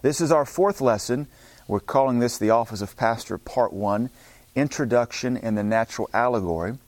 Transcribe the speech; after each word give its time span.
This 0.00 0.20
is 0.20 0.30
our 0.30 0.44
fourth 0.44 0.80
lesson. 0.80 1.26
We're 1.66 1.80
calling 1.80 2.20
this 2.20 2.38
the 2.38 2.50
Office 2.50 2.82
of 2.82 2.96
Pastor, 2.96 3.36
Part 3.36 3.72
1 3.72 4.10
Introduction 4.54 5.36
in 5.36 5.56
the 5.56 5.64
Natural 5.64 6.08
Allegory. 6.14 6.78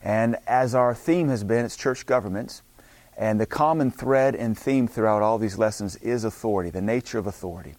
And 0.00 0.36
as 0.46 0.72
our 0.72 0.94
theme 0.94 1.28
has 1.28 1.42
been, 1.42 1.64
it's 1.64 1.76
church 1.76 2.06
governments. 2.06 2.62
And 3.18 3.40
the 3.40 3.46
common 3.46 3.90
thread 3.90 4.36
and 4.36 4.56
theme 4.56 4.86
throughout 4.86 5.22
all 5.22 5.38
these 5.38 5.58
lessons 5.58 5.96
is 5.96 6.22
authority, 6.22 6.70
the 6.70 6.80
nature 6.80 7.18
of 7.18 7.26
authority. 7.26 7.74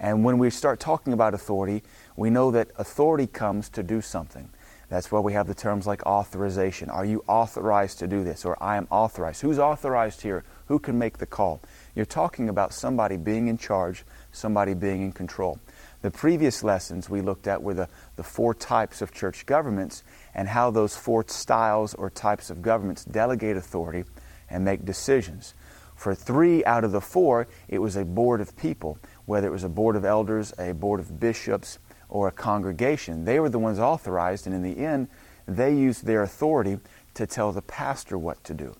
And 0.00 0.24
when 0.24 0.38
we 0.38 0.50
start 0.50 0.80
talking 0.80 1.12
about 1.12 1.32
authority, 1.32 1.84
we 2.16 2.28
know 2.28 2.50
that 2.50 2.72
authority 2.78 3.28
comes 3.28 3.68
to 3.70 3.84
do 3.84 4.00
something. 4.00 4.50
That's 4.88 5.12
why 5.12 5.20
we 5.20 5.34
have 5.34 5.46
the 5.46 5.54
terms 5.54 5.86
like 5.86 6.04
authorization. 6.04 6.90
Are 6.90 7.04
you 7.04 7.22
authorized 7.28 8.00
to 8.00 8.08
do 8.08 8.24
this? 8.24 8.44
Or 8.44 8.60
I 8.60 8.76
am 8.76 8.88
authorized. 8.90 9.42
Who's 9.42 9.60
authorized 9.60 10.22
here? 10.22 10.42
Who 10.66 10.80
can 10.80 10.98
make 10.98 11.18
the 11.18 11.26
call? 11.26 11.60
You're 11.96 12.04
talking 12.04 12.50
about 12.50 12.74
somebody 12.74 13.16
being 13.16 13.48
in 13.48 13.56
charge, 13.56 14.04
somebody 14.30 14.74
being 14.74 15.00
in 15.00 15.12
control. 15.12 15.58
The 16.02 16.10
previous 16.10 16.62
lessons 16.62 17.08
we 17.08 17.22
looked 17.22 17.46
at 17.46 17.62
were 17.62 17.72
the, 17.72 17.88
the 18.16 18.22
four 18.22 18.52
types 18.52 19.00
of 19.00 19.12
church 19.12 19.46
governments 19.46 20.04
and 20.34 20.46
how 20.46 20.70
those 20.70 20.94
four 20.94 21.24
styles 21.26 21.94
or 21.94 22.10
types 22.10 22.50
of 22.50 22.60
governments 22.60 23.06
delegate 23.06 23.56
authority 23.56 24.04
and 24.50 24.62
make 24.62 24.84
decisions. 24.84 25.54
For 25.96 26.14
three 26.14 26.62
out 26.66 26.84
of 26.84 26.92
the 26.92 27.00
four, 27.00 27.48
it 27.66 27.78
was 27.78 27.96
a 27.96 28.04
board 28.04 28.42
of 28.42 28.54
people, 28.58 28.98
whether 29.24 29.48
it 29.48 29.52
was 29.52 29.64
a 29.64 29.68
board 29.70 29.96
of 29.96 30.04
elders, 30.04 30.52
a 30.58 30.72
board 30.74 31.00
of 31.00 31.18
bishops, 31.18 31.78
or 32.10 32.28
a 32.28 32.32
congregation. 32.32 33.24
They 33.24 33.40
were 33.40 33.48
the 33.48 33.58
ones 33.58 33.78
authorized, 33.78 34.46
and 34.46 34.54
in 34.54 34.62
the 34.62 34.84
end, 34.84 35.08
they 35.48 35.74
used 35.74 36.04
their 36.04 36.22
authority 36.22 36.78
to 37.14 37.26
tell 37.26 37.52
the 37.52 37.62
pastor 37.62 38.18
what 38.18 38.44
to 38.44 38.52
do. 38.52 38.76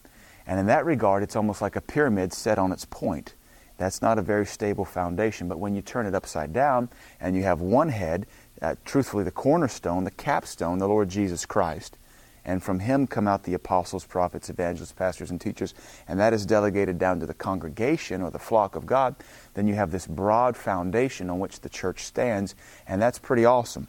And 0.47 0.61
in 0.61 0.67
that 0.67 0.85
regard, 0.85 1.23
it's 1.23 1.37
almost 1.37 1.61
like 1.61 1.77
a 1.77 1.81
pyramid 1.81 2.33
set 2.33 2.59
on 2.59 2.73
its 2.73 2.85
point. 2.85 3.35
That's 3.79 4.01
not 4.01 4.19
a 4.19 4.23
very 4.23 4.47
stable 4.47 4.85
foundation. 4.85 5.49
But 5.49 5.59
when 5.59 5.75
you 5.75 5.83
turn 5.83 6.07
it 6.07 6.15
upside 6.15 6.53
down 6.53 6.89
and 7.21 7.37
you 7.37 7.43
have 7.43 7.61
one 7.61 7.89
head, 7.89 8.27
uh, 8.63 8.77
truthfully, 8.85 9.25
the 9.25 9.31
cornerstone, 9.31 10.05
the 10.05 10.11
capstone, 10.11 10.79
the 10.79 10.89
Lord 10.89 11.09
Jesus 11.09 11.45
Christ, 11.45 11.99
and 12.47 12.63
from 12.63 12.79
him 12.79 13.07
come 13.07 13.27
out 13.27 13.43
the 13.43 13.55
apostles, 13.55 14.07
prophets, 14.07 14.49
evangelists, 14.49 14.93
pastors, 14.93 15.31
and 15.31 15.41
teachers, 15.41 15.75
and 16.07 16.19
that 16.21 16.33
is 16.33 16.47
delegated 16.47 16.97
down 16.97 17.19
to 17.21 17.27
the 17.27 17.35
congregation 17.35 18.23
or 18.23 18.31
the 18.31 18.39
flock 18.39 18.77
of 18.77 18.87
God, 18.87 19.17
then 19.55 19.67
you 19.67 19.75
have 19.75 19.91
this 19.91 20.07
broad 20.07 20.57
foundation 20.57 21.29
on 21.29 21.41
which 21.41 21.61
the 21.61 21.69
church 21.69 22.05
stands, 22.05 22.55
and 22.87 23.03
that's 23.03 23.19
pretty 23.19 23.45
awesome. 23.45 23.89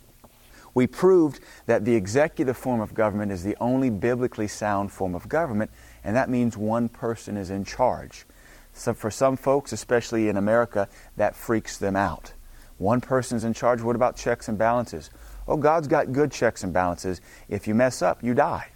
We 0.73 0.87
proved 0.87 1.39
that 1.67 1.85
the 1.85 1.95
executive 1.95 2.57
form 2.57 2.81
of 2.81 2.93
government 2.93 3.31
is 3.31 3.43
the 3.43 3.55
only 3.59 3.89
biblically 3.89 4.47
sound 4.47 4.91
form 4.91 5.15
of 5.15 5.29
government, 5.29 5.71
and 6.03 6.15
that 6.15 6.29
means 6.29 6.57
one 6.57 6.89
person 6.89 7.37
is 7.37 7.49
in 7.49 7.65
charge. 7.65 8.25
So 8.73 8.93
for 8.93 9.09
some 9.09 9.37
folks, 9.37 9.71
especially 9.71 10.29
in 10.29 10.37
America, 10.37 10.87
that 11.17 11.35
freaks 11.35 11.77
them 11.77 11.95
out. 11.95 12.33
One 12.77 13.01
person's 13.01 13.43
in 13.43 13.53
charge. 13.53 13.81
What 13.81 13.95
about 13.95 14.15
checks 14.15 14.47
and 14.47 14.57
balances? 14.57 15.09
Oh, 15.47 15.57
God's 15.57 15.87
got 15.87 16.11
good 16.11 16.31
checks 16.31 16.63
and 16.63 16.71
balances. 16.71 17.21
If 17.49 17.67
you 17.67 17.73
mess 17.73 18.01
up, 18.01 18.23
you 18.23 18.33
die. 18.33 18.67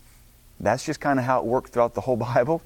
That's 0.60 0.86
just 0.86 1.00
kind 1.00 1.20
of 1.20 1.26
how 1.26 1.40
it 1.40 1.46
worked 1.46 1.72
throughout 1.72 1.94
the 1.94 2.02
whole 2.02 2.16
Bible. 2.36 2.62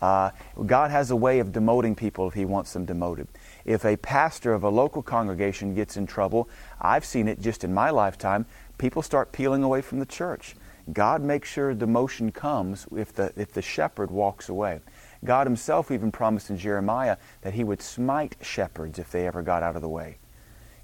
Uh, 0.00 0.30
God 0.66 0.90
has 0.90 1.10
a 1.10 1.16
way 1.16 1.38
of 1.38 1.48
demoting 1.48 1.96
people 1.96 2.28
if 2.28 2.34
He 2.34 2.44
wants 2.44 2.72
them 2.72 2.84
demoted. 2.84 3.28
If 3.64 3.84
a 3.84 3.96
pastor 3.96 4.52
of 4.52 4.62
a 4.62 4.68
local 4.68 5.02
congregation 5.02 5.74
gets 5.74 5.96
in 5.96 6.06
trouble, 6.06 6.48
I've 6.80 7.04
seen 7.04 7.28
it 7.28 7.40
just 7.40 7.64
in 7.64 7.72
my 7.72 7.90
lifetime, 7.90 8.44
people 8.76 9.00
start 9.00 9.32
peeling 9.32 9.62
away 9.62 9.80
from 9.80 9.98
the 9.98 10.06
church. 10.06 10.54
God 10.92 11.22
makes 11.22 11.48
sure 11.48 11.74
the 11.74 11.86
motion 11.86 12.30
comes 12.30 12.86
if 12.96 13.12
the, 13.12 13.32
if 13.36 13.52
the 13.52 13.62
shepherd 13.62 14.10
walks 14.10 14.48
away. 14.48 14.80
God 15.24 15.46
Himself 15.46 15.90
even 15.90 16.12
promised 16.12 16.50
in 16.50 16.58
Jeremiah 16.58 17.16
that 17.42 17.54
He 17.54 17.64
would 17.64 17.82
smite 17.82 18.36
shepherds 18.40 18.98
if 18.98 19.10
they 19.10 19.26
ever 19.26 19.42
got 19.42 19.62
out 19.62 19.76
of 19.76 19.82
the 19.82 19.88
way. 19.88 20.18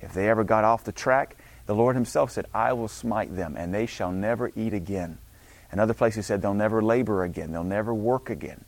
If 0.00 0.12
they 0.12 0.28
ever 0.28 0.42
got 0.42 0.64
off 0.64 0.84
the 0.84 0.92
track, 0.92 1.36
the 1.66 1.74
Lord 1.74 1.94
Himself 1.94 2.32
said, 2.32 2.46
I 2.52 2.72
will 2.72 2.88
smite 2.88 3.36
them, 3.36 3.54
and 3.56 3.72
they 3.72 3.86
shall 3.86 4.10
never 4.10 4.50
eat 4.56 4.74
again. 4.74 5.18
Another 5.70 5.94
place 5.94 6.16
He 6.16 6.22
said, 6.22 6.42
they'll 6.42 6.54
never 6.54 6.82
labor 6.82 7.22
again, 7.22 7.52
they'll 7.52 7.62
never 7.62 7.94
work 7.94 8.28
again. 8.28 8.64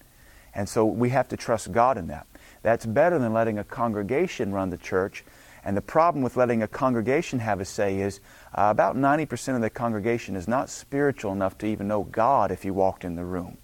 And 0.55 0.69
so 0.69 0.85
we 0.85 1.11
have 1.11 1.29
to 1.29 1.37
trust 1.37 1.73
God 1.73 1.99
in 1.99 2.07
that. 2.07 2.29
That's 2.63 2.87
better 2.87 3.19
than 3.19 3.33
letting 3.33 3.59
a 3.59 3.65
congregation 3.65 4.53
run 4.53 4.71
the 4.71 4.79
church. 4.79 5.25
And 5.65 5.77
the 5.77 5.83
problem 5.83 6.23
with 6.23 6.37
letting 6.37 6.63
a 6.63 6.69
congregation 6.69 7.39
have 7.39 7.61
a 7.61 7.65
say 7.65 8.01
is 8.01 8.21
uh, 8.55 8.69
about 8.71 8.97
90% 8.97 9.57
of 9.57 9.63
the 9.63 9.71
congregation 9.71 10.37
is 10.37 10.47
not 10.47 10.69
spiritual 10.69 11.33
enough 11.33 11.57
to 11.59 11.67
even 11.67 11.89
know 11.89 12.05
God 12.05 12.51
if 12.51 12.63
He 12.63 12.71
walked 12.71 13.05
in 13.05 13.17
the 13.17 13.25
room. 13.25 13.57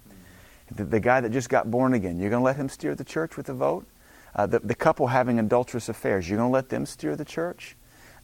The, 0.71 0.85
the 0.85 0.99
guy 0.99 1.21
that 1.21 1.31
just 1.31 1.49
got 1.49 1.69
born 1.69 1.93
again, 1.93 2.17
you're 2.17 2.29
going 2.29 2.41
to 2.41 2.45
let 2.45 2.55
him 2.55 2.69
steer 2.69 2.95
the 2.95 3.03
church 3.03 3.37
with 3.37 3.49
a 3.49 3.53
vote? 3.53 3.85
Uh, 4.33 4.47
the, 4.47 4.59
the 4.59 4.75
couple 4.75 5.07
having 5.07 5.37
adulterous 5.37 5.89
affairs, 5.89 6.29
you're 6.29 6.37
going 6.37 6.49
to 6.49 6.53
let 6.53 6.69
them 6.69 6.85
steer 6.85 7.15
the 7.15 7.25
church? 7.25 7.75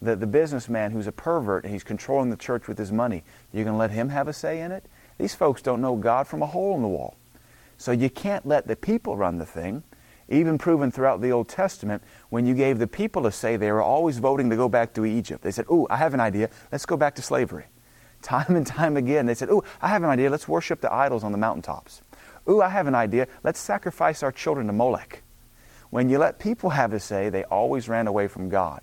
The, 0.01 0.15
the 0.15 0.27
businessman 0.27 0.91
who's 0.91 1.07
a 1.07 1.11
pervert 1.11 1.63
and 1.65 1.73
he's 1.73 1.83
controlling 1.83 2.29
the 2.29 2.37
church 2.37 2.67
with 2.67 2.77
his 2.77 2.91
money, 2.91 3.23
you're 3.51 3.65
going 3.65 3.73
to 3.73 3.79
let 3.79 3.91
him 3.91 4.09
have 4.09 4.27
a 4.27 4.33
say 4.33 4.61
in 4.61 4.71
it? 4.71 4.85
These 5.17 5.35
folks 5.35 5.61
don't 5.61 5.81
know 5.81 5.95
God 5.95 6.27
from 6.27 6.41
a 6.41 6.45
hole 6.45 6.75
in 6.75 6.81
the 6.81 6.87
wall. 6.87 7.15
So 7.77 7.91
you 7.91 8.09
can't 8.09 8.45
let 8.45 8.67
the 8.67 8.75
people 8.75 9.17
run 9.17 9.37
the 9.37 9.45
thing. 9.45 9.83
Even 10.29 10.57
proven 10.57 10.91
throughout 10.91 11.21
the 11.21 11.31
Old 11.31 11.47
Testament, 11.47 12.03
when 12.29 12.45
you 12.45 12.53
gave 12.53 12.79
the 12.79 12.87
people 12.87 13.25
a 13.25 13.31
say, 13.31 13.55
they 13.55 13.71
were 13.71 13.81
always 13.81 14.17
voting 14.17 14.49
to 14.49 14.55
go 14.55 14.67
back 14.67 14.93
to 14.93 15.05
Egypt. 15.05 15.41
They 15.41 15.51
said, 15.51 15.65
Ooh, 15.71 15.87
I 15.89 15.97
have 15.97 16.13
an 16.13 16.19
idea. 16.19 16.49
Let's 16.71 16.85
go 16.85 16.97
back 16.97 17.15
to 17.15 17.21
slavery. 17.21 17.65
Time 18.21 18.55
and 18.55 18.65
time 18.65 18.97
again, 18.97 19.25
they 19.27 19.35
said, 19.35 19.49
Ooh, 19.49 19.63
I 19.79 19.89
have 19.89 20.03
an 20.03 20.09
idea. 20.09 20.29
Let's 20.29 20.47
worship 20.47 20.81
the 20.81 20.91
idols 20.91 21.23
on 21.23 21.31
the 21.31 21.37
mountaintops. 21.37 22.01
Ooh, 22.49 22.61
I 22.61 22.69
have 22.69 22.87
an 22.87 22.95
idea. 22.95 23.27
Let's 23.43 23.59
sacrifice 23.59 24.23
our 24.23 24.31
children 24.31 24.67
to 24.67 24.73
Molech. 24.73 25.21
When 25.89 26.09
you 26.09 26.17
let 26.17 26.39
people 26.39 26.71
have 26.71 26.93
a 26.93 26.99
say, 26.99 27.29
they 27.29 27.43
always 27.45 27.87
ran 27.87 28.07
away 28.07 28.27
from 28.27 28.49
God. 28.49 28.81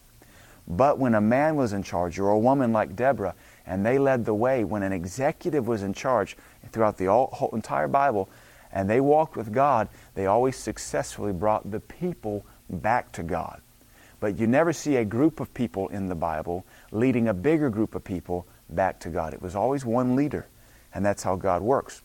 But 0.67 0.99
when 0.99 1.15
a 1.15 1.21
man 1.21 1.57
was 1.57 1.73
in 1.73 1.83
charge, 1.83 2.19
or 2.19 2.31
a 2.31 2.39
woman 2.39 2.73
like 2.73 2.97
Deborah, 2.97 3.35
and 3.67 3.85
they 3.85 3.99
led 3.99 4.25
the 4.25 4.35
way, 4.35 4.65
when 4.65 4.83
an 4.83 4.93
executive 4.93 5.67
was 5.67 5.83
in 5.83 5.93
charge 5.93 6.37
throughout 6.73 6.97
the 6.97 7.07
whole, 7.07 7.51
entire 7.53 7.89
Bible, 7.89 8.29
and 8.75 8.91
they 8.91 9.01
walked 9.01 9.37
with 9.37 9.53
God, 9.53 9.89
they 10.15 10.27
always 10.27 10.57
successfully 10.57 11.33
brought 11.33 11.71
the 11.71 11.81
people 11.81 12.45
back 12.69 13.13
to 13.13 13.23
God. 13.23 13.63
But 14.21 14.39
you 14.39 14.47
never 14.47 14.73
see 14.73 14.97
a 14.97 15.05
group 15.05 15.41
of 15.41 15.55
people 15.55 15.89
in 15.89 16.09
the 16.09 16.15
Bible 16.15 16.67
leading 16.91 17.29
a 17.29 17.35
bigger 17.35 17.71
group 17.71 17.95
of 17.95 18.05
people 18.05 18.47
back 18.69 19.01
to 19.01 19.09
God. 19.09 19.33
It 19.33 19.41
was 19.41 19.55
always 19.55 19.85
one 19.85 20.17
leader, 20.17 20.47
and 20.93 21.07
that's 21.07 21.23
how 21.23 21.37
God 21.37 21.63
works. 21.63 22.03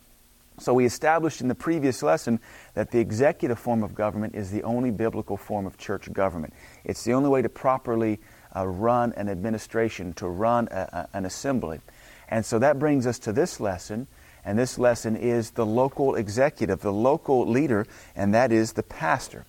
So 0.60 0.74
we 0.74 0.86
established 0.86 1.42
in 1.42 1.48
the 1.48 1.56
previous 1.56 2.04
lesson 2.04 2.40
that 2.74 2.92
the 2.92 3.00
executive 3.00 3.58
form 3.58 3.82
of 3.82 3.96
government 3.96 4.36
is 4.36 4.52
the 4.52 4.64
only 4.64 4.92
biblical 4.92 5.38
form 5.38 5.66
of 5.66 5.78
church 5.78 6.12
government. 6.12 6.54
It's 6.84 7.04
the 7.04 7.14
only 7.14 7.30
way 7.30 7.42
to 7.42 7.50
properly 7.50 8.20
uh, 8.56 8.68
run 8.68 9.14
an 9.14 9.30
administration, 9.30 10.14
to 10.14 10.28
run 10.28 10.68
a, 10.70 11.08
a, 11.14 11.18
an 11.18 11.26
assembly. 11.26 11.80
And 12.28 12.46
so 12.46 12.60
that 12.60 12.78
brings 12.78 13.08
us 13.08 13.20
to 13.20 13.32
this 13.32 13.60
lesson, 13.60 14.08
and 14.46 14.58
this 14.58 14.78
lesson 14.78 15.16
is 15.16 15.52
the 15.52 15.66
local 15.66 16.16
executive, 16.16 16.82
the 16.82 16.94
local 16.94 17.48
leader, 17.48 17.86
and 18.16 18.34
that 18.34 18.52
is 18.52 18.74
the 18.74 18.84
pastor. 18.84 19.46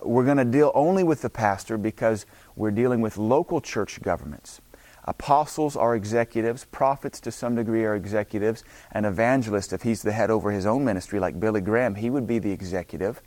We're 0.00 0.24
going 0.24 0.36
to 0.38 0.44
deal 0.44 0.70
only 0.74 1.02
with 1.02 1.22
the 1.22 1.30
pastor 1.30 1.76
because 1.76 2.24
we're 2.54 2.70
dealing 2.70 3.00
with 3.00 3.16
local 3.16 3.60
church 3.60 4.00
governments. 4.00 4.60
Apostles 5.04 5.74
are 5.74 5.96
executives, 5.96 6.66
prophets 6.66 7.18
to 7.20 7.32
some 7.32 7.56
degree 7.56 7.84
are 7.84 7.96
executives, 7.96 8.62
an 8.92 9.06
evangelist, 9.06 9.72
if 9.72 9.82
he's 9.82 10.02
the 10.02 10.12
head 10.12 10.30
over 10.30 10.50
his 10.50 10.66
own 10.66 10.84
ministry, 10.84 11.18
like 11.18 11.40
Billy 11.40 11.62
Graham, 11.62 11.94
he 11.94 12.10
would 12.10 12.26
be 12.26 12.38
the 12.38 12.52
executive. 12.52 13.22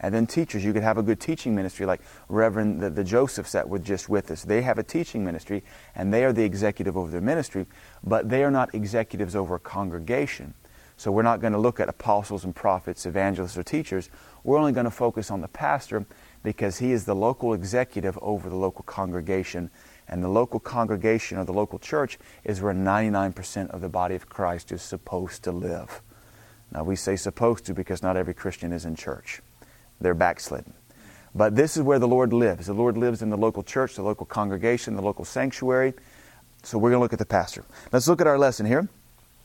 And 0.00 0.14
then 0.14 0.26
teachers, 0.26 0.64
you 0.64 0.72
could 0.72 0.82
have 0.82 0.98
a 0.98 1.02
good 1.02 1.20
teaching 1.20 1.54
ministry 1.54 1.86
like 1.86 2.00
Reverend 2.28 2.80
the, 2.80 2.90
the 2.90 3.04
Josephs 3.04 3.52
that 3.52 3.68
were 3.68 3.78
just 3.78 4.08
with 4.08 4.30
us. 4.30 4.42
They 4.42 4.62
have 4.62 4.78
a 4.78 4.82
teaching 4.82 5.24
ministry 5.24 5.64
and 5.94 6.12
they 6.12 6.24
are 6.24 6.32
the 6.32 6.44
executive 6.44 6.96
over 6.96 7.10
their 7.10 7.20
ministry, 7.20 7.66
but 8.04 8.28
they 8.28 8.44
are 8.44 8.50
not 8.50 8.74
executives 8.74 9.34
over 9.34 9.54
a 9.54 9.60
congregation. 9.60 10.54
So 10.98 11.12
we're 11.12 11.22
not 11.22 11.40
going 11.40 11.52
to 11.52 11.58
look 11.58 11.78
at 11.78 11.88
apostles 11.88 12.44
and 12.44 12.54
prophets, 12.54 13.04
evangelists, 13.04 13.58
or 13.58 13.62
teachers. 13.62 14.08
We're 14.44 14.58
only 14.58 14.72
going 14.72 14.84
to 14.84 14.90
focus 14.90 15.30
on 15.30 15.42
the 15.42 15.48
pastor 15.48 16.06
because 16.42 16.78
he 16.78 16.92
is 16.92 17.04
the 17.04 17.14
local 17.14 17.52
executive 17.52 18.18
over 18.22 18.48
the 18.48 18.56
local 18.56 18.82
congregation 18.82 19.70
and 20.08 20.22
the 20.22 20.28
local 20.28 20.60
congregation 20.60 21.36
or 21.36 21.44
the 21.44 21.52
local 21.52 21.78
church 21.78 22.18
is 22.44 22.62
where 22.62 22.72
99% 22.72 23.70
of 23.70 23.80
the 23.80 23.88
body 23.88 24.14
of 24.14 24.28
Christ 24.28 24.72
is 24.72 24.80
supposed 24.80 25.42
to 25.44 25.52
live. 25.52 26.00
Now, 26.72 26.84
we 26.84 26.96
say 26.96 27.16
supposed 27.16 27.64
to 27.66 27.74
because 27.74 28.02
not 28.02 28.16
every 28.16 28.34
Christian 28.34 28.72
is 28.72 28.84
in 28.84 28.96
church, 28.96 29.40
they're 30.00 30.14
backslidden. 30.14 30.74
But 31.34 31.54
this 31.54 31.76
is 31.76 31.82
where 31.82 31.98
the 31.98 32.08
Lord 32.08 32.32
lives. 32.32 32.66
The 32.66 32.72
Lord 32.72 32.96
lives 32.96 33.20
in 33.20 33.30
the 33.30 33.36
local 33.36 33.62
church, 33.62 33.94
the 33.94 34.02
local 34.02 34.26
congregation, 34.26 34.96
the 34.96 35.02
local 35.02 35.24
sanctuary. 35.24 35.94
So 36.62 36.78
we're 36.78 36.90
going 36.90 36.98
to 36.98 37.04
look 37.04 37.12
at 37.12 37.18
the 37.18 37.26
pastor. 37.26 37.64
Let's 37.92 38.08
look 38.08 38.20
at 38.20 38.26
our 38.26 38.38
lesson 38.38 38.66
here. 38.66 38.88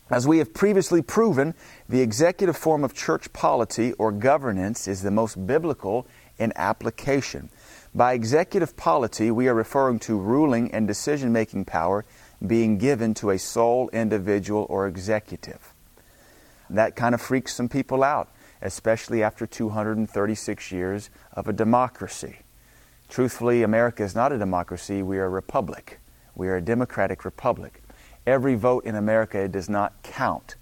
As 0.09 0.27
we 0.27 0.39
have 0.39 0.53
previously 0.53 1.01
proven, 1.01 1.53
the 1.87 2.01
executive 2.01 2.57
form 2.57 2.83
of 2.83 2.93
church 2.93 3.31
polity 3.31 3.93
or 3.93 4.11
governance 4.11 4.87
is 4.87 5.01
the 5.01 5.11
most 5.11 5.47
biblical 5.47 6.05
in 6.37 6.51
application. 6.55 7.49
By 7.93 8.13
executive 8.13 8.75
polity, 8.75 9.31
we 9.31 9.47
are 9.47 9.53
referring 9.53 9.99
to 9.99 10.17
ruling 10.17 10.73
and 10.73 10.87
decision 10.87 11.31
making 11.31 11.65
power 11.65 12.05
being 12.45 12.77
given 12.77 13.13
to 13.15 13.29
a 13.29 13.37
sole 13.37 13.89
individual 13.89 14.65
or 14.69 14.87
executive. 14.87 15.73
That 16.69 16.95
kind 16.95 17.13
of 17.13 17.21
freaks 17.21 17.53
some 17.53 17.69
people 17.69 18.03
out, 18.03 18.29
especially 18.61 19.23
after 19.23 19.45
236 19.45 20.71
years 20.71 21.09
of 21.33 21.47
a 21.47 21.53
democracy. 21.53 22.39
Truthfully, 23.09 23.63
America 23.63 24.03
is 24.03 24.15
not 24.15 24.31
a 24.31 24.37
democracy. 24.37 25.03
We 25.03 25.17
are 25.17 25.25
a 25.25 25.29
republic. 25.29 25.99
We 26.35 26.47
are 26.47 26.57
a 26.57 26.61
democratic 26.61 27.25
republic. 27.25 27.83
Every 28.25 28.55
vote 28.55 28.85
in 28.85 28.95
America 28.95 29.47
does 29.47 29.69
not 29.69 30.01
count. 30.03 30.55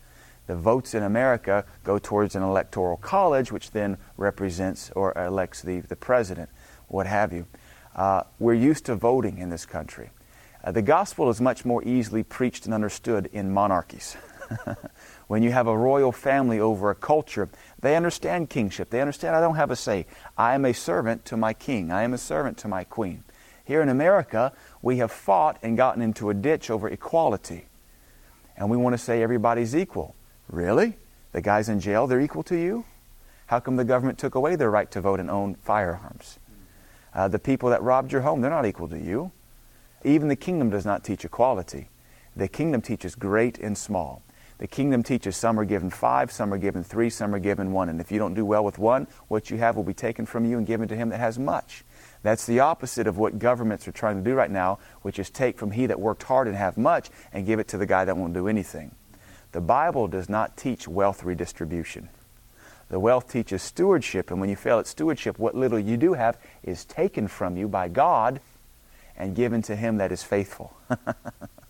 The 0.48 0.56
votes 0.56 0.96
in 0.96 1.04
America 1.04 1.66
go 1.84 2.00
towards 2.00 2.36
an 2.36 2.42
electoral 2.42 2.98
college, 2.98 3.52
which 3.52 3.72
then 3.72 3.98
represents 4.18 4.90
or 4.96 5.16
elects 5.16 5.62
the, 5.62 5.82
the 5.82 5.96
president, 5.96 6.50
what 6.88 7.06
have 7.06 7.32
you. 7.32 7.46
Uh, 7.96 8.24
we're 8.40 8.56
used 8.56 8.86
to 8.86 8.96
voting 8.96 9.38
in 9.38 9.50
this 9.50 9.66
country. 9.66 10.10
Uh, 10.64 10.72
the 10.72 10.82
gospel 10.82 11.30
is 11.30 11.40
much 11.40 11.66
more 11.66 11.84
easily 11.84 12.24
preached 12.24 12.66
and 12.66 12.74
understood 12.74 13.30
in 13.32 13.54
monarchies. 13.54 14.18
when 15.28 15.44
you 15.44 15.52
have 15.52 15.68
a 15.68 15.78
royal 15.78 16.12
family 16.12 16.60
over 16.60 16.90
a 16.90 16.96
culture, 16.96 17.50
they 17.82 17.96
understand 17.96 18.50
kingship. 18.50 18.90
They 18.90 19.02
understand 19.02 19.36
I 19.36 19.42
don't 19.42 19.56
have 19.56 19.72
a 19.72 19.76
say. 19.76 20.06
I 20.38 20.56
am 20.56 20.66
a 20.66 20.74
servant 20.74 21.26
to 21.26 21.38
my 21.38 21.54
king. 21.54 21.92
I 21.92 22.04
am 22.04 22.14
a 22.14 22.18
servant 22.18 22.58
to 22.60 22.68
my 22.68 22.84
queen. 22.84 23.24
Here 23.64 23.82
in 23.82 23.90
America, 23.90 24.52
we 24.82 24.98
have 24.98 25.12
fought 25.12 25.58
and 25.62 25.78
gotten 25.78 26.02
into 26.02 26.30
a 26.30 26.34
ditch 26.34 26.70
over 26.70 26.90
equality. 26.90 27.66
And 28.58 28.70
we 28.70 28.78
want 28.78 28.94
to 28.94 28.98
say 28.98 29.22
everybody's 29.22 29.76
equal. 29.76 30.16
Really? 30.50 30.98
The 31.32 31.42
guys 31.42 31.70
in 31.70 31.80
jail, 31.80 32.08
they're 32.08 32.20
equal 32.20 32.44
to 32.44 32.58
you? 32.58 32.86
How 33.46 33.60
come 33.60 33.78
the 33.78 33.86
government 33.86 34.18
took 34.18 34.36
away 34.36 34.56
their 34.56 34.70
right 34.70 34.90
to 34.92 35.02
vote 35.02 35.20
and 35.20 35.30
own 35.30 35.56
firearms? 35.56 36.40
Uh, 37.14 37.28
the 37.28 37.40
people 37.40 37.70
that 37.70 37.82
robbed 37.82 38.12
your 38.12 38.22
home, 38.22 38.42
they're 38.42 38.52
not 38.52 38.66
equal 38.66 38.88
to 38.90 39.00
you. 39.00 39.32
Even 40.04 40.28
the 40.28 40.36
kingdom 40.36 40.70
does 40.70 40.86
not 40.86 41.04
teach 41.04 41.26
equality. 41.26 41.90
The 42.36 42.48
kingdom 42.48 42.82
teaches 42.82 43.16
great 43.16 43.58
and 43.58 43.78
small. 43.78 44.22
The 44.60 44.68
kingdom 44.68 45.04
teaches 45.04 45.38
some 45.38 45.58
are 45.58 45.66
given 45.66 45.90
five, 45.90 46.34
some 46.34 46.54
are 46.54 46.58
given 46.58 46.84
three, 46.84 47.10
some 47.10 47.34
are 47.34 47.40
given 47.40 47.72
one. 47.72 47.88
And 47.88 48.02
if 48.02 48.12
you 48.12 48.20
don't 48.20 48.34
do 48.34 48.46
well 48.46 48.64
with 48.64 48.78
one, 48.78 49.08
what 49.30 49.50
you 49.50 49.58
have 49.58 49.78
will 49.78 49.86
be 49.86 49.94
taken 49.94 50.26
from 50.26 50.46
you 50.46 50.58
and 50.58 50.68
given 50.68 50.90
to 50.90 50.98
him 50.98 51.10
that 51.10 51.20
has 51.20 51.40
much. 51.40 51.86
That's 52.24 52.46
the 52.46 52.60
opposite 52.60 53.08
of 53.08 53.18
what 53.18 53.40
governments 53.40 53.88
are 53.88 53.94
trying 53.94 54.18
to 54.18 54.30
do 54.30 54.36
right 54.36 54.52
now, 54.52 54.80
which 55.02 55.18
is 55.18 55.30
take 55.30 55.58
from 55.58 55.72
he 55.72 55.86
that 55.86 56.02
worked 56.02 56.24
hard 56.24 56.48
and 56.48 56.58
have 56.58 56.78
much 56.78 57.10
and 57.32 57.46
give 57.46 57.60
it 57.60 57.70
to 57.70 57.78
the 57.78 57.86
guy 57.86 58.04
that 58.04 58.18
won't 58.18 58.34
do 58.34 58.50
anything. 58.50 58.92
The 59.54 59.62
Bible 59.62 60.10
does 60.10 60.28
not 60.28 60.58
teach 60.58 60.90
wealth 60.90 61.24
redistribution. 61.24 62.10
The 62.90 63.00
wealth 63.00 63.32
teaches 63.32 63.62
stewardship, 63.62 64.30
and 64.30 64.42
when 64.42 64.50
you 64.50 64.58
fail 64.58 64.80
at 64.80 64.88
stewardship, 64.88 65.40
what 65.40 65.56
little 65.56 65.80
you 65.80 65.96
do 65.96 66.14
have 66.14 66.38
is 66.64 66.84
taken 66.84 67.30
from 67.30 67.56
you 67.56 67.70
by 67.70 67.88
God 67.88 68.42
and 69.16 69.36
given 69.36 69.62
to 69.64 69.76
him 69.76 69.98
that 69.98 70.12
is 70.12 70.24
faithful. 70.24 70.76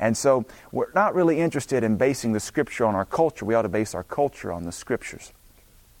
And 0.00 0.16
so 0.16 0.46
we're 0.72 0.90
not 0.94 1.14
really 1.14 1.38
interested 1.38 1.84
in 1.84 1.96
basing 1.96 2.32
the 2.32 2.40
Scripture 2.40 2.86
on 2.86 2.94
our 2.94 3.04
culture. 3.04 3.44
We 3.44 3.54
ought 3.54 3.62
to 3.62 3.68
base 3.68 3.94
our 3.94 4.02
culture 4.02 4.50
on 4.50 4.64
the 4.64 4.72
Scriptures. 4.72 5.32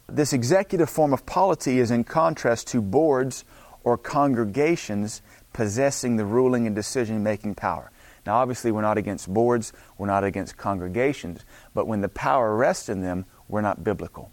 This 0.08 0.32
executive 0.32 0.88
form 0.88 1.12
of 1.12 1.26
polity 1.26 1.78
is 1.78 1.90
in 1.90 2.02
contrast 2.04 2.66
to 2.68 2.80
boards 2.80 3.44
or 3.84 3.98
congregations 3.98 5.20
possessing 5.52 6.16
the 6.16 6.24
ruling 6.24 6.66
and 6.66 6.74
decision 6.74 7.22
making 7.22 7.54
power. 7.54 7.92
Now, 8.26 8.36
obviously, 8.36 8.72
we're 8.72 8.80
not 8.80 8.98
against 8.98 9.32
boards, 9.32 9.72
we're 9.98 10.06
not 10.06 10.24
against 10.24 10.56
congregations, 10.56 11.44
but 11.74 11.86
when 11.86 12.00
the 12.00 12.08
power 12.08 12.56
rests 12.56 12.88
in 12.88 13.02
them, 13.02 13.26
we're 13.48 13.60
not 13.60 13.84
biblical. 13.84 14.30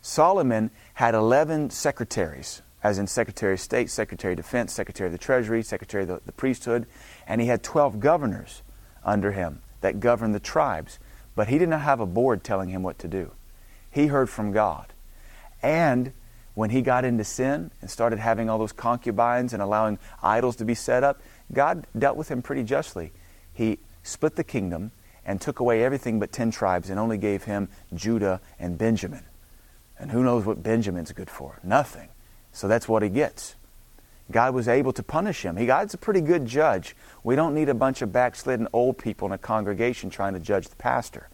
Solomon 0.00 0.70
had 0.94 1.14
11 1.14 1.70
secretaries, 1.70 2.62
as 2.82 2.98
in 2.98 3.06
Secretary 3.06 3.54
of 3.54 3.60
State, 3.60 3.90
Secretary 3.90 4.34
of 4.34 4.36
Defense, 4.36 4.72
Secretary 4.72 5.08
of 5.08 5.12
the 5.12 5.18
Treasury, 5.18 5.62
Secretary 5.62 6.04
of 6.04 6.08
the, 6.08 6.20
the 6.26 6.32
priesthood, 6.32 6.86
and 7.26 7.40
he 7.40 7.48
had 7.48 7.62
12 7.62 7.98
governors 7.98 8.62
under 9.06 9.32
him 9.32 9.60
that 9.80 10.00
governed 10.00 10.34
the 10.34 10.40
tribes. 10.40 10.98
But 11.34 11.48
he 11.48 11.56
did 11.56 11.70
not 11.70 11.80
have 11.80 12.00
a 12.00 12.06
board 12.06 12.44
telling 12.44 12.68
him 12.68 12.82
what 12.82 12.98
to 12.98 13.08
do. 13.08 13.30
He 13.90 14.08
heard 14.08 14.28
from 14.28 14.52
God. 14.52 14.92
And 15.62 16.12
when 16.54 16.70
he 16.70 16.82
got 16.82 17.04
into 17.04 17.24
sin 17.24 17.70
and 17.80 17.90
started 17.90 18.18
having 18.18 18.50
all 18.50 18.58
those 18.58 18.72
concubines 18.72 19.52
and 19.52 19.62
allowing 19.62 19.98
idols 20.22 20.56
to 20.56 20.64
be 20.64 20.74
set 20.74 21.04
up, 21.04 21.20
God 21.52 21.86
dealt 21.98 22.16
with 22.16 22.30
him 22.30 22.42
pretty 22.42 22.64
justly. 22.64 23.12
He 23.52 23.78
split 24.02 24.36
the 24.36 24.44
kingdom 24.44 24.90
and 25.24 25.40
took 25.40 25.60
away 25.60 25.84
everything 25.84 26.18
but 26.18 26.32
10 26.32 26.50
tribes 26.50 26.88
and 26.88 26.98
only 26.98 27.18
gave 27.18 27.44
him 27.44 27.68
Judah 27.94 28.40
and 28.58 28.78
Benjamin. 28.78 29.24
And 29.98 30.10
who 30.10 30.22
knows 30.22 30.44
what 30.44 30.62
Benjamin's 30.62 31.12
good 31.12 31.30
for? 31.30 31.58
Nothing. 31.62 32.08
So 32.52 32.68
that's 32.68 32.88
what 32.88 33.02
he 33.02 33.08
gets. 33.08 33.54
God 34.30 34.54
was 34.54 34.66
able 34.66 34.92
to 34.92 35.02
punish 35.02 35.42
him. 35.42 35.56
He, 35.56 35.66
God's 35.66 35.94
a 35.94 35.98
pretty 35.98 36.20
good 36.20 36.46
judge. 36.46 36.96
We 37.22 37.36
don't 37.36 37.54
need 37.54 37.68
a 37.68 37.74
bunch 37.74 38.02
of 38.02 38.12
backslidden 38.12 38.68
old 38.72 38.98
people 38.98 39.26
in 39.26 39.32
a 39.32 39.38
congregation 39.38 40.10
trying 40.10 40.34
to 40.34 40.40
judge 40.40 40.68
the 40.68 40.76
pastor. 40.76 41.28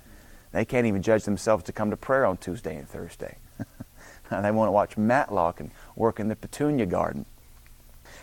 They 0.53 0.67
can't 0.67 0.87
even 0.87 1.03
judge 1.03 1.25
themselves 1.25 1.65
to 1.65 1.73
come 1.73 1.91
to 1.91 1.97
prayer 1.97 2.27
on 2.27 2.37
Tuesday 2.37 2.77
and 2.77 2.87
Thursday. 2.87 3.39
they 4.31 4.51
want 4.51 4.69
to 4.69 4.73
watch 4.73 4.99
Matlock 4.99 5.61
and 5.61 5.71
work 5.97 6.21
in 6.21 6.29
the 6.29 6.37
petunia 6.37 6.87
garden. 6.87 7.25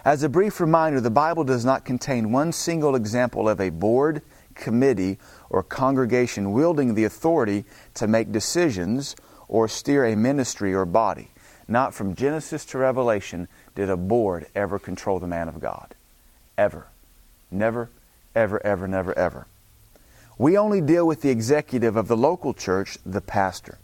As 0.06 0.24
a 0.24 0.30
brief 0.30 0.60
reminder, 0.62 1.02
the 1.02 1.10
Bible 1.10 1.44
does 1.44 1.66
not 1.66 1.84
contain 1.84 2.32
one 2.32 2.54
single 2.54 2.96
example 2.96 3.50
of 3.50 3.60
a 3.60 3.70
board, 3.70 4.22
committee, 4.54 5.18
or 5.50 5.64
congregation 5.64 6.52
wielding 6.52 6.94
the 6.94 7.04
authority 7.04 7.66
to 7.96 8.08
make 8.08 8.32
decisions 8.32 9.16
or 9.48 9.68
steer 9.68 10.06
a 10.06 10.16
ministry 10.16 10.74
or 10.74 10.86
body. 10.86 11.32
Not 11.68 11.94
from 11.94 12.16
Genesis 12.16 12.66
to 12.66 12.78
Revelation 12.78 13.48
did 13.80 13.90
a 13.90 13.96
board 13.96 14.46
ever 14.56 14.78
control 14.78 15.20
the 15.20 15.28
man 15.28 15.48
of 15.48 15.62
God. 15.62 15.96
Ever. 16.58 16.88
Never, 17.50 17.90
ever, 18.36 18.62
ever, 18.66 18.90
never, 18.90 19.18
ever. 19.18 19.48
We 20.38 20.58
only 20.58 20.82
deal 20.82 21.08
with 21.08 21.22
the 21.22 21.30
executive 21.30 21.96
of 21.96 22.10
the 22.10 22.18
local 22.18 22.54
church, 22.54 22.98
the 23.06 23.22
pastor. 23.22 23.78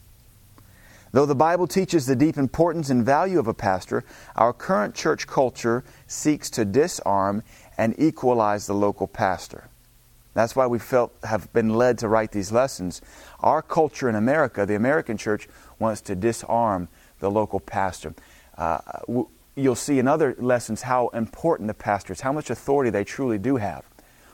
Though 1.13 1.25
the 1.25 1.33
Bible 1.33 1.65
teaches 1.65 2.05
the 2.05 2.15
deep 2.17 2.35
importance 2.35 2.89
and 2.89 3.05
value 3.05 3.39
of 3.39 3.47
a 3.47 3.53
pastor, 3.53 4.03
our 4.35 4.51
current 4.51 4.95
church 4.95 5.27
culture 5.27 5.85
seeks 6.07 6.49
to 6.49 6.65
disarm 6.65 7.41
and 7.77 7.95
equalize 7.97 8.67
the 8.67 8.73
local 8.73 9.07
pastor. 9.07 9.69
That's 10.33 10.57
why 10.57 10.67
we 10.67 10.77
felt 10.77 11.13
have 11.23 11.53
been 11.53 11.69
led 11.69 11.99
to 11.99 12.09
write 12.09 12.33
these 12.33 12.51
lessons. 12.51 13.01
Our 13.39 13.61
culture 13.61 14.09
in 14.09 14.15
America, 14.15 14.65
the 14.65 14.75
American 14.75 15.15
church, 15.15 15.47
wants 15.79 16.01
to 16.01 16.15
disarm 16.15 16.89
the 17.21 17.31
local 17.31 17.61
pastor. 17.61 18.13
Uh, 18.57 18.79
you'll 19.55 19.75
see 19.75 19.99
in 19.99 20.07
other 20.07 20.35
lessons 20.37 20.83
how 20.83 21.07
important 21.09 21.67
the 21.67 21.73
pastor 21.73 22.13
is, 22.13 22.21
how 22.21 22.31
much 22.33 22.49
authority 22.49 22.89
they 22.89 23.03
truly 23.03 23.37
do 23.37 23.55
have. 23.57 23.85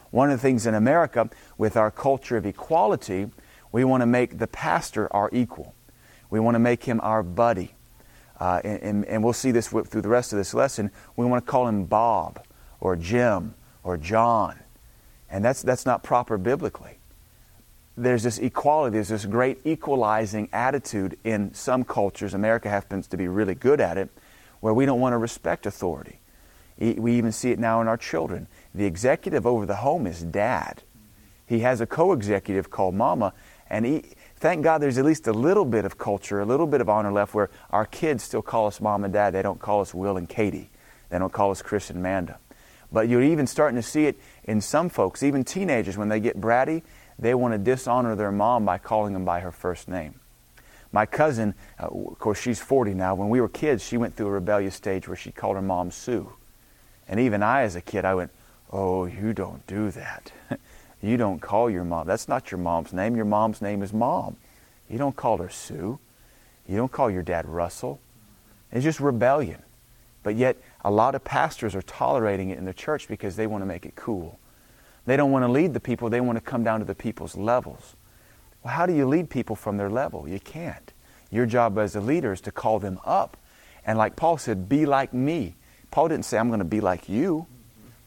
One 0.09 0.29
of 0.29 0.37
the 0.37 0.41
things 0.41 0.65
in 0.65 0.73
America, 0.73 1.29
with 1.57 1.77
our 1.77 1.91
culture 1.91 2.37
of 2.37 2.45
equality, 2.45 3.29
we 3.71 3.83
want 3.83 4.01
to 4.01 4.05
make 4.05 4.39
the 4.39 4.47
pastor 4.47 5.13
our 5.15 5.29
equal. 5.31 5.73
We 6.29 6.39
want 6.39 6.55
to 6.55 6.59
make 6.59 6.83
him 6.83 6.99
our 7.01 7.23
buddy. 7.23 7.73
Uh, 8.39 8.59
and, 8.63 9.05
and, 9.05 9.23
we'll 9.23 9.33
see 9.33 9.51
this 9.51 9.67
through 9.67 10.01
the 10.01 10.09
rest 10.09 10.33
of 10.33 10.37
this 10.37 10.55
lesson. 10.55 10.89
We 11.15 11.27
want 11.27 11.45
to 11.45 11.51
call 11.51 11.67
him 11.67 11.85
Bob 11.85 12.43
or 12.79 12.95
Jim 12.95 13.53
or 13.83 13.97
John. 13.97 14.59
And 15.29 15.45
that's, 15.45 15.61
that's 15.61 15.85
not 15.85 16.01
proper 16.01 16.39
biblically. 16.39 16.97
There's 17.95 18.23
this 18.23 18.39
equality, 18.39 18.95
there's 18.95 19.09
this 19.09 19.25
great 19.25 19.59
equalizing 19.63 20.49
attitude 20.51 21.19
in 21.23 21.53
some 21.53 21.83
cultures. 21.83 22.33
America 22.33 22.67
happens 22.67 23.05
to 23.07 23.17
be 23.17 23.27
really 23.27 23.53
good 23.53 23.79
at 23.79 23.97
it 23.99 24.09
where 24.61 24.73
we 24.73 24.85
don't 24.85 24.99
want 24.99 25.13
to 25.13 25.17
respect 25.17 25.65
authority. 25.65 26.19
We 26.79 27.13
even 27.17 27.31
see 27.31 27.51
it 27.51 27.59
now 27.59 27.81
in 27.81 27.87
our 27.87 27.97
children. 27.97 28.47
The 28.73 28.85
executive 28.85 29.45
over 29.45 29.65
the 29.65 29.75
home 29.75 30.07
is 30.07 30.23
dad. 30.23 30.83
He 31.45 31.59
has 31.59 31.81
a 31.81 31.85
co 31.85 32.13
executive 32.13 32.69
called 32.69 32.95
mama, 32.95 33.33
and 33.69 33.85
he, 33.85 34.03
thank 34.37 34.63
God 34.63 34.77
there's 34.77 34.97
at 34.97 35.03
least 35.03 35.27
a 35.27 35.33
little 35.33 35.65
bit 35.65 35.83
of 35.83 35.97
culture, 35.97 36.39
a 36.39 36.45
little 36.45 36.65
bit 36.65 36.79
of 36.79 36.87
honor 36.87 37.11
left 37.11 37.33
where 37.33 37.49
our 37.71 37.85
kids 37.85 38.23
still 38.23 38.41
call 38.41 38.67
us 38.67 38.79
mom 38.79 39.03
and 39.03 39.11
dad. 39.11 39.33
They 39.33 39.41
don't 39.41 39.59
call 39.59 39.81
us 39.81 39.93
Will 39.93 40.15
and 40.15 40.29
Katie, 40.29 40.71
they 41.09 41.19
don't 41.19 41.33
call 41.33 41.51
us 41.51 41.61
Chris 41.61 41.89
and 41.89 41.99
Amanda. 41.99 42.39
But 42.89 43.09
you're 43.09 43.21
even 43.21 43.47
starting 43.47 43.75
to 43.75 43.85
see 43.87 44.05
it 44.05 44.17
in 44.45 44.61
some 44.61 44.89
folks, 44.89 45.23
even 45.23 45.43
teenagers, 45.43 45.97
when 45.97 46.09
they 46.09 46.19
get 46.19 46.39
bratty, 46.39 46.83
they 47.19 47.33
want 47.33 47.53
to 47.53 47.57
dishonor 47.57 48.15
their 48.15 48.31
mom 48.31 48.65
by 48.65 48.77
calling 48.77 49.13
them 49.13 49.25
by 49.25 49.41
her 49.41 49.51
first 49.51 49.89
name. 49.89 50.20
My 50.91 51.05
cousin, 51.05 51.53
uh, 51.79 51.85
of 51.85 52.19
course, 52.19 52.41
she's 52.41 52.59
40 52.59 52.93
now. 52.93 53.15
When 53.15 53.29
we 53.29 53.39
were 53.39 53.49
kids, 53.49 53.83
she 53.83 53.97
went 53.97 54.15
through 54.15 54.27
a 54.27 54.31
rebellious 54.31 54.75
stage 54.75 55.07
where 55.07 55.17
she 55.17 55.31
called 55.31 55.55
her 55.55 55.61
mom 55.61 55.91
Sue. 55.91 56.33
And 57.07 57.19
even 57.19 57.43
I, 57.43 57.61
as 57.61 57.75
a 57.75 57.81
kid, 57.81 58.05
I 58.05 58.15
went, 58.15 58.31
Oh, 58.71 59.05
you 59.05 59.33
don't 59.33 59.65
do 59.67 59.91
that. 59.91 60.31
you 61.01 61.17
don't 61.17 61.41
call 61.41 61.69
your 61.69 61.83
mom. 61.83 62.07
That's 62.07 62.27
not 62.27 62.51
your 62.51 62.57
mom's 62.59 62.93
name. 62.93 63.15
Your 63.15 63.25
mom's 63.25 63.61
name 63.61 63.83
is 63.83 63.91
Mom. 63.91 64.37
You 64.89 64.97
don't 64.97 65.15
call 65.15 65.37
her 65.37 65.49
Sue. 65.49 65.99
You 66.67 66.77
don't 66.77 66.91
call 66.91 67.11
your 67.11 67.23
dad 67.23 67.47
Russell. 67.47 67.99
It's 68.71 68.83
just 68.83 69.01
rebellion. 69.01 69.61
But 70.23 70.35
yet, 70.35 70.57
a 70.85 70.91
lot 70.91 71.15
of 71.15 71.23
pastors 71.23 71.75
are 71.75 71.81
tolerating 71.81 72.49
it 72.49 72.57
in 72.57 72.65
the 72.65 72.73
church 72.73 73.07
because 73.07 73.35
they 73.35 73.47
want 73.47 73.61
to 73.61 73.65
make 73.65 73.85
it 73.85 73.95
cool. 73.95 74.39
They 75.05 75.17
don't 75.17 75.31
want 75.31 75.43
to 75.43 75.51
lead 75.51 75.73
the 75.73 75.79
people, 75.79 76.09
they 76.09 76.21
want 76.21 76.37
to 76.37 76.41
come 76.41 76.63
down 76.63 76.79
to 76.79 76.85
the 76.85 76.95
people's 76.95 77.35
levels. 77.35 77.95
Well, 78.63 78.73
how 78.73 78.85
do 78.85 78.93
you 78.93 79.07
lead 79.07 79.29
people 79.29 79.55
from 79.55 79.77
their 79.77 79.89
level? 79.89 80.27
You 80.27 80.39
can't. 80.39 80.93
Your 81.31 81.45
job 81.45 81.77
as 81.77 81.95
a 81.95 82.01
leader 82.01 82.33
is 82.33 82.41
to 82.41 82.51
call 82.51 82.79
them 82.79 82.99
up. 83.05 83.37
And 83.85 83.97
like 83.97 84.15
Paul 84.15 84.37
said, 84.37 84.69
be 84.69 84.85
like 84.85 85.13
me. 85.13 85.55
Paul 85.89 86.09
didn't 86.09 86.25
say, 86.25 86.37
I'm 86.37 86.49
going 86.49 86.59
to 86.59 86.65
be 86.65 86.81
like 86.81 87.09
you. 87.09 87.47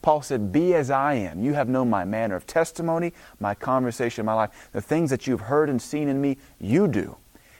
Paul 0.05 0.21
said, 0.21 0.51
Be 0.51 0.75
as 0.75 0.91
I 0.91 1.15
am. 1.15 1.43
You 1.43 1.55
have 1.55 1.67
known 1.67 1.89
my 1.89 2.05
manner 2.05 2.35
of 2.35 2.45
testimony, 2.45 3.11
my 3.39 3.55
conversation, 3.55 4.23
my 4.23 4.35
life. 4.35 4.69
The 4.71 4.79
things 4.79 5.09
that 5.09 5.25
you've 5.25 5.41
heard 5.41 5.67
and 5.67 5.81
seen 5.81 6.09
in 6.09 6.21
me, 6.21 6.37
you 6.59 6.87
do. 6.87 7.17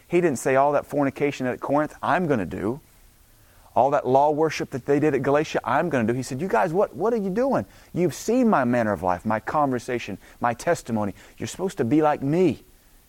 He 0.07 0.21
didn't 0.21 0.37
say 0.37 0.55
all 0.55 0.71
that 0.73 0.85
fornication 0.85 1.47
at 1.47 1.59
Corinth, 1.59 1.95
I'm 2.03 2.27
going 2.27 2.37
to 2.37 2.45
do. 2.45 2.81
All 3.75 3.89
that 3.89 4.07
law 4.07 4.29
worship 4.29 4.69
that 4.69 4.85
they 4.85 4.99
did 4.99 5.15
at 5.15 5.23
Galatia, 5.23 5.59
I'm 5.63 5.89
going 5.89 6.05
to 6.05 6.13
do. 6.13 6.15
He 6.15 6.21
said, 6.21 6.39
You 6.39 6.47
guys, 6.47 6.71
what, 6.71 6.95
what 6.95 7.13
are 7.13 7.17
you 7.17 7.31
doing? 7.31 7.65
You've 7.95 8.13
seen 8.13 8.47
my 8.47 8.63
manner 8.63 8.93
of 8.93 9.01
life, 9.01 9.25
my 9.25 9.39
conversation, 9.39 10.19
my 10.39 10.53
testimony. 10.53 11.15
You're 11.39 11.47
supposed 11.47 11.77
to 11.79 11.83
be 11.83 12.03
like 12.03 12.21
me. 12.21 12.63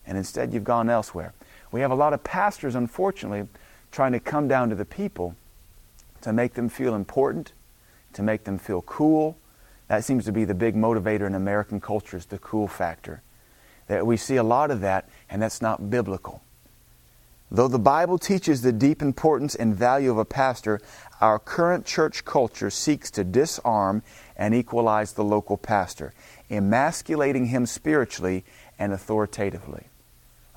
And 0.06 0.16
instead, 0.16 0.52
you've 0.52 0.64
gone 0.64 0.88
elsewhere. 0.88 1.34
We 1.72 1.80
have 1.80 1.90
a 1.90 1.96
lot 1.96 2.12
of 2.12 2.22
pastors, 2.22 2.74
unfortunately, 2.74 3.48
trying 3.90 4.12
to 4.12 4.20
come 4.20 4.48
down 4.48 4.68
to 4.70 4.74
the 4.74 4.84
people 4.84 5.36
to 6.20 6.32
make 6.32 6.54
them 6.54 6.68
feel 6.68 6.94
important, 6.94 7.52
to 8.12 8.22
make 8.22 8.44
them 8.44 8.58
feel 8.58 8.82
cool. 8.82 9.36
That 9.88 10.04
seems 10.04 10.24
to 10.24 10.32
be 10.32 10.44
the 10.44 10.54
big 10.54 10.74
motivator 10.74 11.26
in 11.26 11.34
American 11.34 11.80
culture 11.80 12.16
is 12.16 12.26
the 12.26 12.38
cool 12.38 12.68
factor. 12.68 13.22
That 13.88 14.06
we 14.06 14.16
see 14.16 14.36
a 14.36 14.42
lot 14.42 14.70
of 14.70 14.80
that, 14.80 15.08
and 15.30 15.40
that's 15.40 15.62
not 15.62 15.90
biblical. 15.90 16.42
Though 17.50 17.68
the 17.68 17.78
Bible 17.78 18.18
teaches 18.18 18.62
the 18.62 18.72
deep 18.72 19.00
importance 19.00 19.54
and 19.54 19.74
value 19.74 20.10
of 20.10 20.18
a 20.18 20.24
pastor, 20.24 20.80
our 21.20 21.38
current 21.38 21.86
church 21.86 22.24
culture 22.24 22.70
seeks 22.70 23.10
to 23.12 23.22
disarm 23.22 24.02
and 24.36 24.52
equalize 24.52 25.12
the 25.12 25.22
local 25.22 25.56
pastor, 25.56 26.12
emasculating 26.50 27.46
him 27.46 27.64
spiritually 27.64 28.44
and 28.78 28.92
authoritatively. 28.92 29.84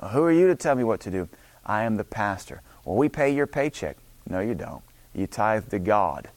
Who 0.08 0.24
are 0.24 0.32
you 0.32 0.48
to 0.48 0.56
tell 0.56 0.76
me 0.76 0.84
what 0.84 1.02
to 1.02 1.12
do? 1.12 1.30
I 1.66 1.84
am 1.84 1.98
the 1.98 2.04
pastor. 2.04 2.62
Well, 2.86 2.96
we 2.96 3.10
pay 3.10 3.34
your 3.34 3.48
paycheck. 3.48 3.98
No, 4.28 4.40
you 4.40 4.56
don't. 4.56 4.82
You 5.14 5.28
tithe 5.28 5.70
to 5.70 5.80
God. 5.80 6.30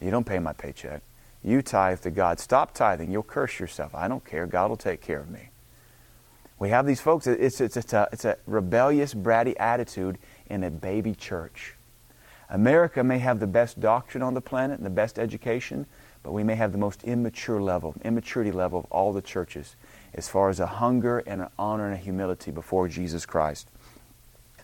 You 0.00 0.10
don't 0.10 0.26
pay 0.26 0.38
my 0.38 0.52
paycheck. 0.52 1.02
You 1.42 1.62
tithe 1.62 2.00
to 2.00 2.10
God. 2.10 2.40
Stop 2.40 2.74
tithing. 2.74 3.10
You'll 3.10 3.22
curse 3.22 3.60
yourself. 3.60 3.94
I 3.94 4.08
don't 4.08 4.24
care. 4.24 4.46
God 4.46 4.70
will 4.70 4.76
take 4.76 5.00
care 5.00 5.20
of 5.20 5.30
me. 5.30 5.50
We 6.58 6.70
have 6.70 6.86
these 6.86 7.00
folks, 7.00 7.28
it's, 7.28 7.60
it's, 7.60 7.76
it's, 7.76 7.92
a, 7.92 8.08
it's 8.12 8.24
a 8.24 8.36
rebellious, 8.46 9.14
bratty 9.14 9.54
attitude 9.60 10.18
in 10.50 10.64
a 10.64 10.70
baby 10.70 11.14
church. 11.14 11.74
America 12.50 13.04
may 13.04 13.18
have 13.18 13.38
the 13.38 13.46
best 13.46 13.78
doctrine 13.78 14.22
on 14.22 14.34
the 14.34 14.40
planet 14.40 14.78
and 14.78 14.86
the 14.86 14.90
best 14.90 15.18
education, 15.18 15.86
but 16.24 16.32
we 16.32 16.42
may 16.42 16.56
have 16.56 16.72
the 16.72 16.78
most 16.78 17.04
immature 17.04 17.62
level, 17.62 17.94
immaturity 18.04 18.50
level 18.50 18.80
of 18.80 18.86
all 18.86 19.12
the 19.12 19.22
churches 19.22 19.76
as 20.18 20.28
far 20.28 20.48
as 20.48 20.58
a 20.58 20.66
hunger 20.66 21.20
and 21.20 21.40
an 21.40 21.48
honor 21.56 21.86
and 21.86 21.94
a 21.94 21.96
humility 21.96 22.50
before 22.50 22.88
Jesus 22.88 23.24
Christ. 23.24 23.68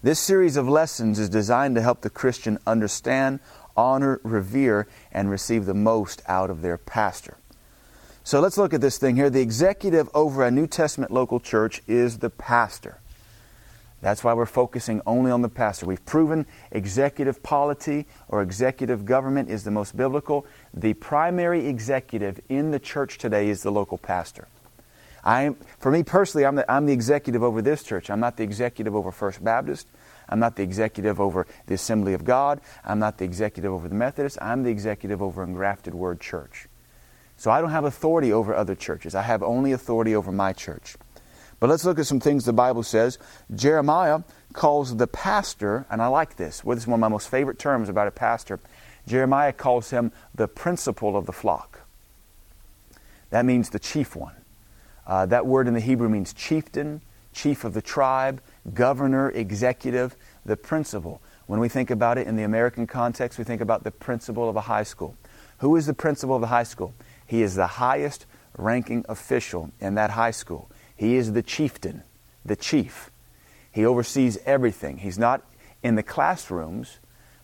This 0.03 0.19
series 0.19 0.57
of 0.57 0.69
lessons 0.69 1.21
is 1.21 1.29
designed 1.29 1.77
to 1.77 1.81
help 1.81 2.01
the 2.01 2.11
Christian 2.11 2.59
understand, 2.67 3.39
honor, 3.77 4.21
revere, 4.25 4.89
and 5.13 5.31
receive 5.31 5.65
the 5.65 5.73
most 5.73 6.23
out 6.27 6.51
of 6.51 6.61
their 6.61 6.77
pastor. 6.77 7.37
So 8.25 8.41
let's 8.41 8.59
look 8.59 8.75
at 8.75 8.81
this 8.81 8.99
thing 8.99 9.15
here. 9.15 9.31
The 9.31 9.41
executive 9.41 10.09
over 10.13 10.45
a 10.45 10.51
New 10.51 10.67
Testament 10.67 11.13
local 11.13 11.39
church 11.39 11.81
is 11.87 12.19
the 12.19 12.31
pastor. 12.31 12.99
That's 14.01 14.25
why 14.25 14.35
we're 14.35 14.47
focusing 14.47 15.03
only 15.07 15.31
on 15.31 15.43
the 15.43 15.49
pastor. 15.49 15.87
We've 15.87 16.05
proven 16.05 16.47
executive 16.73 17.45
polity 17.45 18.07
or 18.29 18.43
executive 18.43 19.05
government 19.05 19.51
is 19.51 19.63
the 19.63 19.71
most 19.71 19.97
biblical. 19.97 20.47
The 20.75 20.95
primary 20.95 21.69
executive 21.69 22.41
in 22.49 22.73
the 22.73 22.81
church 22.81 23.19
today 23.19 23.49
is 23.49 23.63
the 23.63 23.71
local 23.71 23.99
pastor. 23.99 24.49
I, 25.25 25.55
for 25.79 25.91
me 25.91 26.03
personally, 26.03 26.45
I'm 26.45 26.57
the, 26.57 26.71
I'm 26.71 26.87
the 26.87 26.93
executive 26.93 27.43
over 27.43 27.63
this 27.63 27.83
church. 27.83 28.11
I'm 28.11 28.21
not 28.21 28.37
the 28.37 28.45
executive 28.45 28.95
over 28.95 29.11
First 29.11 29.43
Baptist. 29.43 29.89
I'm 30.29 30.39
not 30.39 30.57
the 30.57 30.63
executive 30.63 31.21
over 31.21 31.47
the 31.67 31.75
Assembly 31.75 32.13
of 32.13 32.25
God. 32.25 32.61
I'm 32.85 32.99
not 32.99 33.19
the 33.19 33.25
executive 33.25 33.73
over 33.73 33.89
the 33.89 33.95
Methodist. 33.95 34.39
I'm 34.41 34.63
the 34.63 34.71
executive 34.71 35.23
over 35.23 35.43
Engrafted 35.43 35.95
Word 35.95 36.21
Church. 36.21 36.69
So 37.37 37.51
I 37.51 37.61
don't 37.61 37.71
have 37.71 37.85
authority 37.85 38.33
over 38.33 38.55
other 38.55 38.75
churches. 38.75 39.15
I 39.15 39.23
have 39.23 39.43
only 39.43 39.73
authority 39.73 40.15
over 40.15 40.31
my 40.31 40.53
church. 40.53 40.97
But 41.59 41.71
let's 41.71 41.85
look 41.85 41.99
at 41.99 42.07
some 42.07 42.21
things 42.21 42.45
the 42.45 42.53
Bible 42.53 42.83
says. 42.83 43.19
Jeremiah 43.55 44.21
calls 44.53 44.97
the 44.97 45.07
pastor, 45.07 45.87
and 45.91 46.03
I 46.03 46.09
like 46.09 46.37
this. 46.37 46.61
This 46.61 46.79
is 46.81 46.87
one 46.87 46.99
of 46.99 47.01
my 47.01 47.09
most 47.09 47.29
favorite 47.29 47.59
terms 47.59 47.89
about 47.89 48.09
a 48.09 48.13
pastor. 48.13 48.61
Jeremiah 49.07 49.53
calls 49.53 49.91
him 49.91 50.13
the 50.35 50.49
principal 50.49 51.17
of 51.17 51.27
the 51.27 51.33
flock. 51.33 51.81
That 53.31 53.45
means 53.45 53.71
the 53.71 53.79
chief 53.79 54.15
one. 54.15 54.35
Uh, 55.07 55.27
that 55.27 55.47
word 55.47 55.69
in 55.69 55.75
the 55.75 55.81
Hebrew 55.81 56.09
means 56.09 56.33
chieftain, 56.33 57.01
chief 57.33 57.65
of 57.65 57.75
the 57.75 57.83
tribe, 57.83 58.41
governor, 58.73 59.31
executive, 59.31 60.17
the 60.45 60.57
principal. 60.57 61.21
When 61.47 61.61
we 61.61 61.69
think 61.69 61.91
about 61.91 62.17
it 62.17 62.27
in 62.27 62.37
the 62.37 62.43
American 62.43 62.87
context, 62.87 63.39
we 63.39 63.45
think 63.45 63.61
about 63.61 63.85
the 63.85 63.91
principal 63.91 64.49
of 64.49 64.57
a 64.57 64.63
high 64.63 64.83
school. 64.83 65.17
Who 65.59 65.77
is 65.77 65.87
the 65.87 65.95
principal 65.95 66.37
of 66.37 66.41
the 66.41 66.49
high 66.49 66.63
school? 66.63 66.95
He 67.27 67.43
is 67.43 67.55
the 67.55 67.67
highest 67.67 68.27
ranking 68.57 69.05
official 69.09 69.71
in 69.81 69.95
that 69.97 70.11
high 70.11 70.31
school. 70.31 70.71
He 70.97 71.17
is 71.17 71.33
the 71.33 71.43
chieftain, 71.43 72.03
the 72.45 72.57
chief. 72.57 73.11
He 73.71 73.85
oversees 73.85 74.39
everything. 74.47 74.99
He's 74.99 75.19
not 75.19 75.43
in 75.83 75.97
the 75.97 76.03
classrooms, 76.03 76.99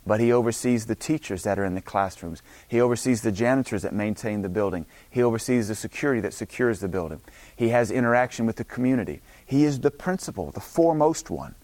but 0.07 0.21
he 0.21 0.33
oversees 0.33 0.87
the 0.87 0.95
teachers 0.95 1.43
that 1.43 1.59
are 1.59 1.65
in 1.65 1.75
the 1.75 1.81
classrooms. 1.81 2.43
He 2.67 2.81
oversees 2.81 3.23
the 3.23 3.33
janitors 3.33 3.83
that 3.83 3.93
maintain 3.93 4.43
the 4.43 4.49
building. 4.49 4.87
He 5.11 5.23
oversees 5.23 5.69
the 5.69 5.75
security 5.75 6.21
that 6.23 6.35
secures 6.35 6.81
the 6.81 6.89
building. 6.89 7.21
He 7.55 7.69
has 7.69 7.91
interaction 7.91 8.47
with 8.47 8.57
the 8.57 8.65
community. 8.65 9.21
He 9.45 9.65
is 9.65 9.81
the 9.81 9.91
principal, 9.91 10.51
the 10.53 10.61
foremost 10.61 11.29
one. 11.31 11.55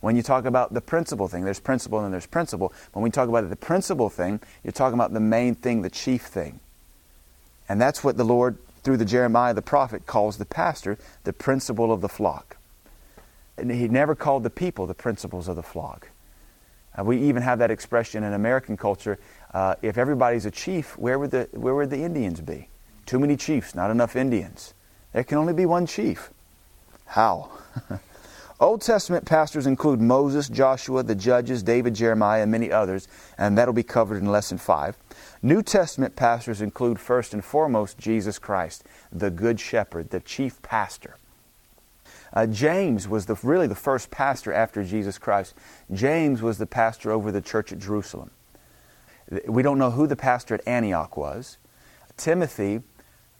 When 0.00 0.16
you 0.16 0.22
talk 0.22 0.44
about 0.44 0.74
the 0.74 0.80
principal 0.80 1.28
thing, 1.28 1.44
there's 1.44 1.60
principal 1.60 2.00
and 2.00 2.12
there's 2.12 2.26
principal. 2.26 2.72
When 2.92 3.02
we 3.02 3.10
talk 3.10 3.28
about 3.28 3.48
the 3.48 3.56
principal 3.56 4.10
thing, 4.10 4.40
you're 4.62 4.72
talking 4.72 4.94
about 4.94 5.12
the 5.12 5.20
main 5.20 5.54
thing, 5.54 5.82
the 5.82 5.90
chief 5.90 6.22
thing. 6.22 6.60
And 7.68 7.80
that's 7.80 8.04
what 8.04 8.16
the 8.16 8.24
Lord, 8.24 8.58
through 8.82 8.98
the 8.98 9.04
Jeremiah 9.04 9.54
the 9.54 9.62
prophet, 9.62 10.06
calls 10.06 10.38
the 10.38 10.44
pastor 10.44 10.98
the 11.24 11.32
principal 11.32 11.92
of 11.92 12.00
the 12.00 12.08
flock. 12.08 12.56
And 13.56 13.70
he 13.70 13.88
never 13.88 14.14
called 14.14 14.42
the 14.42 14.50
people 14.50 14.86
the 14.86 14.94
principals 14.94 15.48
of 15.48 15.56
the 15.56 15.62
flock. 15.62 16.10
Uh, 16.98 17.04
we 17.04 17.18
even 17.18 17.42
have 17.42 17.58
that 17.58 17.70
expression 17.70 18.24
in 18.24 18.32
American 18.32 18.76
culture. 18.76 19.18
Uh, 19.52 19.74
if 19.82 19.98
everybody's 19.98 20.46
a 20.46 20.50
chief, 20.50 20.96
where 20.98 21.18
would, 21.18 21.30
the, 21.30 21.48
where 21.52 21.74
would 21.74 21.90
the 21.90 22.02
Indians 22.02 22.40
be? 22.40 22.68
Too 23.04 23.18
many 23.18 23.36
chiefs, 23.36 23.74
not 23.74 23.90
enough 23.90 24.16
Indians. 24.16 24.74
There 25.12 25.24
can 25.24 25.38
only 25.38 25.52
be 25.52 25.66
one 25.66 25.86
chief. 25.86 26.30
How? 27.06 27.50
Old 28.58 28.80
Testament 28.80 29.26
pastors 29.26 29.66
include 29.66 30.00
Moses, 30.00 30.48
Joshua, 30.48 31.02
the 31.02 31.14
judges, 31.14 31.62
David, 31.62 31.94
Jeremiah, 31.94 32.42
and 32.42 32.50
many 32.50 32.72
others, 32.72 33.06
and 33.36 33.56
that'll 33.56 33.74
be 33.74 33.82
covered 33.82 34.22
in 34.22 34.32
lesson 34.32 34.56
5. 34.56 34.96
New 35.42 35.62
Testament 35.62 36.16
pastors 36.16 36.62
include 36.62 36.98
first 36.98 37.34
and 37.34 37.44
foremost 37.44 37.98
Jesus 37.98 38.38
Christ, 38.38 38.84
the 39.12 39.30
Good 39.30 39.60
Shepherd, 39.60 40.08
the 40.08 40.20
chief 40.20 40.62
pastor. 40.62 41.16
Uh, 42.36 42.46
James 42.46 43.08
was 43.08 43.24
the, 43.24 43.34
really 43.42 43.66
the 43.66 43.74
first 43.74 44.10
pastor 44.10 44.52
after 44.52 44.84
Jesus 44.84 45.16
Christ. 45.16 45.54
James 45.90 46.42
was 46.42 46.58
the 46.58 46.66
pastor 46.66 47.10
over 47.10 47.32
the 47.32 47.40
church 47.40 47.72
at 47.72 47.78
Jerusalem. 47.78 48.30
We 49.48 49.62
don't 49.62 49.78
know 49.78 49.90
who 49.90 50.06
the 50.06 50.16
pastor 50.16 50.54
at 50.54 50.68
Antioch 50.68 51.16
was. 51.16 51.56
Timothy 52.18 52.82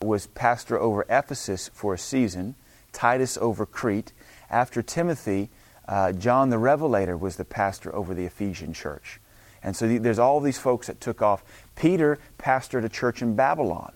was 0.00 0.28
pastor 0.28 0.80
over 0.80 1.04
Ephesus 1.10 1.68
for 1.74 1.92
a 1.92 1.98
season, 1.98 2.54
Titus 2.92 3.36
over 3.36 3.66
Crete. 3.66 4.14
After 4.48 4.80
Timothy, 4.80 5.50
uh, 5.86 6.12
John 6.12 6.48
the 6.48 6.58
Revelator 6.58 7.18
was 7.18 7.36
the 7.36 7.44
pastor 7.44 7.94
over 7.94 8.14
the 8.14 8.24
Ephesian 8.24 8.72
church. 8.72 9.20
And 9.62 9.76
so 9.76 9.86
the, 9.86 9.98
there's 9.98 10.18
all 10.18 10.40
these 10.40 10.58
folks 10.58 10.86
that 10.86 11.02
took 11.02 11.20
off. 11.20 11.44
Peter 11.74 12.18
pastored 12.38 12.84
a 12.84 12.88
church 12.88 13.20
in 13.20 13.36
Babylon, 13.36 13.92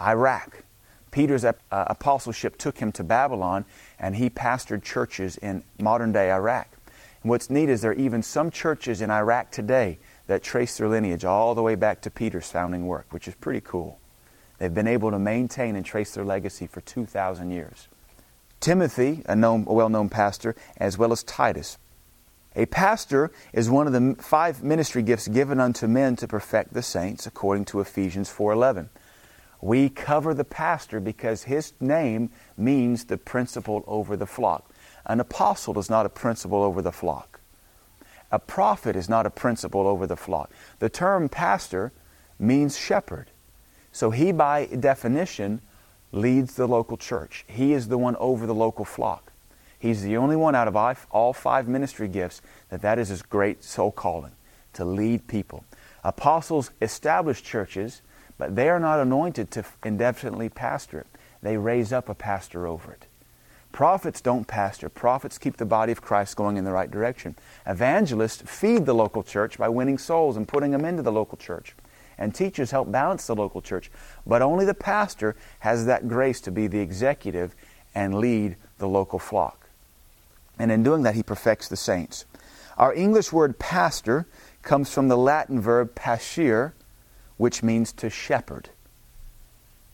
Iraq. 0.00 0.62
Peter's 1.10 1.44
uh, 1.44 1.52
apostleship 1.70 2.56
took 2.56 2.78
him 2.78 2.92
to 2.92 3.02
Babylon, 3.02 3.64
and 4.00 4.16
he 4.16 4.30
pastored 4.30 4.82
churches 4.82 5.36
in 5.36 5.62
modern 5.78 6.10
day 6.10 6.32
Iraq. 6.32 6.68
And 7.22 7.30
what's 7.30 7.50
neat 7.50 7.68
is 7.68 7.82
there 7.82 7.90
are 7.90 7.94
even 7.94 8.22
some 8.22 8.50
churches 8.50 9.02
in 9.02 9.10
Iraq 9.10 9.50
today 9.50 9.98
that 10.26 10.42
trace 10.42 10.78
their 10.78 10.88
lineage 10.88 11.24
all 11.24 11.54
the 11.54 11.62
way 11.62 11.74
back 11.74 12.00
to 12.02 12.10
Peter's 12.10 12.50
founding 12.50 12.86
work, 12.86 13.06
which 13.10 13.28
is 13.28 13.34
pretty 13.34 13.60
cool. 13.60 13.98
They've 14.58 14.72
been 14.72 14.88
able 14.88 15.10
to 15.10 15.18
maintain 15.18 15.76
and 15.76 15.84
trace 15.84 16.14
their 16.14 16.24
legacy 16.24 16.66
for 16.66 16.80
2,000 16.80 17.50
years. 17.50 17.88
Timothy, 18.58 19.22
a, 19.26 19.36
known, 19.36 19.64
a 19.66 19.72
well-known 19.72 20.08
pastor, 20.08 20.54
as 20.76 20.98
well 20.98 21.12
as 21.12 21.22
Titus. 21.22 21.78
A 22.56 22.66
pastor 22.66 23.30
is 23.52 23.70
one 23.70 23.86
of 23.86 23.92
the 23.92 24.16
five 24.22 24.62
ministry 24.62 25.02
gifts 25.02 25.28
given 25.28 25.60
unto 25.60 25.86
men 25.86 26.16
to 26.16 26.26
perfect 26.26 26.74
the 26.74 26.82
saints, 26.82 27.26
according 27.26 27.64
to 27.66 27.80
Ephesians 27.80 28.28
4:11. 28.28 28.88
We 29.60 29.88
cover 29.88 30.32
the 30.32 30.44
pastor 30.44 31.00
because 31.00 31.44
his 31.44 31.72
name 31.80 32.30
means 32.56 33.04
the 33.04 33.18
principal 33.18 33.84
over 33.86 34.16
the 34.16 34.26
flock. 34.26 34.70
An 35.06 35.20
apostle 35.20 35.78
is 35.78 35.90
not 35.90 36.06
a 36.06 36.10
principal 36.10 36.62
over 36.62 36.80
the 36.82 36.92
flock. 36.92 37.40
A 38.32 38.38
prophet 38.38 38.96
is 38.96 39.08
not 39.08 39.26
a 39.26 39.30
principal 39.30 39.86
over 39.86 40.06
the 40.06 40.16
flock. 40.16 40.50
The 40.78 40.88
term 40.88 41.28
pastor 41.28 41.92
means 42.38 42.78
shepherd. 42.78 43.26
So 43.92 44.10
he, 44.10 44.32
by 44.32 44.66
definition, 44.66 45.60
leads 46.12 46.54
the 46.54 46.68
local 46.68 46.96
church. 46.96 47.44
He 47.48 47.72
is 47.72 47.88
the 47.88 47.98
one 47.98 48.16
over 48.16 48.46
the 48.46 48.54
local 48.54 48.84
flock. 48.84 49.32
He's 49.78 50.02
the 50.02 50.16
only 50.16 50.36
one 50.36 50.54
out 50.54 50.68
of 50.68 50.76
all 51.10 51.32
five 51.32 51.66
ministry 51.66 52.06
gifts 52.06 52.42
that 52.68 52.82
that 52.82 52.98
is 52.98 53.08
his 53.08 53.22
great 53.22 53.64
soul 53.64 53.90
calling, 53.90 54.32
to 54.74 54.84
lead 54.84 55.26
people. 55.26 55.64
Apostles 56.04 56.70
establish 56.80 57.42
churches, 57.42 58.02
but 58.40 58.56
they 58.56 58.70
are 58.70 58.80
not 58.80 58.98
anointed 58.98 59.50
to 59.50 59.62
indefinitely 59.84 60.48
pastor 60.48 61.00
it. 61.00 61.06
They 61.42 61.58
raise 61.58 61.92
up 61.92 62.08
a 62.08 62.14
pastor 62.14 62.66
over 62.66 62.90
it. 62.90 63.04
Prophets 63.70 64.22
don't 64.22 64.46
pastor. 64.46 64.88
Prophets 64.88 65.36
keep 65.36 65.58
the 65.58 65.66
body 65.66 65.92
of 65.92 66.00
Christ 66.00 66.36
going 66.36 66.56
in 66.56 66.64
the 66.64 66.72
right 66.72 66.90
direction. 66.90 67.36
Evangelists 67.66 68.42
feed 68.46 68.86
the 68.86 68.94
local 68.94 69.22
church 69.22 69.58
by 69.58 69.68
winning 69.68 69.98
souls 69.98 70.38
and 70.38 70.48
putting 70.48 70.70
them 70.70 70.86
into 70.86 71.02
the 71.02 71.12
local 71.12 71.36
church. 71.36 71.76
And 72.16 72.34
teachers 72.34 72.70
help 72.70 72.90
balance 72.90 73.26
the 73.26 73.36
local 73.36 73.60
church. 73.60 73.90
But 74.26 74.40
only 74.40 74.64
the 74.64 74.72
pastor 74.72 75.36
has 75.58 75.84
that 75.84 76.08
grace 76.08 76.40
to 76.40 76.50
be 76.50 76.66
the 76.66 76.80
executive 76.80 77.54
and 77.94 78.14
lead 78.14 78.56
the 78.78 78.88
local 78.88 79.18
flock. 79.18 79.68
And 80.58 80.72
in 80.72 80.82
doing 80.82 81.02
that, 81.02 81.14
he 81.14 81.22
perfects 81.22 81.68
the 81.68 81.76
saints. 81.76 82.24
Our 82.78 82.94
English 82.94 83.32
word 83.32 83.58
pastor 83.58 84.26
comes 84.62 84.90
from 84.90 85.08
the 85.08 85.18
Latin 85.18 85.60
verb 85.60 85.94
pascere, 85.94 86.72
which 87.40 87.62
means 87.62 87.90
to 87.90 88.10
shepherd. 88.10 88.68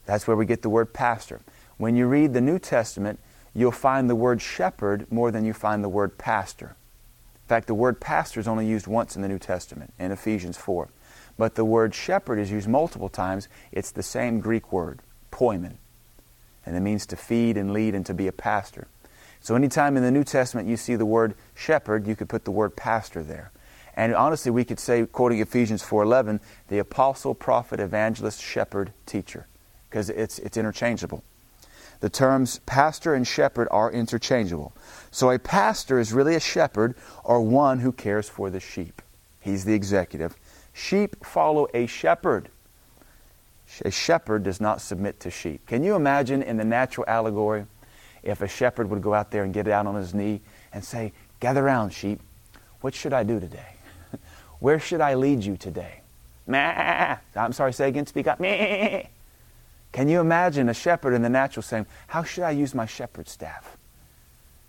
That's 0.04 0.26
where 0.26 0.36
we 0.36 0.46
get 0.46 0.62
the 0.62 0.68
word 0.68 0.92
pastor. 0.92 1.42
When 1.78 1.94
you 1.94 2.08
read 2.08 2.32
the 2.32 2.40
New 2.40 2.58
Testament, 2.58 3.20
you'll 3.54 3.70
find 3.70 4.10
the 4.10 4.16
word 4.16 4.42
shepherd 4.42 5.06
more 5.12 5.30
than 5.30 5.44
you 5.44 5.52
find 5.52 5.84
the 5.84 5.88
word 5.88 6.18
pastor. 6.18 6.74
In 7.44 7.48
fact, 7.48 7.68
the 7.68 7.74
word 7.74 8.00
pastor 8.00 8.40
is 8.40 8.48
only 8.48 8.66
used 8.66 8.88
once 8.88 9.14
in 9.14 9.22
the 9.22 9.28
New 9.28 9.38
Testament, 9.38 9.94
in 9.96 10.10
Ephesians 10.10 10.56
4. 10.56 10.88
But 11.38 11.54
the 11.54 11.64
word 11.64 11.94
shepherd 11.94 12.40
is 12.40 12.50
used 12.50 12.66
multiple 12.66 13.08
times. 13.08 13.46
It's 13.70 13.92
the 13.92 14.02
same 14.02 14.40
Greek 14.40 14.72
word, 14.72 14.98
poimen. 15.30 15.76
And 16.64 16.74
it 16.74 16.80
means 16.80 17.06
to 17.06 17.16
feed 17.16 17.56
and 17.56 17.72
lead 17.72 17.94
and 17.94 18.04
to 18.06 18.14
be 18.14 18.26
a 18.26 18.32
pastor. 18.32 18.88
So 19.40 19.54
anytime 19.54 19.96
in 19.96 20.02
the 20.02 20.10
New 20.10 20.24
Testament 20.24 20.66
you 20.66 20.76
see 20.76 20.96
the 20.96 21.06
word 21.06 21.36
shepherd, 21.54 22.08
you 22.08 22.16
could 22.16 22.28
put 22.28 22.44
the 22.44 22.50
word 22.50 22.74
pastor 22.74 23.22
there. 23.22 23.52
And 23.96 24.14
honestly, 24.14 24.50
we 24.50 24.64
could 24.64 24.78
say, 24.78 25.06
quoting 25.06 25.40
Ephesians 25.40 25.82
4.11, 25.82 26.40
the 26.68 26.78
apostle, 26.78 27.34
prophet, 27.34 27.80
evangelist, 27.80 28.42
shepherd, 28.42 28.92
teacher, 29.06 29.46
because 29.88 30.10
it's, 30.10 30.38
it's 30.38 30.56
interchangeable. 30.56 31.24
The 32.00 32.10
terms 32.10 32.60
pastor 32.66 33.14
and 33.14 33.26
shepherd 33.26 33.68
are 33.70 33.90
interchangeable. 33.90 34.74
So 35.10 35.30
a 35.30 35.38
pastor 35.38 35.98
is 35.98 36.12
really 36.12 36.34
a 36.34 36.40
shepherd 36.40 36.94
or 37.24 37.40
one 37.40 37.78
who 37.78 37.90
cares 37.90 38.28
for 38.28 38.50
the 38.50 38.60
sheep. 38.60 39.00
He's 39.40 39.64
the 39.64 39.72
executive. 39.72 40.36
Sheep 40.74 41.24
follow 41.24 41.68
a 41.72 41.86
shepherd. 41.86 42.50
A 43.82 43.90
shepherd 43.90 44.42
does 44.42 44.60
not 44.60 44.82
submit 44.82 45.20
to 45.20 45.30
sheep. 45.30 45.66
Can 45.66 45.82
you 45.82 45.94
imagine 45.96 46.42
in 46.42 46.58
the 46.58 46.64
natural 46.64 47.06
allegory 47.08 47.64
if 48.22 48.42
a 48.42 48.48
shepherd 48.48 48.90
would 48.90 49.02
go 49.02 49.14
out 49.14 49.30
there 49.30 49.44
and 49.44 49.54
get 49.54 49.64
down 49.64 49.86
on 49.86 49.94
his 49.94 50.12
knee 50.12 50.42
and 50.72 50.84
say, 50.84 51.12
Gather 51.40 51.62
round, 51.62 51.92
sheep. 51.92 52.20
What 52.80 52.94
should 52.94 53.12
I 53.12 53.22
do 53.22 53.40
today? 53.40 53.75
Where 54.58 54.78
should 54.78 55.00
I 55.00 55.14
lead 55.14 55.44
you 55.44 55.56
today? 55.56 56.00
Meh. 56.46 57.16
I'm 57.34 57.52
sorry, 57.52 57.72
say 57.72 57.88
again, 57.88 58.06
speak 58.06 58.26
up. 58.26 58.40
Meh. 58.40 59.04
Can 59.92 60.08
you 60.08 60.20
imagine 60.20 60.68
a 60.68 60.74
shepherd 60.74 61.14
in 61.14 61.22
the 61.22 61.28
natural 61.28 61.62
saying, 61.62 61.86
How 62.08 62.22
should 62.22 62.44
I 62.44 62.50
use 62.50 62.74
my 62.74 62.86
shepherd's 62.86 63.32
staff? 63.32 63.76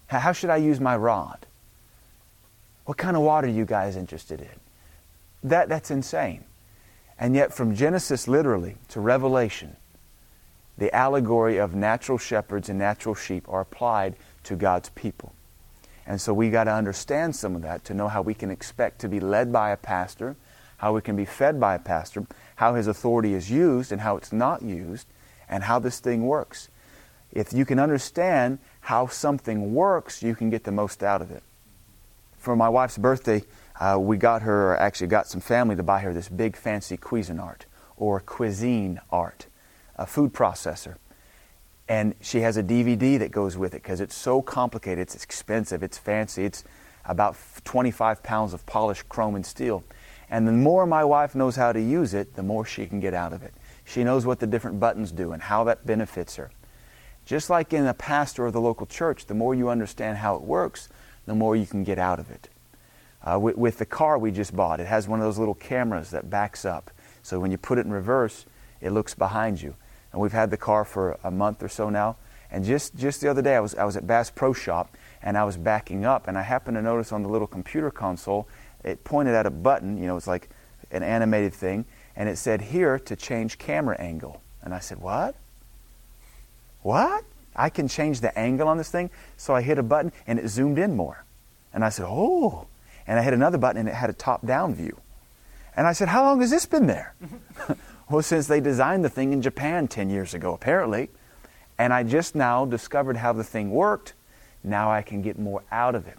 How 0.08 0.32
should 0.32 0.50
I 0.50 0.58
use 0.58 0.80
my 0.80 0.96
rod? 0.96 1.46
What 2.86 2.98
kind 2.98 3.18
of 3.18 3.24
water 3.24 3.48
are 3.48 3.52
you 3.52 3.66
guys 3.66 3.98
interested 3.98 4.40
in? 4.40 4.48
That, 5.44 5.68
that's 5.68 5.92
insane. 5.92 6.46
And 7.20 7.36
yet, 7.36 7.54
from 7.54 7.76
Genesis 7.76 8.28
literally 8.28 8.78
to 8.90 9.02
Revelation, 9.02 9.76
the 10.78 10.94
allegory 10.96 11.58
of 11.58 11.76
natural 11.76 12.18
shepherds 12.18 12.70
and 12.70 12.80
natural 12.80 13.16
sheep 13.16 13.50
are 13.50 13.62
applied 13.62 14.16
to 14.44 14.56
God's 14.56 14.90
people. 14.90 15.34
And 16.08 16.22
so 16.22 16.34
we 16.34 16.50
got 16.50 16.64
to 16.64 16.74
understand 16.74 17.36
some 17.36 17.56
of 17.56 17.62
that 17.64 17.84
to 17.86 17.94
know 17.94 18.08
how 18.08 18.22
we 18.22 18.34
can 18.34 18.50
expect 18.50 19.00
to 19.02 19.10
be 19.10 19.20
led 19.20 19.52
by 19.52 19.72
a 19.72 19.78
pastor, 19.78 20.38
how 20.78 20.94
we 20.94 21.02
can 21.02 21.18
be 21.18 21.26
fed 21.26 21.60
by 21.60 21.76
a 21.76 21.80
pastor, 21.80 22.26
how 22.56 22.76
his 22.76 22.88
authority 22.88 23.34
is 23.34 23.52
used 23.52 23.92
and 23.92 24.02
how 24.02 24.16
it's 24.16 24.32
not 24.32 24.62
used, 24.62 25.06
and 25.50 25.66
how 25.66 25.80
this 25.80 26.00
thing 26.00 26.26
works. 26.26 26.70
If 27.34 27.52
you 27.52 27.66
can 27.66 27.78
understand 27.78 28.60
how 28.82 29.08
something 29.08 29.74
works, 29.74 30.24
you 30.24 30.34
can 30.34 30.50
get 30.50 30.64
the 30.64 30.72
most 30.72 31.04
out 31.04 31.22
of 31.22 31.30
it. 31.30 31.44
For 32.38 32.56
my 32.56 32.70
wife's 32.70 32.98
birthday, 32.98 33.44
uh, 33.80 33.98
we 34.00 34.16
got 34.18 34.44
her, 34.44 34.72
or 34.72 34.78
actually 34.78 35.08
got 35.08 35.28
some 35.28 35.42
family 35.42 35.76
to 35.76 35.84
buy 35.84 36.00
her 36.00 36.14
this 36.14 36.30
big 36.30 36.56
fancy 36.56 36.96
Cuisinart 36.96 37.62
or 37.98 38.22
cuisine 38.22 39.02
art, 39.12 39.48
a 39.98 40.06
food 40.06 40.34
processor. 40.34 40.96
And 41.90 42.16
she 42.22 42.42
has 42.42 42.58
a 42.58 42.64
DVD 42.64 43.18
that 43.20 43.32
goes 43.32 43.58
with 43.58 43.74
it 43.74 43.82
because 43.84 44.02
it's 44.02 44.16
so 44.16 44.42
complicated, 44.42 45.00
it's 45.00 45.24
expensive, 45.24 45.84
it's 45.84 45.98
fancy, 45.98 46.44
it's 46.44 46.64
about 47.06 47.38
25 47.64 48.22
pounds 48.24 48.54
of 48.54 48.66
polished 48.66 49.08
chrome 49.08 49.36
and 49.36 49.46
steel. 49.46 49.84
And 50.30 50.48
the 50.48 50.52
more 50.52 50.86
my 50.86 51.06
wife 51.06 51.36
knows 51.36 51.56
how 51.56 51.72
to 51.72 51.82
use 51.82 52.14
it, 52.14 52.36
the 52.36 52.44
more 52.44 52.66
she 52.66 52.86
can 52.86 53.00
get 53.00 53.14
out 53.14 53.32
of 53.32 53.44
it. 53.44 53.54
She 53.86 54.04
knows 54.04 54.26
what 54.26 54.40
the 54.40 54.48
different 54.48 54.82
buttons 54.82 55.14
do 55.14 55.32
and 55.32 55.42
how 55.42 55.64
that 55.64 55.86
benefits 55.86 56.36
her. 56.36 56.52
Just 57.26 57.50
like 57.50 57.72
in 57.72 57.86
a 57.86 57.94
pastor 57.94 58.46
of 58.46 58.54
the 58.54 58.62
local 58.62 58.86
church, 58.86 59.26
the 59.26 59.34
more 59.34 59.56
you 59.56 59.70
understand 59.70 60.18
how 60.18 60.36
it 60.36 60.42
works, 60.42 60.90
the 61.26 61.36
more 61.36 61.56
you 61.56 61.66
can 61.66 61.84
get 61.84 61.98
out 61.98 62.20
of 62.20 62.30
it. 62.30 62.50
Uh, 63.24 63.40
with, 63.40 63.58
with, 63.58 63.78
the 63.78 63.86
car 63.86 64.18
we 64.18 64.32
just 64.32 64.56
bought, 64.56 64.80
it 64.80 64.88
has 64.88 65.08
one 65.08 65.20
of 65.20 65.26
those 65.26 65.38
little 65.38 65.56
cameras 65.56 66.12
that 66.12 66.30
backs 66.30 66.66
up. 66.66 66.92
So 67.24 67.40
when 67.40 67.52
you 67.52 67.58
put 67.58 67.78
it 67.78 67.86
in 67.86 67.92
reverse, 67.92 68.46
it 68.80 68.92
looks 68.92 69.14
behind 69.14 69.62
you. 69.62 69.76
And 70.18 70.24
we've 70.24 70.32
had 70.32 70.50
the 70.50 70.58
car 70.58 70.84
for 70.84 71.20
a 71.24 71.30
month 71.30 71.62
or 71.62 71.70
so 71.70 71.92
now. 71.92 72.16
And 72.50 72.66
just, 72.66 72.96
just 72.96 73.22
the 73.22 73.30
other 73.30 73.44
day, 73.44 73.56
I 73.56 73.60
was, 73.60 73.76
I 73.76 73.84
was 73.84 73.96
at 73.96 74.08
Bass 74.08 74.32
Pro 74.32 74.52
Shop 74.52 74.98
and 75.22 75.38
I 75.38 75.44
was 75.44 75.58
backing 75.58 76.06
up, 76.06 76.28
and 76.28 76.36
I 76.36 76.42
happened 76.42 76.76
to 76.76 76.82
notice 76.82 77.12
on 77.12 77.22
the 77.22 77.30
little 77.30 77.46
computer 77.46 77.92
console, 77.92 78.48
it 78.84 79.04
pointed 79.04 79.36
at 79.36 79.46
a 79.46 79.52
button, 79.52 79.96
you 79.96 80.08
know, 80.08 80.18
it's 80.18 80.26
like 80.26 80.50
an 80.90 81.04
animated 81.04 81.54
thing, 81.54 81.86
and 82.16 82.28
it 82.28 82.38
said 82.38 82.62
here 82.62 82.98
to 82.98 83.16
change 83.16 83.60
camera 83.60 83.96
angle. 84.00 84.42
And 84.64 84.74
I 84.74 84.80
said, 84.80 84.98
What? 84.98 85.36
What? 86.82 87.24
I 87.56 87.70
can 87.70 87.88
change 87.88 88.22
the 88.22 88.36
angle 88.36 88.68
on 88.68 88.80
this 88.80 88.90
thing? 88.90 89.12
So 89.38 89.54
I 89.54 89.62
hit 89.62 89.78
a 89.78 89.84
button 89.84 90.12
and 90.26 90.40
it 90.40 90.48
zoomed 90.48 90.80
in 90.80 90.96
more. 90.96 91.26
And 91.76 91.86
I 91.86 91.90
said, 91.90 92.08
Oh. 92.08 92.66
And 93.06 93.20
I 93.20 93.22
hit 93.22 93.36
another 93.36 93.60
button 93.60 93.82
and 93.82 93.88
it 93.88 93.94
had 93.94 94.10
a 94.10 94.14
top 94.14 94.44
down 94.44 94.74
view. 94.74 94.98
And 95.76 95.86
I 95.86 95.94
said, 95.94 96.08
How 96.08 96.24
long 96.24 96.42
has 96.42 96.50
this 96.50 96.66
been 96.66 96.88
there? 96.88 97.14
well, 98.10 98.22
since 98.22 98.48
they 98.48 98.60
designed 98.60 99.04
the 99.04 99.10
thing 99.10 99.34
in 99.34 99.42
Japan 99.42 99.88
10 99.88 100.10
years 100.10 100.34
ago, 100.34 100.54
apparently. 100.54 101.10
And 101.78 101.94
I 101.94 102.04
just 102.04 102.36
now 102.36 102.66
discovered 102.66 103.18
how 103.18 103.34
the 103.34 103.44
thing 103.44 103.72
worked. 103.72 104.14
Now 104.64 104.92
I 104.92 105.02
can 105.02 105.22
get 105.22 105.38
more 105.38 105.64
out 105.72 105.96
of 105.96 106.08
it. 106.08 106.18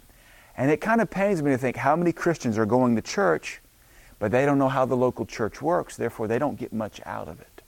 And 0.55 0.71
it 0.71 0.81
kind 0.81 1.01
of 1.01 1.09
pains 1.09 1.41
me 1.41 1.51
to 1.51 1.57
think 1.57 1.75
how 1.75 1.95
many 1.95 2.11
Christians 2.11 2.57
are 2.57 2.65
going 2.65 2.95
to 2.95 3.01
church 3.01 3.61
but 4.19 4.31
they 4.31 4.45
don't 4.45 4.59
know 4.59 4.69
how 4.69 4.85
the 4.85 4.97
local 4.97 5.25
church 5.25 5.61
works, 5.61 5.95
therefore, 5.95 6.27
they 6.27 6.37
don't 6.37 6.59
get 6.59 6.73
much 6.73 7.01
out 7.05 7.27
of 7.27 7.39
it. 7.39 7.61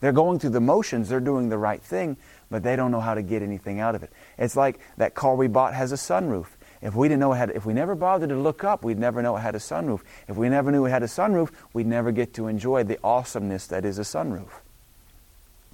They're 0.00 0.12
going 0.12 0.38
through 0.38 0.50
the 0.50 0.60
motions, 0.60 1.08
they're 1.08 1.20
doing 1.20 1.48
the 1.48 1.58
right 1.58 1.80
thing, 1.80 2.16
but 2.50 2.62
they 2.62 2.74
don't 2.74 2.90
know 2.90 3.00
how 3.00 3.14
to 3.14 3.22
get 3.22 3.42
anything 3.42 3.80
out 3.80 3.94
of 3.94 4.02
it. 4.02 4.10
It's 4.36 4.56
like 4.56 4.80
that 4.96 5.14
car 5.14 5.36
we 5.36 5.46
bought 5.46 5.74
has 5.74 5.92
a 5.92 5.96
sunroof. 5.96 6.46
If 6.82 6.94
we 6.94 7.08
didn't 7.08 7.20
know 7.20 7.32
if 7.34 7.66
we 7.66 7.74
never 7.74 7.94
bothered 7.94 8.30
to 8.30 8.36
look 8.36 8.64
up, 8.64 8.84
we'd 8.84 8.98
never 8.98 9.20
know 9.20 9.36
it 9.36 9.40
had 9.40 9.54
a 9.54 9.58
sunroof. 9.58 10.00
If 10.28 10.36
we 10.36 10.48
never 10.48 10.72
knew 10.72 10.86
it 10.86 10.90
had 10.90 11.02
a 11.02 11.06
sunroof, 11.06 11.50
we'd 11.74 11.86
never 11.86 12.10
get 12.10 12.32
to 12.34 12.46
enjoy 12.46 12.84
the 12.84 12.98
awesomeness 13.04 13.66
that 13.66 13.84
is 13.84 13.98
a 13.98 14.02
sunroof. 14.02 14.48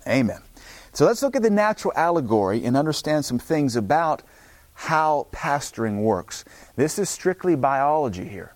Amen. 0.07 0.40
So 0.92 1.05
let's 1.05 1.23
look 1.23 1.37
at 1.37 1.42
the 1.42 1.51
natural 1.51 1.92
allegory 1.97 2.64
and 2.64 2.77
understand 2.77 3.25
some 3.25 3.38
things 3.38 3.77
about 3.77 4.23
how 4.75 5.27
pastoring 5.33 6.03
works. 6.03 6.45
This 6.75 6.99
is 6.99 7.09
strictly 7.09 7.55
biology 7.55 8.27
here 8.27 8.53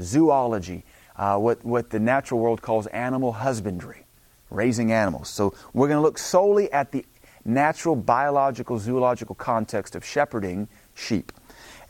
zoology, 0.00 0.84
uh, 1.16 1.38
what, 1.38 1.64
what 1.64 1.90
the 1.90 2.00
natural 2.00 2.40
world 2.40 2.60
calls 2.60 2.88
animal 2.88 3.32
husbandry, 3.32 4.04
raising 4.50 4.90
animals. 4.92 5.28
So 5.28 5.54
we're 5.72 5.86
going 5.86 5.98
to 5.98 6.02
look 6.02 6.18
solely 6.18 6.70
at 6.72 6.90
the 6.90 7.04
natural, 7.44 7.94
biological, 7.94 8.78
zoological 8.78 9.34
context 9.36 9.94
of 9.94 10.04
shepherding 10.04 10.68
sheep. 10.94 11.30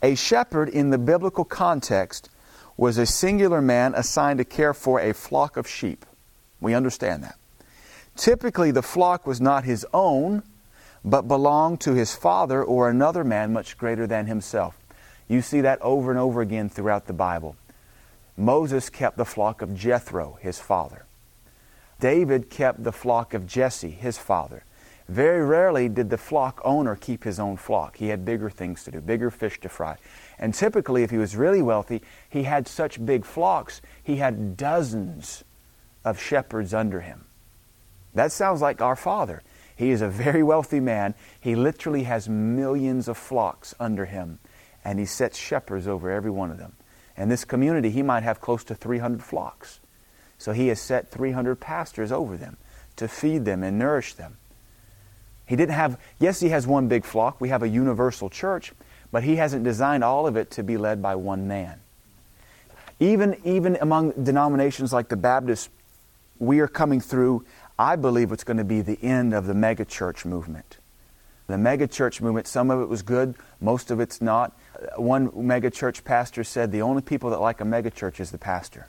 A 0.05 0.15
shepherd 0.17 0.69
in 0.69 0.91
the 0.91 0.99
biblical 0.99 1.47
context 1.47 2.29
was 2.77 2.99
a 2.99 3.07
singular 3.07 3.63
man 3.63 3.95
assigned 3.95 4.37
to 4.37 4.45
care 4.45 4.75
for 4.75 5.01
a 5.01 5.15
flock 5.15 5.57
of 5.57 5.67
sheep. 5.67 6.05
We 6.61 6.75
understand 6.75 7.23
that. 7.23 7.39
Typically, 8.15 8.71
the 8.71 8.83
flock 8.83 9.27
was 9.27 9.41
not 9.41 9.65
his 9.65 9.87
own, 9.95 10.43
but 11.07 11.27
belonged 11.27 11.81
to 11.81 11.95
his 11.95 12.15
father 12.15 12.63
or 12.63 12.91
another 12.91 13.25
man 13.25 13.55
much 13.55 13.79
greater 13.79 14.07
than 14.07 14.27
himself. 14.27 14.77
You 15.27 15.41
see 15.41 15.63
that 15.63 15.81
over 15.81 16.11
and 16.11 16.21
over 16.21 16.43
again 16.43 16.69
throughout 16.69 17.07
the 17.07 17.15
Bible. 17.15 17.57
Moses 18.37 18.91
kept 18.91 19.17
the 19.17 19.25
flock 19.25 19.63
of 19.63 19.75
Jethro, 19.75 20.37
his 20.43 20.59
father. 20.59 21.07
David 21.99 22.51
kept 22.51 22.85
the 22.85 22.93
flock 22.93 23.33
of 23.33 23.47
Jesse, 23.47 23.89
his 23.89 24.19
father. 24.19 24.65
Very 25.09 25.45
rarely 25.45 25.89
did 25.89 26.09
the 26.09 26.17
flock 26.17 26.61
owner 26.65 26.97
keep 26.97 27.25
his 27.25 27.39
own 27.39 27.57
flock. 27.57 27.99
He 27.99 28.09
had 28.09 28.25
bigger 28.25 28.49
things 28.49 28.85
to 28.85 28.91
do, 28.91 29.01
bigger 29.01 29.31
fish 29.31 29.61
to 29.61 29.69
fry. 29.69 29.99
And 30.39 30.55
typically, 30.55 31.03
if 31.03 31.11
he 31.11 31.19
was 31.19 31.37
really 31.37 31.61
wealthy, 31.61 32.03
he 32.29 32.45
had 32.45 32.67
such 32.67 33.05
big 33.05 33.25
flocks, 33.25 33.83
he 34.03 34.17
had 34.17 34.57
dozens 34.57 35.45
of 36.05 36.21
shepherds 36.21 36.73
under 36.73 37.03
him. 37.03 37.27
That 38.15 38.33
sounds 38.33 38.63
like 38.63 38.81
our 38.81 38.97
father. 38.97 39.43
He 39.77 39.91
is 39.91 40.01
a 40.01 40.09
very 40.09 40.43
wealthy 40.43 40.81
man. 40.81 41.15
He 41.41 41.55
literally 41.55 42.05
has 42.05 42.29
millions 42.29 43.09
of 43.09 43.19
flocks 43.19 43.75
under 43.81 44.07
him, 44.07 44.39
and 44.85 44.99
he 44.99 45.05
sets 45.05 45.37
shepherds 45.37 45.89
over 45.89 46.11
every 46.11 46.31
one 46.31 46.51
of 46.51 46.59
them. 46.59 46.75
And 47.17 47.31
this 47.31 47.45
community, 47.45 47.91
he 47.91 48.03
might 48.03 48.23
have 48.23 48.41
close 48.41 48.65
to 48.65 48.75
300 48.75 49.23
flocks. 49.23 49.81
So 50.39 50.53
he 50.53 50.69
has 50.69 50.81
set 50.81 51.11
300 51.11 51.61
pastors 51.61 52.11
over 52.11 52.37
them 52.37 52.57
to 52.97 53.09
feed 53.09 53.45
them 53.45 53.63
and 53.63 53.79
nourish 53.79 54.15
them. 54.15 54.37
He 55.47 55.57
didn't 55.57 55.75
have, 55.75 56.01
yes, 56.19 56.41
he 56.41 56.49
has 56.49 56.67
one 56.67 56.89
big 56.89 57.05
flock. 57.05 57.41
We 57.41 57.51
have 57.51 57.63
a 57.63 57.69
universal 57.69 58.31
church, 58.31 58.73
but 59.13 59.25
he 59.25 59.37
hasn't 59.37 59.65
designed 59.65 60.03
all 60.03 60.27
of 60.27 60.37
it 60.37 60.51
to 60.53 60.63
be 60.63 60.77
led 60.77 61.03
by 61.03 61.15
one 61.17 61.47
man. 61.47 61.81
Even, 63.01 63.37
even 63.45 63.77
among 63.81 64.13
denominations 64.13 64.93
like 64.93 65.09
the 65.09 65.17
Baptists, 65.17 65.69
we 66.39 66.61
are 66.61 66.69
coming 66.69 67.01
through, 67.01 67.45
I 67.79 67.97
believe 67.97 68.33
it's 68.33 68.45
going 68.45 68.57
to 68.57 68.65
be 68.65 68.81
the 68.81 68.99
end 69.03 69.35
of 69.35 69.47
the 69.47 69.53
megachurch 69.53 70.25
movement. 70.25 70.79
The 71.47 71.57
megachurch 71.57 72.21
movement, 72.21 72.47
some 72.47 72.71
of 72.71 72.81
it 72.81 72.89
was 72.89 73.03
good, 73.03 73.35
most 73.61 73.91
of 73.91 74.01
it's 74.01 74.23
not. 74.23 74.57
One 74.97 75.29
megachurch 75.31 76.05
pastor 76.05 76.43
said 76.43 76.73
the 76.73 76.83
only 76.83 77.03
people 77.03 77.31
that 77.31 77.41
like 77.41 77.61
a 77.61 77.65
megachurch 77.65 78.19
is 78.19 78.31
the 78.31 78.39
pastor. 78.39 78.89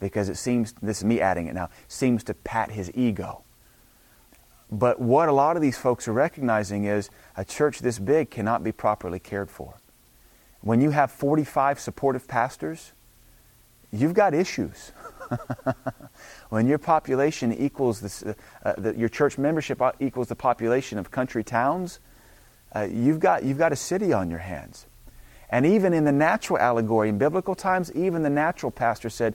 Because 0.00 0.28
it 0.28 0.36
seems, 0.36 0.74
this 0.82 0.98
is 0.98 1.04
me 1.04 1.20
adding 1.20 1.46
it 1.46 1.54
now, 1.54 1.70
seems 1.88 2.24
to 2.24 2.34
pat 2.34 2.72
his 2.72 2.90
ego. 2.94 3.42
But 4.72 4.98
what 4.98 5.28
a 5.28 5.32
lot 5.32 5.56
of 5.56 5.62
these 5.62 5.76
folks 5.76 6.08
are 6.08 6.14
recognizing 6.14 6.84
is 6.84 7.10
a 7.36 7.44
church 7.44 7.80
this 7.80 7.98
big 7.98 8.30
cannot 8.30 8.64
be 8.64 8.72
properly 8.72 9.18
cared 9.18 9.50
for. 9.50 9.74
When 10.62 10.80
you 10.80 10.90
have 10.90 11.10
45 11.10 11.78
supportive 11.78 12.26
pastors, 12.26 12.92
you've 13.92 14.14
got 14.14 14.32
issues. 14.32 14.92
when 16.48 16.66
your 16.66 16.78
population 16.78 17.52
equals 17.52 18.00
this, 18.00 18.22
uh, 18.22 18.32
uh, 18.64 18.72
the, 18.78 18.96
your 18.96 19.10
church 19.10 19.36
membership 19.36 19.78
equals 20.00 20.28
the 20.28 20.36
population 20.36 20.98
of 20.98 21.10
country 21.10 21.44
towns, 21.44 22.00
uh, 22.74 22.88
you've, 22.90 23.20
got, 23.20 23.44
you've 23.44 23.58
got 23.58 23.72
a 23.72 23.76
city 23.76 24.14
on 24.14 24.30
your 24.30 24.38
hands. 24.38 24.86
And 25.50 25.66
even 25.66 25.92
in 25.92 26.04
the 26.04 26.12
natural 26.12 26.58
allegory, 26.58 27.10
in 27.10 27.18
biblical 27.18 27.54
times, 27.54 27.92
even 27.92 28.22
the 28.22 28.30
natural 28.30 28.72
pastor 28.72 29.10
said, 29.10 29.34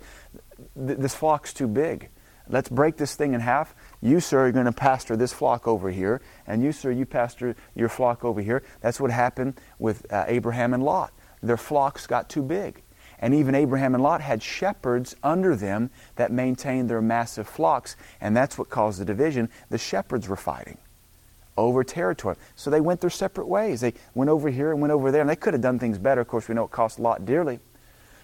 This 0.75 1.13
flock's 1.13 1.53
too 1.53 1.67
big. 1.67 2.09
Let's 2.49 2.69
break 2.69 2.97
this 2.97 3.15
thing 3.15 3.33
in 3.33 3.41
half. 3.41 3.75
You, 4.01 4.19
sir, 4.19 4.47
are 4.47 4.51
going 4.51 4.65
to 4.65 4.71
pastor 4.71 5.15
this 5.15 5.33
flock 5.33 5.67
over 5.67 5.89
here, 5.89 6.21
and 6.45 6.61
you, 6.61 6.71
sir, 6.71 6.91
you 6.91 7.05
pastor 7.05 7.55
your 7.75 7.89
flock 7.89 8.23
over 8.23 8.41
here. 8.41 8.63
That's 8.81 8.99
what 8.99 9.11
happened 9.11 9.59
with 9.79 10.11
uh, 10.11 10.25
Abraham 10.27 10.73
and 10.73 10.83
Lot. 10.83 11.13
Their 11.41 11.57
flocks 11.57 12.05
got 12.05 12.29
too 12.29 12.43
big. 12.43 12.83
And 13.19 13.33
even 13.33 13.55
Abraham 13.55 13.95
and 13.95 14.03
Lot 14.03 14.21
had 14.21 14.43
shepherds 14.43 15.15
under 15.23 15.55
them 15.55 15.89
that 16.15 16.31
maintained 16.31 16.89
their 16.89 17.01
massive 17.01 17.47
flocks, 17.47 17.95
and 18.21 18.37
that's 18.37 18.57
what 18.57 18.69
caused 18.69 19.01
the 19.01 19.05
division. 19.05 19.49
The 19.69 19.79
shepherds 19.79 20.29
were 20.29 20.35
fighting 20.35 20.77
over 21.57 21.83
territory. 21.83 22.35
So 22.55 22.69
they 22.69 22.81
went 22.81 23.01
their 23.01 23.09
separate 23.09 23.47
ways. 23.47 23.81
They 23.81 23.93
went 24.13 24.29
over 24.29 24.49
here 24.49 24.71
and 24.71 24.79
went 24.79 24.91
over 24.91 25.11
there, 25.11 25.21
and 25.21 25.29
they 25.29 25.35
could 25.35 25.55
have 25.55 25.61
done 25.61 25.79
things 25.79 25.97
better. 25.97 26.21
Of 26.21 26.27
course, 26.27 26.47
we 26.47 26.53
know 26.53 26.65
it 26.65 26.71
cost 26.71 26.99
Lot 26.99 27.25
dearly. 27.25 27.59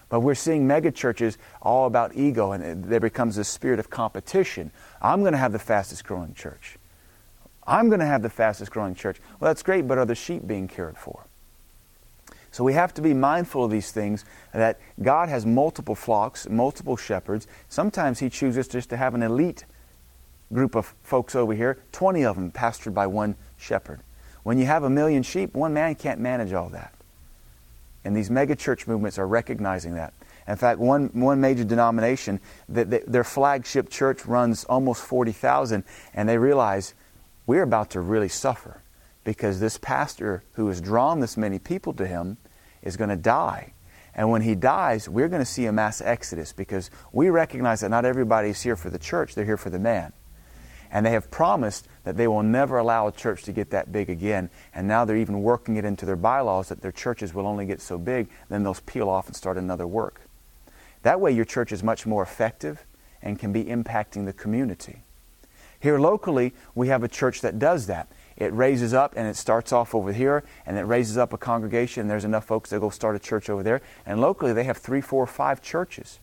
But 0.08 0.20
we're 0.20 0.34
seeing 0.34 0.66
megachurches 0.66 1.36
all 1.62 1.86
about 1.86 2.14
ego, 2.14 2.52
and 2.52 2.84
there 2.84 3.00
becomes 3.00 3.36
this 3.36 3.48
spirit 3.48 3.78
of 3.78 3.90
competition. 3.90 4.70
I'm 5.00 5.20
going 5.20 5.32
to 5.32 5.38
have 5.38 5.52
the 5.52 5.58
fastest 5.58 6.04
growing 6.04 6.34
church. 6.34 6.76
I'm 7.66 7.88
going 7.88 8.00
to 8.00 8.06
have 8.06 8.22
the 8.22 8.30
fastest 8.30 8.70
growing 8.70 8.94
church. 8.94 9.20
Well, 9.40 9.50
that's 9.50 9.62
great, 9.62 9.88
but 9.88 9.98
are 9.98 10.04
the 10.04 10.14
sheep 10.14 10.46
being 10.46 10.68
cared 10.68 10.98
for? 10.98 11.26
So 12.50 12.62
we 12.62 12.74
have 12.74 12.94
to 12.94 13.02
be 13.02 13.14
mindful 13.14 13.64
of 13.64 13.70
these 13.70 13.90
things 13.90 14.24
that 14.52 14.78
God 15.02 15.28
has 15.28 15.44
multiple 15.44 15.96
flocks, 15.96 16.48
multiple 16.48 16.96
shepherds. 16.96 17.48
Sometimes 17.68 18.20
He 18.20 18.30
chooses 18.30 18.68
just 18.68 18.90
to 18.90 18.96
have 18.96 19.14
an 19.14 19.22
elite 19.22 19.64
group 20.52 20.76
of 20.76 20.94
folks 21.02 21.34
over 21.34 21.52
here, 21.52 21.82
20 21.92 22.24
of 22.24 22.36
them 22.36 22.52
pastored 22.52 22.94
by 22.94 23.06
one 23.06 23.34
shepherd. 23.56 24.00
When 24.44 24.58
you 24.58 24.66
have 24.66 24.84
a 24.84 24.90
million 24.90 25.22
sheep, 25.22 25.54
one 25.54 25.74
man 25.74 25.94
can't 25.96 26.20
manage 26.20 26.52
all 26.52 26.68
that. 26.68 26.94
And 28.04 28.16
these 28.16 28.30
megachurch 28.30 28.86
movements 28.86 29.18
are 29.18 29.26
recognizing 29.26 29.94
that. 29.94 30.12
In 30.46 30.56
fact, 30.56 30.78
one, 30.78 31.08
one 31.14 31.40
major 31.40 31.64
denomination, 31.64 32.38
that 32.68 33.10
their 33.10 33.24
flagship 33.24 33.88
church 33.88 34.26
runs 34.26 34.64
almost 34.64 35.02
40,000, 35.02 35.84
and 36.12 36.28
they 36.28 36.36
realize 36.36 36.94
we're 37.46 37.62
about 37.62 37.90
to 37.90 38.00
really 38.00 38.28
suffer 38.28 38.82
because 39.24 39.58
this 39.58 39.78
pastor 39.78 40.44
who 40.52 40.68
has 40.68 40.80
drawn 40.80 41.20
this 41.20 41.36
many 41.36 41.58
people 41.58 41.94
to 41.94 42.06
him 42.06 42.36
is 42.82 42.96
going 42.96 43.10
to 43.10 43.16
die. 43.16 43.72
And 44.14 44.30
when 44.30 44.42
he 44.42 44.54
dies, 44.54 45.08
we're 45.08 45.28
going 45.28 45.42
to 45.42 45.46
see 45.46 45.66
a 45.66 45.72
mass 45.72 46.00
exodus 46.00 46.52
because 46.52 46.90
we 47.12 47.30
recognize 47.30 47.80
that 47.80 47.88
not 47.88 48.04
everybody 48.04 48.50
is 48.50 48.62
here 48.62 48.76
for 48.76 48.90
the 48.90 48.98
church, 48.98 49.34
they're 49.34 49.44
here 49.44 49.56
for 49.56 49.70
the 49.70 49.78
man. 49.78 50.12
And 50.94 51.04
they 51.04 51.10
have 51.10 51.28
promised 51.28 51.88
that 52.04 52.16
they 52.16 52.28
will 52.28 52.44
never 52.44 52.78
allow 52.78 53.08
a 53.08 53.12
church 53.12 53.42
to 53.42 53.52
get 53.52 53.70
that 53.70 53.90
big 53.90 54.08
again. 54.08 54.48
And 54.72 54.86
now 54.86 55.04
they're 55.04 55.16
even 55.16 55.42
working 55.42 55.76
it 55.76 55.84
into 55.84 56.06
their 56.06 56.14
bylaws 56.14 56.68
that 56.68 56.82
their 56.82 56.92
churches 56.92 57.34
will 57.34 57.48
only 57.48 57.66
get 57.66 57.82
so 57.82 57.98
big, 57.98 58.28
then 58.48 58.62
they'll 58.62 58.76
peel 58.86 59.08
off 59.08 59.26
and 59.26 59.34
start 59.34 59.58
another 59.58 59.88
work. 59.88 60.20
That 61.02 61.20
way, 61.20 61.32
your 61.32 61.44
church 61.44 61.72
is 61.72 61.82
much 61.82 62.06
more 62.06 62.22
effective 62.22 62.86
and 63.20 63.38
can 63.38 63.52
be 63.52 63.64
impacting 63.64 64.24
the 64.24 64.32
community. 64.32 65.02
Here 65.80 65.98
locally, 65.98 66.54
we 66.76 66.88
have 66.88 67.02
a 67.02 67.08
church 67.08 67.40
that 67.40 67.58
does 67.58 67.88
that. 67.88 68.08
It 68.36 68.52
raises 68.52 68.94
up 68.94 69.14
and 69.16 69.26
it 69.26 69.36
starts 69.36 69.72
off 69.72 69.94
over 69.94 70.12
here, 70.12 70.44
and 70.64 70.78
it 70.78 70.82
raises 70.82 71.18
up 71.18 71.32
a 71.32 71.38
congregation. 71.38 72.02
And 72.02 72.10
there's 72.10 72.24
enough 72.24 72.46
folks 72.46 72.70
that 72.70 72.80
go 72.80 72.90
start 72.90 73.16
a 73.16 73.18
church 73.18 73.50
over 73.50 73.62
there. 73.64 73.82
And 74.06 74.20
locally, 74.20 74.52
they 74.52 74.64
have 74.64 74.78
three, 74.78 75.00
four, 75.00 75.26
five 75.26 75.60
churches. 75.60 76.20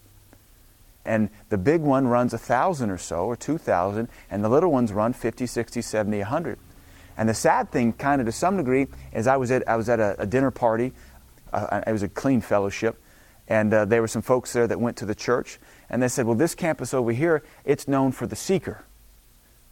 And 1.06 1.30
the 1.50 1.58
big 1.58 1.82
one 1.82 2.08
runs 2.08 2.34
a 2.34 2.38
thousand 2.38 2.92
or 2.92 2.98
so, 2.98 3.26
or 3.26 3.36
two 3.36 3.58
thousand, 3.58 4.10
and 4.30 4.44
the 4.44 4.50
little 4.50 4.72
ones 4.72 4.94
run 4.94 5.14
50, 5.14 5.48
60, 5.48 5.82
70, 5.82 6.18
100. 6.20 6.60
And 7.18 7.28
the 7.28 7.34
sad 7.34 7.72
thing, 7.72 7.94
kind 7.94 8.22
of 8.22 8.28
to 8.28 8.32
some 8.32 8.58
degree, 8.58 8.88
is 9.14 9.28
I 9.28 9.38
was 9.38 9.52
at, 9.52 9.68
I 9.68 9.76
was 9.76 9.90
at 9.90 10.00
a, 10.00 10.16
a 10.22 10.26
dinner 10.26 10.52
party. 10.52 10.94
Uh, 11.52 11.82
it 11.86 11.92
was 11.92 12.04
a 12.04 12.08
clean 12.08 12.42
fellowship. 12.42 13.02
And 13.48 13.74
uh, 13.74 13.86
there 13.86 14.02
were 14.02 14.08
some 14.08 14.22
folks 14.22 14.54
there 14.54 14.68
that 14.68 14.80
went 14.80 14.98
to 14.98 15.06
the 15.06 15.16
church. 15.16 15.60
And 15.90 16.02
they 16.02 16.08
said, 16.08 16.26
well, 16.26 16.36
this 16.36 16.56
campus 16.56 16.94
over 16.94 17.12
here, 17.12 17.44
it's 17.66 17.88
known 17.88 18.12
for 18.12 18.26
the 18.26 18.36
seeker. 18.36 18.86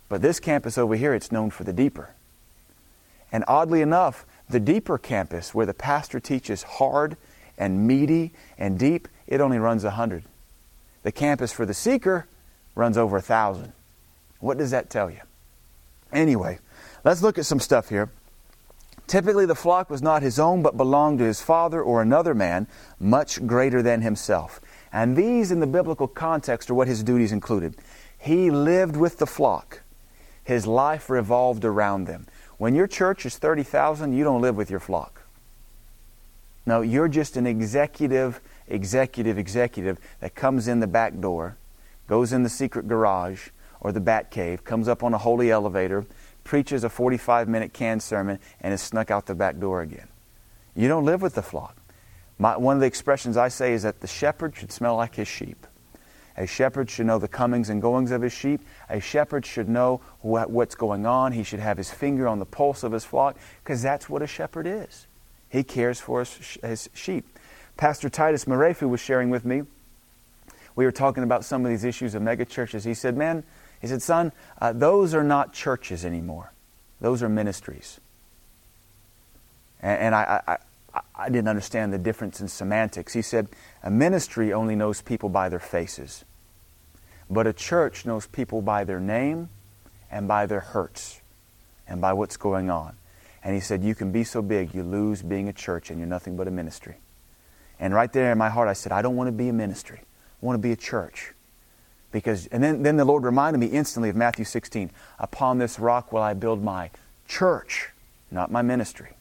But 0.10 0.22
this 0.22 0.40
campus 0.40 0.78
over 0.78 0.96
here, 0.96 1.14
it's 1.14 1.32
known 1.32 1.50
for 1.50 1.64
the 1.64 1.72
deeper. 1.72 2.10
And 3.32 3.46
oddly 3.48 3.82
enough, 3.82 4.26
the 4.50 4.60
deeper 4.60 4.98
campus, 4.98 5.54
where 5.54 5.66
the 5.66 5.74
pastor 5.74 6.20
teaches 6.20 6.64
hard 6.64 7.16
and 7.58 7.88
meaty 7.88 8.32
and 8.58 8.78
deep, 8.78 9.08
it 9.28 9.40
only 9.40 9.60
runs 9.60 9.84
100. 9.84 10.24
The 11.04 11.12
campus 11.12 11.52
for 11.52 11.66
the 11.66 11.74
seeker 11.74 12.28
runs 12.76 12.98
over 12.98 13.18
a 13.18 13.20
1,000. 13.20 13.74
What 14.40 14.58
does 14.58 14.72
that 14.72 14.90
tell 14.90 15.10
you? 15.10 15.22
Anyway, 16.12 16.60
let's 17.04 17.22
look 17.22 17.38
at 17.38 17.46
some 17.46 17.60
stuff 17.60 17.90
here. 17.90 18.10
Typically, 19.08 19.46
the 19.46 19.56
flock 19.56 19.90
was 19.90 20.02
not 20.02 20.22
his 20.22 20.38
own, 20.38 20.62
but 20.62 20.78
belonged 20.78 21.18
to 21.20 21.26
his 21.26 21.42
father 21.42 21.82
or 21.82 22.02
another 22.02 22.36
man, 22.36 22.68
much 23.00 23.46
greater 23.48 23.82
than 23.82 24.02
himself. 24.02 24.62
And 24.94 25.16
these, 25.16 25.52
in 25.52 25.60
the 25.60 25.68
biblical 25.68 26.08
context, 26.08 26.70
are 26.70 26.76
what 26.76 26.88
his 26.88 27.04
duties 27.04 27.32
included. 27.32 27.76
He 28.18 28.52
lived 28.52 28.96
with 28.96 29.18
the 29.18 29.26
flock, 29.26 29.82
his 30.44 30.68
life 30.68 31.10
revolved 31.10 31.66
around 31.66 32.06
them. 32.06 32.28
When 32.58 32.76
your 32.76 32.88
church 32.88 33.26
is 33.26 33.38
30,000, 33.38 34.14
you 34.14 34.24
don't 34.24 34.42
live 34.42 34.56
with 34.56 34.70
your 34.70 34.80
flock. 34.80 35.19
No, 36.70 36.82
you're 36.82 37.08
just 37.08 37.36
an 37.36 37.48
executive, 37.48 38.42
executive, 38.68 39.40
executive 39.40 39.98
that 40.20 40.36
comes 40.36 40.68
in 40.68 40.82
the 40.82 40.86
back 40.86 41.20
door, 41.20 41.58
goes 42.06 42.32
in 42.32 42.44
the 42.44 42.50
secret 42.50 42.88
garage 42.88 43.50
or 43.82 43.92
the 43.92 44.00
bat 44.00 44.30
cave, 44.30 44.64
comes 44.64 44.88
up 44.88 45.04
on 45.04 45.16
a 45.16 45.18
holy 45.18 45.50
elevator, 45.50 46.06
preaches 46.44 46.84
a 46.84 46.90
45 46.90 47.50
minute 47.50 47.74
canned 47.74 48.04
sermon, 48.04 48.38
and 48.62 48.72
is 48.72 48.84
snuck 48.84 49.10
out 49.10 49.26
the 49.26 49.34
back 49.34 49.58
door 49.58 49.82
again. 49.82 50.10
You 50.76 50.88
don't 50.88 51.06
live 51.06 51.24
with 51.24 51.34
the 51.34 51.42
flock. 51.42 51.76
My, 52.38 52.56
one 52.56 52.76
of 52.76 52.82
the 52.82 52.86
expressions 52.86 53.36
I 53.36 53.48
say 53.48 53.74
is 53.74 53.82
that 53.82 54.02
the 54.02 54.08
shepherd 54.08 54.56
should 54.56 54.72
smell 54.72 54.96
like 54.96 55.16
his 55.16 55.28
sheep. 55.28 55.66
A 56.38 56.46
shepherd 56.46 56.88
should 56.88 57.08
know 57.08 57.18
the 57.18 57.28
comings 57.28 57.72
and 57.72 57.82
goings 57.82 58.12
of 58.12 58.22
his 58.22 58.32
sheep. 58.32 58.62
A 58.90 59.00
shepherd 59.00 59.44
should 59.44 59.70
know 59.70 60.02
what, 60.22 60.52
what's 60.52 60.76
going 60.76 61.08
on. 61.08 61.32
He 61.32 61.42
should 61.42 61.62
have 61.62 61.78
his 61.78 61.90
finger 61.90 62.28
on 62.28 62.38
the 62.38 62.46
pulse 62.46 62.84
of 62.84 62.92
his 62.92 63.06
flock 63.06 63.38
because 63.64 63.82
that's 63.82 64.08
what 64.08 64.22
a 64.22 64.28
shepherd 64.28 64.68
is. 64.68 65.08
He 65.50 65.64
cares 65.64 66.00
for 66.00 66.20
his, 66.20 66.90
sheep. 66.94 67.26
Pastor 67.78 68.10
Titus 68.10 68.46
Marefu 68.46 68.88
was 68.88 69.00
sharing 69.00 69.30
with 69.30 69.46
me. 69.46 69.64
We 70.76 70.86
were 70.86 70.92
talking 70.92 71.24
about 71.24 71.44
some 71.44 71.66
of 71.66 71.72
these 71.72 71.84
issues 71.84 72.14
of 72.16 72.22
megachurches. 72.22 72.86
He 72.86 72.94
said, 72.94 73.18
Man, 73.18 73.44
he 73.82 73.88
said, 73.88 74.02
son, 74.02 74.32
uh, 74.62 74.74
those 74.74 75.14
are 75.14 75.24
not 75.24 75.54
churches 75.54 76.06
anymore. 76.06 76.52
Those 77.02 77.24
are 77.24 77.30
ministries. 77.30 78.00
And, 79.82 80.00
and 80.00 80.16
I, 80.16 80.42
I, 80.48 80.58
I, 80.94 81.02
I 81.16 81.30
didn't 81.30 81.48
understand 81.48 81.94
the 81.94 81.98
difference 81.98 82.42
in 82.42 82.48
semantics. 82.48 83.14
He 83.14 83.22
said, 83.22 83.48
A 83.84 83.90
ministry 83.90 84.54
only 84.54 84.76
knows 84.76 85.02
people 85.02 85.30
by 85.30 85.50
their 85.50 85.60
faces. 85.60 86.26
But 87.30 87.48
a 87.48 87.54
church 87.54 88.06
knows 88.06 88.28
people 88.28 88.62
by 88.62 88.84
their 88.84 89.00
name 89.00 89.50
and 90.12 90.28
by 90.28 90.46
their 90.46 90.60
hurts 90.60 91.22
and 91.88 92.02
by 92.02 92.14
what's 92.14 92.38
going 92.38 92.70
on. 92.70 92.96
And 93.44 93.56
he 93.56 93.62
said, 93.62 93.84
You 93.84 93.96
can 93.96 94.12
be 94.12 94.24
so 94.24 94.42
big, 94.42 94.74
you 94.74 94.84
lose 94.84 95.22
being 95.22 95.48
a 95.50 95.54
church 95.54 95.90
and 95.90 96.00
you're 96.00 96.08
nothing 96.08 96.36
but 96.36 96.48
a 96.48 96.52
ministry. 96.52 96.98
And 97.80 97.94
right 97.94 98.12
there 98.12 98.32
in 98.32 98.38
my 98.38 98.50
heart, 98.50 98.68
I 98.68 98.74
said, 98.74 98.92
I 98.92 99.02
don't 99.02 99.16
want 99.16 99.28
to 99.28 99.32
be 99.32 99.50
a 99.50 99.54
ministry. 99.54 100.00
I 100.02 100.46
want 100.46 100.56
to 100.56 100.62
be 100.62 100.72
a 100.72 100.76
church. 100.76 101.34
Because, 102.12 102.48
and 102.48 102.64
then, 102.64 102.84
then 102.84 102.98
the 102.98 103.06
Lord 103.06 103.24
reminded 103.24 103.60
me 103.60 103.68
instantly 103.68 104.10
of 104.10 104.16
Matthew 104.16 104.46
16 104.46 104.92
Upon 105.20 105.60
this 105.60 105.80
rock 105.80 106.12
will 106.12 106.22
I 106.22 106.34
build 106.34 106.64
my 106.64 106.90
church, 107.28 107.90
not 108.32 108.52
my 108.52 108.62
ministry. 108.62 109.12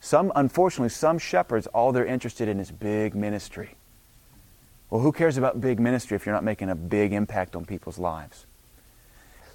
Some, 0.00 0.30
unfortunately, 0.36 0.90
some 0.90 1.18
shepherds, 1.18 1.66
all 1.68 1.90
they're 1.90 2.04
interested 2.04 2.46
in 2.46 2.60
is 2.60 2.70
big 2.70 3.14
ministry. 3.14 3.70
Well, 4.90 5.00
who 5.00 5.12
cares 5.12 5.38
about 5.38 5.60
big 5.60 5.80
ministry 5.80 6.14
if 6.14 6.26
you're 6.26 6.34
not 6.34 6.44
making 6.44 6.68
a 6.68 6.74
big 6.74 7.14
impact 7.14 7.56
on 7.56 7.64
people's 7.64 7.98
lives? 7.98 8.44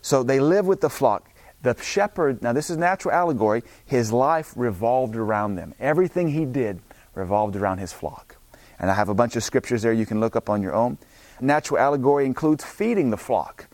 So 0.01 0.23
they 0.23 0.39
live 0.39 0.65
with 0.65 0.81
the 0.81 0.89
flock. 0.89 1.29
The 1.61 1.75
shepherd, 1.81 2.41
now 2.41 2.53
this 2.53 2.69
is 2.69 2.77
natural 2.77 3.13
allegory, 3.13 3.63
his 3.85 4.11
life 4.11 4.53
revolved 4.55 5.15
around 5.15 5.55
them. 5.55 5.73
Everything 5.79 6.29
he 6.29 6.45
did 6.45 6.79
revolved 7.15 7.55
around 7.55 7.79
his 7.79 7.91
flock. 7.91 8.37
And 8.79 8.89
I 8.89 8.93
have 8.93 9.09
a 9.09 9.13
bunch 9.13 9.35
of 9.35 9.43
scriptures 9.43 9.81
there 9.81 9.91
you 9.91 10.05
can 10.05 10.19
look 10.19 10.35
up 10.35 10.49
on 10.49 10.61
your 10.61 10.73
own. 10.73 10.97
Natural 11.41 11.79
allegory 11.79 12.25
includes 12.25 12.63
feeding 12.63 13.09
the 13.09 13.17
flock. 13.17 13.67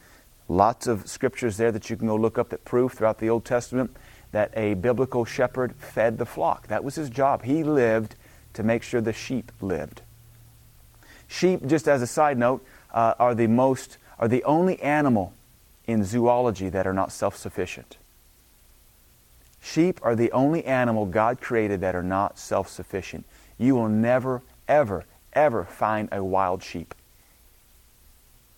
Lots 0.48 0.88
of 0.88 1.08
scriptures 1.08 1.58
there 1.58 1.72
that 1.72 1.90
you 1.90 1.98
can 1.98 2.08
go 2.08 2.16
look 2.16 2.38
up 2.38 2.50
that 2.50 2.66
prove 2.66 2.94
throughout 2.94 3.20
the 3.20 3.30
Old 3.30 3.46
Testament 3.46 3.96
that 4.32 4.52
a 4.56 4.74
biblical 4.74 5.26
shepherd 5.26 5.76
fed 5.76 6.18
the 6.18 6.26
flock. 6.26 6.68
That 6.68 6.84
was 6.84 6.96
his 6.96 7.10
job. 7.10 7.44
He 7.44 7.64
lived 7.64 8.16
to 8.54 8.64
make 8.64 8.84
sure 8.84 9.02
the 9.02 9.14
sheep 9.14 9.52
lived. 9.62 10.02
Sheep, 11.28 11.66
just 11.66 11.88
as 11.88 12.02
a 12.02 12.08
side 12.08 12.38
note, 12.38 12.66
uh, 12.94 13.14
are 13.20 13.36
the 13.36 13.48
most 13.48 13.98
are 14.18 14.28
the 14.28 14.44
only 14.44 14.82
animal 14.82 15.34
in 15.88 16.04
zoology 16.04 16.70
that 16.70 16.88
are 16.88 16.94
not 16.94 17.12
self-sufficient. 17.12 17.98
Sheep 19.62 20.00
are 20.04 20.16
the 20.16 20.32
only 20.32 20.64
animal 20.66 21.06
God 21.06 21.42
created 21.42 21.82
that 21.82 21.96
are 21.96 22.04
not 22.04 22.38
self-sufficient. 22.38 23.26
You 23.58 23.76
will 23.76 23.90
never, 23.90 24.42
ever, 24.68 25.06
ever 25.34 25.64
find 25.64 26.10
a 26.12 26.24
wild 26.24 26.62
sheep. 26.62 26.94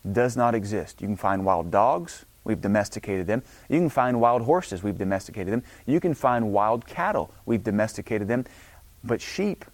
Does 0.09 0.35
not 0.35 0.55
exist. 0.55 1.01
You 1.01 1.07
can 1.07 1.17
find 1.17 1.45
wild 1.45 1.71
dogs. 1.71 2.25
We've 2.43 2.61
domesticated 2.61 3.27
them. 3.27 3.43
You 3.67 3.79
can 3.79 3.89
find 3.89 4.21
wild 4.21 4.43
horses. 4.43 4.83
We've 4.83 4.97
domesticated 4.97 5.51
them. 5.51 5.63
You 5.85 5.99
can 5.99 6.13
find 6.13 6.53
wild 6.53 6.85
cattle. 6.87 7.31
We've 7.45 7.63
domesticated 7.63 8.27
them. 8.27 8.45
But 9.03 9.21
sheep, 9.21 9.65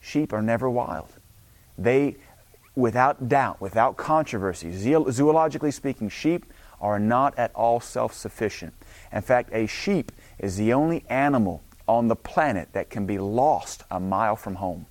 sheep 0.00 0.32
are 0.32 0.42
never 0.42 0.68
wild. 0.68 1.08
They 1.78 2.16
without 2.74 3.28
doubt, 3.28 3.60
without 3.60 3.96
controversy, 3.96 4.70
zoologically 4.70 5.72
speaking, 5.72 6.08
sheep 6.08 6.44
are 6.80 6.98
not 6.98 7.38
at 7.38 7.54
all 7.54 7.80
self 7.80 8.12
sufficient. 8.12 8.74
In 9.12 9.22
fact, 9.22 9.50
a 9.52 9.66
sheep 9.66 10.12
is 10.38 10.56
the 10.56 10.72
only 10.72 11.04
animal 11.08 11.62
on 11.88 12.08
the 12.08 12.16
planet 12.16 12.68
that 12.72 12.90
can 12.90 13.06
be 13.06 13.18
lost 13.18 13.84
a 13.90 14.00
mile 14.00 14.36
from 14.36 14.56
home. 14.56 14.86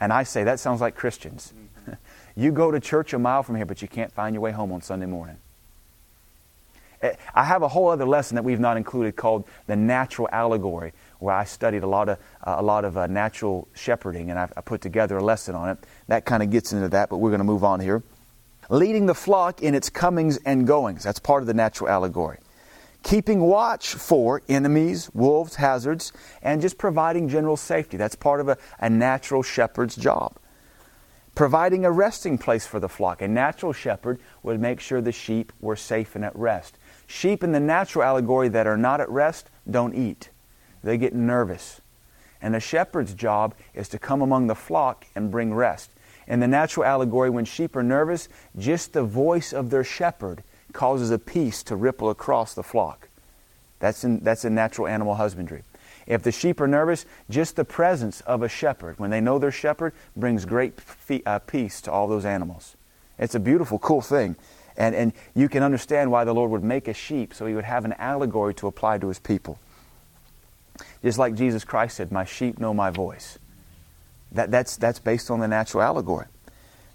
And 0.00 0.12
I 0.12 0.24
say, 0.24 0.42
that 0.44 0.58
sounds 0.58 0.80
like 0.80 0.96
Christians. 0.96 1.52
you 2.36 2.50
go 2.50 2.70
to 2.70 2.80
church 2.80 3.12
a 3.12 3.18
mile 3.18 3.42
from 3.42 3.56
here, 3.56 3.66
but 3.66 3.82
you 3.82 3.88
can't 3.88 4.12
find 4.12 4.34
your 4.34 4.40
way 4.40 4.50
home 4.50 4.72
on 4.72 4.82
Sunday 4.82 5.06
morning. 5.06 5.36
Eh, 7.02 7.14
I 7.34 7.44
have 7.44 7.62
a 7.62 7.68
whole 7.68 7.88
other 7.88 8.06
lesson 8.06 8.34
that 8.36 8.42
we've 8.42 8.60
not 8.60 8.76
included 8.76 9.16
called 9.16 9.44
the 9.66 9.76
natural 9.76 10.28
allegory, 10.32 10.92
where 11.18 11.34
I 11.34 11.44
studied 11.44 11.82
a 11.82 11.86
lot 11.86 12.08
of, 12.08 12.18
uh, 12.42 12.56
a 12.58 12.62
lot 12.62 12.84
of 12.84 12.96
uh, 12.96 13.06
natural 13.06 13.68
shepherding, 13.74 14.30
and 14.30 14.38
I, 14.38 14.48
I 14.56 14.60
put 14.60 14.80
together 14.80 15.18
a 15.18 15.22
lesson 15.22 15.54
on 15.54 15.68
it. 15.68 15.78
That 16.08 16.24
kind 16.24 16.42
of 16.42 16.50
gets 16.50 16.72
into 16.72 16.88
that, 16.88 17.08
but 17.08 17.18
we're 17.18 17.30
going 17.30 17.38
to 17.38 17.44
move 17.44 17.64
on 17.64 17.80
here. 17.80 18.02
Leading 18.72 19.04
the 19.04 19.14
flock 19.14 19.62
in 19.62 19.74
its 19.74 19.90
comings 19.90 20.38
and 20.46 20.66
goings. 20.66 21.02
That's 21.04 21.18
part 21.18 21.42
of 21.42 21.46
the 21.46 21.52
natural 21.52 21.90
allegory. 21.90 22.38
Keeping 23.02 23.40
watch 23.40 23.92
for 23.92 24.40
enemies, 24.48 25.10
wolves, 25.12 25.56
hazards, 25.56 26.10
and 26.40 26.62
just 26.62 26.78
providing 26.78 27.28
general 27.28 27.58
safety. 27.58 27.98
That's 27.98 28.14
part 28.14 28.40
of 28.40 28.48
a, 28.48 28.56
a 28.78 28.88
natural 28.88 29.42
shepherd's 29.42 29.94
job. 29.94 30.36
Providing 31.34 31.84
a 31.84 31.90
resting 31.90 32.38
place 32.38 32.64
for 32.66 32.80
the 32.80 32.88
flock. 32.88 33.20
A 33.20 33.28
natural 33.28 33.74
shepherd 33.74 34.18
would 34.42 34.58
make 34.58 34.80
sure 34.80 35.02
the 35.02 35.12
sheep 35.12 35.52
were 35.60 35.76
safe 35.76 36.16
and 36.16 36.24
at 36.24 36.34
rest. 36.34 36.78
Sheep 37.06 37.44
in 37.44 37.52
the 37.52 37.60
natural 37.60 38.04
allegory 38.04 38.48
that 38.48 38.66
are 38.66 38.78
not 38.78 39.02
at 39.02 39.10
rest 39.10 39.50
don't 39.70 39.94
eat. 39.94 40.30
They 40.82 40.96
get 40.96 41.14
nervous. 41.14 41.82
And 42.40 42.54
the 42.54 42.60
shepherd's 42.60 43.12
job 43.12 43.54
is 43.74 43.90
to 43.90 43.98
come 43.98 44.22
among 44.22 44.46
the 44.46 44.54
flock 44.54 45.04
and 45.14 45.30
bring 45.30 45.52
rest. 45.52 45.90
In 46.26 46.40
the 46.40 46.48
natural 46.48 46.86
allegory, 46.86 47.30
when 47.30 47.44
sheep 47.44 47.76
are 47.76 47.82
nervous, 47.82 48.28
just 48.58 48.92
the 48.92 49.02
voice 49.02 49.52
of 49.52 49.70
their 49.70 49.84
shepherd 49.84 50.42
causes 50.72 51.10
a 51.10 51.18
peace 51.18 51.62
to 51.64 51.76
ripple 51.76 52.10
across 52.10 52.54
the 52.54 52.62
flock. 52.62 53.08
That's 53.80 54.04
in, 54.04 54.20
that's 54.20 54.44
in 54.44 54.54
natural 54.54 54.86
animal 54.86 55.16
husbandry. 55.16 55.64
If 56.06 56.22
the 56.22 56.32
sheep 56.32 56.60
are 56.60 56.68
nervous, 56.68 57.06
just 57.30 57.56
the 57.56 57.64
presence 57.64 58.20
of 58.22 58.42
a 58.42 58.48
shepherd, 58.48 58.98
when 58.98 59.10
they 59.10 59.20
know 59.20 59.38
their 59.38 59.52
shepherd, 59.52 59.92
brings 60.16 60.44
great 60.44 60.74
uh, 61.26 61.38
peace 61.40 61.80
to 61.82 61.92
all 61.92 62.08
those 62.08 62.24
animals. 62.24 62.76
It's 63.18 63.34
a 63.34 63.40
beautiful, 63.40 63.78
cool 63.78 64.00
thing. 64.00 64.36
And, 64.76 64.94
and 64.94 65.12
you 65.34 65.48
can 65.48 65.62
understand 65.62 66.10
why 66.10 66.24
the 66.24 66.32
Lord 66.32 66.50
would 66.50 66.64
make 66.64 66.88
a 66.88 66.94
sheep 66.94 67.34
so 67.34 67.46
he 67.46 67.54
would 67.54 67.64
have 67.64 67.84
an 67.84 67.92
allegory 67.94 68.54
to 68.54 68.66
apply 68.66 68.98
to 68.98 69.08
his 69.08 69.18
people. 69.18 69.58
Just 71.02 71.18
like 71.18 71.34
Jesus 71.34 71.64
Christ 71.64 71.96
said, 71.96 72.10
My 72.10 72.24
sheep 72.24 72.58
know 72.58 72.72
my 72.72 72.90
voice. 72.90 73.38
That, 74.32 74.50
that's, 74.50 74.76
that's 74.76 74.98
based 74.98 75.30
on 75.30 75.40
the 75.40 75.48
natural 75.48 75.82
allegory. 75.82 76.26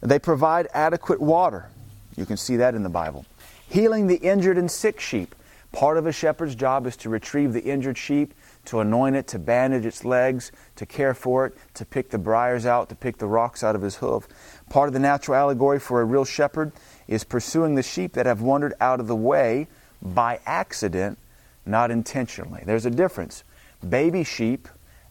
They 0.01 0.19
provide 0.19 0.67
adequate 0.73 1.21
water. 1.21 1.69
You 2.15 2.25
can 2.25 2.37
see 2.37 2.57
that 2.57 2.75
in 2.75 2.83
the 2.83 2.89
Bible. 2.89 3.25
Healing 3.69 4.07
the 4.07 4.15
injured 4.15 4.57
and 4.57 4.69
sick 4.69 4.99
sheep. 4.99 5.35
Part 5.71 5.97
of 5.97 6.07
a 6.07 6.11
shepherd's 6.11 6.55
job 6.55 6.87
is 6.87 6.95
to 6.97 7.09
retrieve 7.09 7.53
the 7.53 7.61
injured 7.61 7.97
sheep, 7.97 8.33
to 8.65 8.79
anoint 8.79 9.15
it, 9.15 9.27
to 9.27 9.39
bandage 9.39 9.85
its 9.85 10.05
legs, 10.05 10.51
to 10.77 10.85
care 10.85 11.13
for 11.13 11.45
it, 11.45 11.57
to 11.75 11.85
pick 11.85 12.09
the 12.09 12.17
briars 12.17 12.65
out, 12.65 12.89
to 12.89 12.95
pick 12.95 13.17
the 13.17 13.27
rocks 13.27 13.63
out 13.63 13.75
of 13.75 13.81
his 13.81 13.97
hoof. 13.97 14.27
Part 14.69 14.87
of 14.87 14.93
the 14.93 14.99
natural 14.99 15.35
allegory 15.35 15.79
for 15.79 16.01
a 16.01 16.05
real 16.05 16.25
shepherd 16.25 16.71
is 17.07 17.23
pursuing 17.23 17.75
the 17.75 17.83
sheep 17.83 18.13
that 18.13 18.25
have 18.25 18.41
wandered 18.41 18.73
out 18.79 18.99
of 18.99 19.07
the 19.07 19.15
way 19.15 19.67
by 20.01 20.39
accident, 20.45 21.17
not 21.65 21.91
intentionally. 21.91 22.63
There's 22.65 22.85
a 22.85 22.91
difference 22.91 23.43
baby 23.87 24.23
sheep 24.23 24.67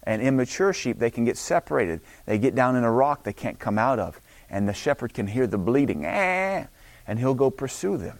and 0.07 0.23
immature 0.23 0.73
sheep, 0.73 0.99
they 0.99 1.11
can 1.11 1.25
get 1.25 1.37
separated. 1.37 2.01
They 2.25 2.38
get 2.38 2.55
down 2.55 2.77
in 2.77 2.85
a 2.85 2.90
rock 2.90 3.25
they 3.25 3.33
can't 3.33 3.59
come 3.59 3.79
out 3.79 3.99
of. 3.99 4.21
And 4.49 4.69
the 4.69 4.73
shepherd 4.73 5.12
can 5.12 5.27
hear 5.27 5.47
the 5.49 5.59
bleeding, 5.59 6.07
ah, 6.07 6.66
and 7.07 7.19
he'll 7.19 7.35
go 7.35 7.51
pursue 7.51 7.97
them. 7.97 8.19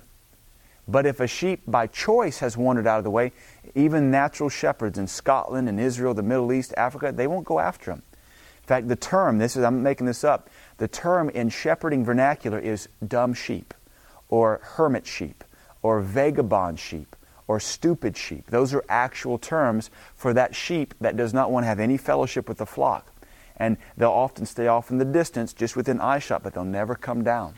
But 0.89 1.07
if 1.07 1.21
a 1.21 1.27
sheep 1.27 1.63
by 1.67 1.87
choice 1.87 2.39
has 2.39 2.57
wandered 2.57 2.87
out 2.87 2.99
of 2.99 3.05
the 3.05 3.11
way, 3.11 3.33
even 3.75 4.11
natural 4.11 4.49
shepherds 4.49 4.99
in 4.99 5.07
Scotland 5.07 5.69
and 5.69 5.81
Israel, 5.81 6.15
the 6.15 6.23
Middle 6.23 6.53
East, 6.53 6.75
Africa, 6.77 7.13
they 7.13 7.27
won't 7.27 7.45
go 7.45 7.59
after 7.59 7.91
them. 7.91 8.03
In 8.63 8.67
fact, 8.67 8.89
the 8.89 8.97
term, 8.97 9.39
this 9.39 9.57
is, 9.57 9.65
I'm 9.65 9.83
making 9.83 10.07
this 10.07 10.25
up, 10.25 10.51
the 10.79 10.89
term 10.89 11.29
in 11.31 11.49
shepherding 11.49 12.05
vernacular 12.05 12.59
is 12.59 12.89
dumb 13.07 13.35
sheep, 13.35 13.75
or 14.29 14.61
hermit 14.63 15.07
sheep, 15.07 15.45
or 15.83 16.01
vagabond 16.01 16.79
sheep, 16.79 17.16
or 17.49 17.61
stupid 17.61 18.17
sheep. 18.17 18.47
Those 18.51 18.75
are 18.75 18.85
actual 18.89 19.39
terms 19.39 19.91
for 20.15 20.33
that 20.35 20.55
sheep 20.55 20.95
that 21.01 21.17
does 21.17 21.33
not 21.33 21.51
want 21.51 21.65
to 21.65 21.69
have 21.69 21.81
any 21.81 21.97
fellowship 21.97 22.49
with 22.49 22.59
the 22.59 22.67
flock. 22.67 23.13
And 23.57 23.77
they'll 23.97 24.11
often 24.11 24.47
stay 24.47 24.67
off 24.67 24.91
in 24.91 24.99
the 24.99 25.05
distance, 25.05 25.53
just 25.53 25.77
within 25.77 25.99
eyeshot, 25.99 26.43
but 26.43 26.55
they'll 26.55 26.65
never 26.65 26.95
come 26.95 27.25
down. 27.25 27.55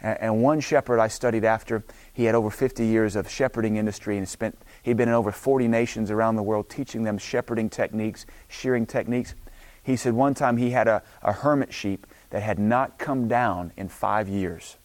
And, 0.00 0.42
one 0.42 0.60
shepherd 0.60 1.00
I 1.00 1.08
studied 1.08 1.44
after, 1.44 1.84
he 2.12 2.24
had 2.24 2.34
over 2.34 2.50
50 2.50 2.84
years 2.84 3.16
of 3.16 3.30
shepherding 3.30 3.76
industry 3.76 4.18
and 4.18 4.28
spent, 4.28 4.58
he'd 4.82 4.96
been 4.96 5.08
in 5.08 5.14
over 5.14 5.32
40 5.32 5.68
nations 5.68 6.10
around 6.10 6.36
the 6.36 6.42
world 6.42 6.68
teaching 6.68 7.02
them 7.02 7.16
shepherding 7.16 7.70
techniques, 7.70 8.26
shearing 8.48 8.86
techniques. 8.86 9.34
He 9.82 9.96
said 9.96 10.14
one 10.14 10.34
time 10.34 10.56
he 10.56 10.70
had 10.70 10.88
a, 10.88 11.02
a 11.22 11.32
hermit 11.32 11.72
sheep 11.72 12.06
that 12.30 12.42
had 12.42 12.58
not 12.58 12.98
come 12.98 13.26
down 13.28 13.72
in 13.76 13.88
five 13.88 14.28
years. 14.28 14.76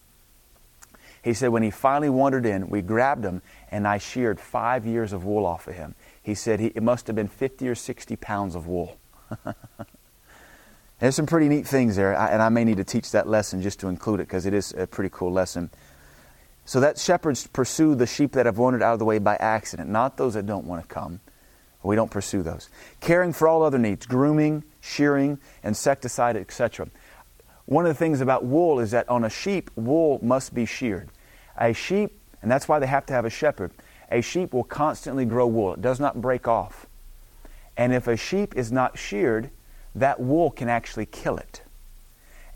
He 1.23 1.34
said 1.34 1.49
when 1.49 1.63
he 1.63 1.69
finally 1.69 2.10
wandered 2.10 2.45
in, 2.45 2.69
we 2.69 2.81
grabbed 2.81 3.23
him 3.23 3.41
and 3.69 3.88
I 3.88 3.99
sheared 3.99 4.39
five 4.39 4.86
years 4.86 5.13
of 5.13 5.23
wool 5.23 5.45
off 5.45 5.67
of 5.67 5.75
him. 5.75 5.95
He 6.21 6.34
said 6.34 6.60
he, 6.60 6.67
it 6.67 6.84
must 6.84 7.07
have 7.07 7.15
been 7.15 7.27
50 7.27 7.67
or 7.67 7.75
60 7.75 8.15
pounds 8.15 8.55
of 8.55 8.67
wool. 8.67 8.97
There's 10.99 11.15
some 11.15 11.25
pretty 11.25 11.49
neat 11.49 11.67
things 11.67 11.95
there, 11.95 12.13
and 12.13 12.43
I 12.43 12.49
may 12.49 12.63
need 12.63 12.77
to 12.77 12.84
teach 12.84 13.12
that 13.12 13.27
lesson 13.27 13.62
just 13.63 13.79
to 13.79 13.88
include 13.88 14.19
it 14.19 14.27
because 14.27 14.45
it 14.45 14.53
is 14.53 14.71
a 14.77 14.86
pretty 14.86 15.10
cool 15.12 15.31
lesson. 15.31 15.71
So 16.65 16.79
that 16.79 16.99
shepherds 16.99 17.47
pursue 17.47 17.95
the 17.95 18.05
sheep 18.05 18.34
that 18.34 18.45
have 18.45 18.60
wandered 18.60 18.84
out 18.84 18.93
of 18.93 18.99
the 18.99 19.05
way 19.05 19.17
by 19.17 19.36
accident, 19.38 19.89
not 19.89 20.17
those 20.17 20.36
that 20.36 20.45
don't 20.45 20.65
want 20.65 20.84
to 20.84 20.88
come. 20.88 21.19
We 21.84 21.95
don't 21.95 22.12
pursue 22.12 22.43
those. 22.43 22.69
Caring 22.99 23.34
for 23.34 23.47
all 23.47 23.63
other 23.63 23.79
needs, 23.79 24.05
grooming, 24.05 24.63
shearing, 24.79 25.39
insecticide, 25.63 26.38
etc. 26.38 26.89
One 27.71 27.86
of 27.86 27.89
the 27.89 27.97
things 27.97 28.19
about 28.19 28.43
wool 28.43 28.81
is 28.81 28.91
that 28.91 29.07
on 29.07 29.23
a 29.23 29.29
sheep, 29.29 29.71
wool 29.77 30.19
must 30.21 30.53
be 30.53 30.65
sheared. 30.65 31.07
A 31.57 31.71
sheep 31.71 32.19
and 32.41 32.51
that's 32.51 32.67
why 32.67 32.79
they 32.79 32.88
have 32.88 33.05
to 33.05 33.13
have 33.13 33.23
a 33.23 33.29
shepherd. 33.29 33.71
A 34.12 34.19
sheep 34.19 34.53
will 34.53 34.65
constantly 34.65 35.23
grow 35.23 35.47
wool, 35.47 35.75
it 35.75 35.81
does 35.81 35.97
not 35.97 36.21
break 36.21 36.49
off. 36.49 36.86
And 37.77 37.93
if 37.93 38.07
a 38.07 38.17
sheep 38.17 38.57
is 38.57 38.73
not 38.73 38.97
sheared, 38.97 39.51
that 39.95 40.19
wool 40.19 40.51
can 40.51 40.67
actually 40.67 41.05
kill 41.05 41.38
it. 41.38 41.62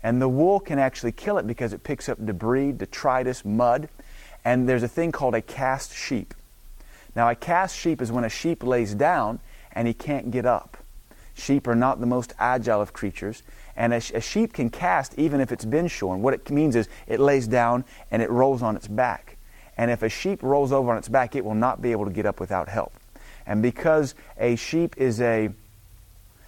And 0.02 0.20
the 0.20 0.28
wool 0.28 0.60
can 0.60 0.78
actually 0.78 1.12
kill 1.12 1.38
it 1.38 1.46
because 1.46 1.72
it 1.72 1.82
picks 1.82 2.10
up 2.10 2.24
debris, 2.24 2.72
detritus, 2.72 3.42
mud. 3.42 3.88
And 4.44 4.68
there's 4.68 4.82
a 4.82 4.88
thing 4.88 5.12
called 5.12 5.34
a 5.34 5.40
cast 5.40 5.94
sheep. 5.94 6.34
Now, 7.14 7.30
a 7.30 7.34
cast 7.34 7.74
sheep 7.74 8.02
is 8.02 8.12
when 8.12 8.24
a 8.24 8.28
sheep 8.28 8.62
lays 8.62 8.94
down 8.94 9.40
and 9.72 9.88
he 9.88 9.94
can't 9.94 10.30
get 10.30 10.44
up. 10.44 10.76
Sheep 11.34 11.66
are 11.66 11.74
not 11.74 12.00
the 12.00 12.06
most 12.06 12.34
agile 12.38 12.80
of 12.80 12.92
creatures, 12.92 13.42
and 13.76 13.92
a, 13.92 13.96
a, 13.96 14.20
sheep 14.20 14.52
can 14.52 14.70
cast 14.70 15.18
even 15.18 15.40
if 15.40 15.52
it's 15.52 15.64
been 15.64 15.86
shorn. 15.88 16.22
What 16.22 16.34
it 16.34 16.50
means 16.50 16.76
is 16.76 16.88
it 17.06 17.20
lays 17.20 17.46
down 17.46 17.84
and 18.10 18.22
it 18.22 18.30
rolls 18.30 18.62
on 18.62 18.76
its 18.76 18.88
back. 18.88 19.36
And 19.76 19.90
if 19.90 20.02
a 20.02 20.08
sheep 20.08 20.42
rolls 20.42 20.72
over 20.72 20.90
on 20.90 20.98
its 20.98 21.08
back, 21.08 21.36
it 21.36 21.44
will 21.44 21.54
not 21.54 21.82
be 21.82 21.92
able 21.92 22.06
to 22.06 22.10
get 22.10 22.24
up 22.24 22.40
without 22.40 22.68
help. 22.68 22.92
And 23.46 23.62
because 23.62 24.14
a 24.38 24.56
sheep 24.56 24.96
is 24.96 25.20
a, 25.20 25.50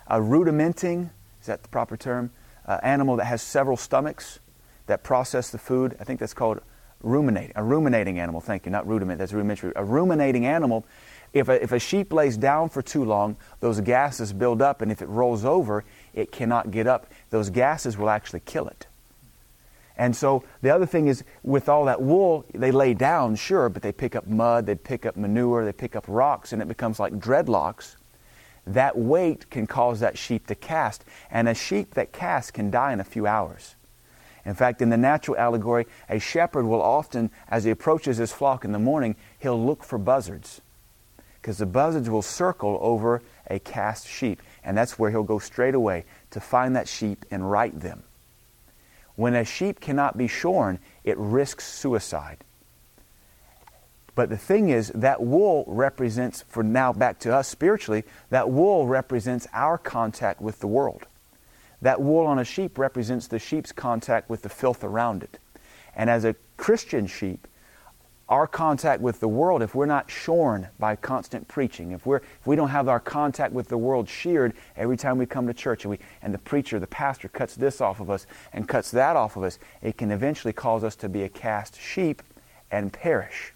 a 0.07 0.19
rudimenting, 0.19 1.11
is 1.41 1.47
that 1.47 1.63
the 1.63 1.69
proper 1.69 1.97
term, 1.97 2.31
uh, 2.67 2.79
animal 2.83 3.17
that 3.17 3.27
has 3.27 3.43
several 3.43 3.77
stomachs 3.77 4.41
that 4.87 5.03
process 5.03 5.51
the 5.51 5.59
food, 5.59 5.97
I 6.01 6.05
think 6.05 6.19
that's 6.19 6.35
called 6.35 6.61
ruminating, 7.03 7.53
a 7.55 7.63
ruminating 7.63 8.19
animal, 8.19 8.41
thank 8.41 8.67
you, 8.67 8.73
not 8.73 8.87
rudiment, 8.87 9.19
that's 9.19 9.33
rudimentary. 9.33 9.73
A 9.77 9.85
ruminating 9.85 10.47
animal, 10.47 10.85
if 11.33 11.49
a, 11.49 11.63
if 11.63 11.73
a 11.73 11.79
sheep 11.79 12.13
lays 12.13 12.37
down 12.37 12.69
for 12.69 12.83
too 12.83 13.05
long, 13.05 13.37
those 13.61 13.81
gases 13.81 14.33
build 14.33 14.61
up, 14.61 14.83
and 14.83 14.91
if 14.91 15.03
it 15.03 15.09
rolls 15.09 15.45
over, 15.45 15.85
it 16.19 16.33
cannot 16.33 16.71
get 16.71 16.87
up. 16.87 17.07
Those 17.31 17.51
gases 17.51 17.97
will 17.97 18.11
actually 18.11 18.41
kill 18.41 18.69
it. 18.69 18.87
And 19.97 20.15
so 20.15 20.45
the 20.63 20.71
other 20.71 20.87
thing 20.87 21.09
is, 21.09 21.25
with 21.43 21.69
all 21.69 21.85
that 21.87 22.01
wool, 22.01 22.45
they 22.55 22.71
lay 22.71 22.95
down, 22.95 23.35
sure, 23.35 23.69
but 23.69 23.83
they 23.83 23.91
pick 23.91 24.15
up 24.15 24.27
mud, 24.29 24.67
they 24.67 24.77
pick 24.77 25.05
up 25.05 25.17
manure, 25.17 25.65
they 25.65 25.73
pick 25.73 25.97
up 25.97 26.05
rocks, 26.07 26.53
and 26.53 26.63
it 26.63 26.69
becomes 26.69 27.01
like 27.01 27.15
dreadlocks. 27.15 27.97
That 28.67 28.97
weight 28.97 29.51
can 29.51 29.67
cause 29.67 30.01
that 30.01 30.17
sheep 30.17 30.47
to 30.47 30.55
cast, 30.55 31.05
and 31.31 31.49
a 31.49 31.55
sheep 31.55 31.95
that 31.95 32.13
casts 32.13 32.53
can 32.53 32.71
die 32.71 32.93
in 32.93 33.01
a 33.01 33.05
few 33.05 33.27
hours. 33.27 33.75
In 34.45 34.55
fact, 34.55 34.81
in 34.81 34.91
the 34.91 34.97
natural 34.97 35.37
allegory, 35.37 35.87
a 36.09 36.19
shepherd 36.19 36.65
will 36.65 36.81
often, 36.81 37.31
as 37.49 37.65
he 37.65 37.71
approaches 37.71 38.19
his 38.19 38.33
flock 38.33 38.65
in 38.65 38.73
the 38.73 38.79
morning, 38.79 39.17
he'll 39.41 39.63
look 39.63 39.83
for 39.83 39.99
buzzards. 39.99 40.61
Because 41.41 41.59
the 41.59 41.67
buzzards 41.67 42.09
will 42.09 42.23
circle 42.23 42.79
over 42.81 43.21
a 43.49 43.59
cast 43.59 44.07
sheep, 44.07 44.41
and 44.69 44.77
that's 44.77 44.99
where 44.99 45.11
he'll 45.11 45.23
go 45.23 45.39
straight 45.39 45.75
away 45.75 46.05
to 46.31 46.41
find 46.41 46.77
that 46.77 46.87
sheep 46.87 47.25
and 47.31 47.51
right 47.51 47.81
them. 47.81 48.03
When 49.17 49.35
a 49.35 49.43
sheep 49.43 49.81
cannot 49.81 50.19
be 50.19 50.29
shorn, 50.29 50.79
it 51.05 51.17
risks 51.17 51.67
suicide. 51.67 52.45
But 54.15 54.29
the 54.29 54.37
thing 54.37 54.69
is, 54.69 54.89
that 54.95 55.23
wool 55.23 55.65
represents, 55.67 56.45
for 56.47 56.63
now 56.63 56.93
back 56.93 57.19
to 57.21 57.35
us 57.35 57.49
spiritually, 57.49 58.05
that 58.29 58.51
wool 58.51 58.87
represents 58.87 59.47
our 59.55 59.79
contact 59.79 60.43
with 60.43 60.61
the 60.61 60.67
world. 60.67 61.07
That 61.81 62.03
wool 62.03 62.27
on 62.27 62.39
a 62.39 62.45
sheep 62.45 62.77
represents 62.77 63.27
the 63.27 63.39
sheep's 63.39 63.73
contact 63.73 64.29
with 64.29 64.43
the 64.43 64.51
filth 64.51 64.85
around 64.85 65.23
it. 65.23 65.39
And 65.97 66.11
as 66.11 66.27
a 66.27 66.37
Christian 66.59 67.07
sheep, 67.07 67.49
our 68.29 68.47
contact 68.47 69.01
with 69.01 69.21
the 69.21 69.29
world, 69.29 69.63
if 69.63 69.75
we're 69.75 69.87
not 69.87 70.11
shorn 70.11 70.69
by 70.79 70.95
constant 70.97 71.49
preaching, 71.49 71.93
if, 71.93 72.05
we're, 72.05 72.19
if 72.19 72.47
we 72.47 72.57
don't 72.57 72.69
have 72.69 72.89
our 72.89 73.01
contact 73.01 73.55
with 73.55 73.69
the 73.69 73.79
world 73.79 74.09
sheared 74.09 74.53
every 74.77 74.97
time 74.99 75.17
we 75.17 75.25
come 75.25 75.47
to 75.47 75.55
church 75.55 75.85
and, 75.85 75.93
we, 75.93 75.99
and 76.21 76.35
the 76.35 76.39
preacher, 76.39 76.79
the 76.79 76.87
pastor 76.87 77.29
cuts 77.29 77.55
this 77.55 77.81
off 77.81 78.01
of 78.01 78.11
us 78.11 78.27
and 78.53 78.69
cuts 78.69 78.91
that 78.91 79.17
off 79.17 79.37
of 79.37 79.45
us, 79.45 79.59
it 79.81 79.97
can 79.97 80.11
eventually 80.11 80.53
cause 80.53 80.85
us 80.85 80.95
to 80.97 81.09
be 81.09 81.23
a 81.23 81.29
cast 81.29 81.81
sheep 81.81 82.23
and 82.71 82.93
perish. 82.93 83.55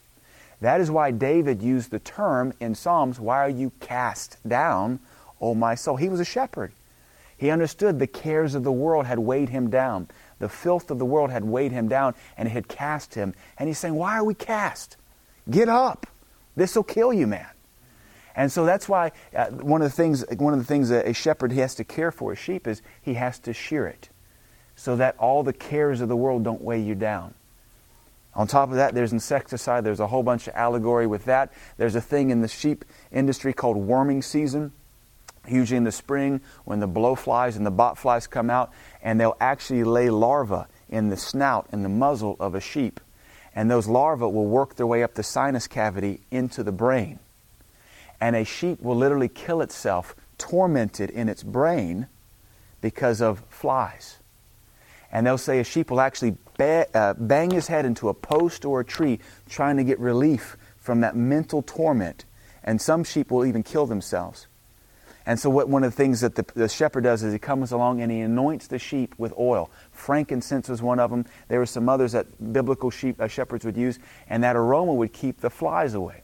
That 0.63 0.81
is 0.81 0.91
why 0.91 1.11
David 1.11 1.61
used 1.61 1.91
the 1.91 1.99
term 1.99 2.55
in 2.61 2.75
Psalms, 2.75 3.21
Why 3.21 3.39
are 3.39 3.51
you 3.51 3.73
cast 3.81 4.37
down, 4.49 5.01
O 5.41 5.55
my 5.55 5.75
soul? 5.75 5.97
He 5.97 6.09
was 6.09 6.21
a 6.21 6.25
shepherd. 6.25 6.73
He 7.37 7.51
understood 7.51 7.99
the 7.99 8.07
cares 8.07 8.55
of 8.55 8.63
the 8.63 8.71
world 8.71 9.05
had 9.05 9.19
weighed 9.19 9.49
him 9.49 9.69
down. 9.69 10.07
The 10.43 10.49
filth 10.49 10.91
of 10.91 10.99
the 10.99 11.05
world 11.05 11.31
had 11.31 11.45
weighed 11.45 11.71
him 11.71 11.87
down 11.87 12.17
and 12.37 12.49
it 12.49 12.51
had 12.51 12.67
cast 12.67 13.15
him. 13.15 13.33
And 13.61 13.69
he's 13.69 13.79
saying, 13.79 13.95
Why 13.95 14.17
are 14.17 14.25
we 14.25 14.35
cast? 14.35 14.97
Get 15.49 15.69
up. 15.69 16.09
This 16.57 16.75
will 16.75 16.83
kill 16.83 17.13
you, 17.13 17.29
man. 17.29 17.47
And 18.35 18.51
so 18.51 18.67
that's 18.67 18.89
why 18.89 19.13
uh, 19.37 19.51
one 19.51 19.83
of 19.83 19.89
the 19.89 19.95
things 19.95 20.25
one 20.39 20.53
of 20.53 20.59
the 20.59 20.65
things 20.67 20.91
a 20.91 21.13
shepherd 21.13 21.53
has 21.53 21.77
to 21.77 21.85
care 21.85 22.11
for 22.11 22.33
a 22.33 22.37
sheep 22.37 22.67
is 22.67 22.83
he 23.01 23.15
has 23.15 23.39
to 23.39 23.53
shear 23.53 23.87
it 23.87 24.09
so 24.75 24.97
that 24.97 25.17
all 25.17 25.45
the 25.45 25.53
cares 25.53 26.01
of 26.01 26.09
the 26.09 26.17
world 26.17 26.43
don't 26.43 26.61
weigh 26.61 26.81
you 26.81 26.97
down. 26.97 27.35
On 28.35 28.49
top 28.49 28.71
of 28.71 28.75
that, 28.75 28.97
there's 28.97 29.13
insecticide. 29.13 29.85
There's 29.85 30.01
a 30.01 30.09
whole 30.09 30.25
bunch 30.25 30.49
of 30.49 30.57
allegory 30.57 31.07
with 31.07 31.27
that. 31.27 31.53
There's 31.77 31.95
a 31.95 32.01
thing 32.01 32.31
in 32.31 32.41
the 32.41 32.49
sheep 32.49 32.85
industry 33.13 33.53
called 33.53 33.77
worming 33.77 34.23
season 34.23 34.73
usually 35.49 35.77
in 35.77 35.85
the 35.85 35.93
spring 35.93 36.41
when 36.65 36.81
the 36.81 36.89
blowflies 36.89 37.57
and 37.57 37.67
the 37.67 37.73
botflies 37.73 38.29
come 38.29 38.51
out, 38.51 38.73
and 39.03 39.21
they'll 39.21 39.37
actually 39.41 39.85
lay 39.85 40.11
larvae 40.11 40.65
in 40.89 41.09
the 41.09 41.17
snout 41.17 41.69
and 41.73 41.85
the 41.85 41.89
muzzle 41.89 42.37
of 42.39 42.55
a 42.55 42.61
sheep. 42.61 43.01
And 43.55 43.71
those 43.71 43.89
larvae 43.89 44.25
will 44.25 44.47
work 44.47 44.77
their 44.77 44.87
way 44.87 45.03
up 45.03 45.15
the 45.15 45.23
sinus 45.23 45.67
cavity 45.67 46.21
into 46.31 46.63
the 46.63 46.73
brain. 46.73 47.19
And 48.21 48.37
a 48.37 48.45
sheep 48.45 48.81
will 48.81 48.97
literally 48.97 49.29
kill 49.29 49.61
itself, 49.61 50.15
tormented 50.39 51.11
in 51.11 51.29
its 51.29 51.43
brain 51.43 52.07
because 52.81 53.21
of 53.21 53.43
flies. 53.49 54.19
And 55.11 55.27
they'll 55.27 55.39
say 55.39 55.59
a 55.61 55.65
sheep 55.65 55.91
will 55.91 56.01
actually 56.01 56.37
ba- 56.57 56.87
uh, 56.95 57.15
bang 57.15 57.51
his 57.51 57.67
head 57.67 57.85
into 57.85 58.09
a 58.09 58.15
post 58.15 58.65
or 58.65 58.81
a 58.81 58.85
tree 58.85 59.19
trying 59.49 59.77
to 59.77 59.85
get 59.85 59.99
relief 59.99 60.57
from 60.79 61.01
that 61.01 61.15
mental 61.15 61.63
torment. 61.63 62.25
And 62.65 62.81
some 62.81 63.05
sheep 63.05 63.31
will 63.31 63.45
even 63.45 63.63
kill 63.63 63.87
themselves. 63.87 64.47
And 65.25 65.39
so, 65.39 65.51
what, 65.51 65.69
one 65.69 65.85
of 65.85 65.93
the 65.93 65.97
things 65.97 66.21
that 66.21 66.35
the, 66.35 66.45
the, 66.55 66.69
shepherd 66.69 67.05
does 67.05 67.23
is 67.23 67.33
he 67.33 67.39
comes 67.39 67.71
along 67.71 68.01
and 68.01 68.11
he 68.11 68.21
anoints 68.21 68.67
the 68.67 68.79
sheep 68.79 69.15
with 69.19 69.33
oil. 69.39 69.71
Frankincense 69.93 70.69
was 70.69 70.83
one 70.83 70.99
of 70.99 71.11
them. 71.11 71.27
There 71.49 71.61
were 71.61 71.67
some 71.67 71.89
others 71.89 72.13
that 72.13 72.53
biblical 72.53 72.91
sheep 72.91 73.21
uh, 73.21 73.29
shepherds 73.29 73.65
would 73.65 73.77
use, 73.77 73.99
and 74.29 74.43
that 74.43 74.57
aroma 74.57 74.95
would 74.95 75.13
keep 75.13 75.41
the 75.41 75.51
flies 75.51 75.95
away. 75.95 76.23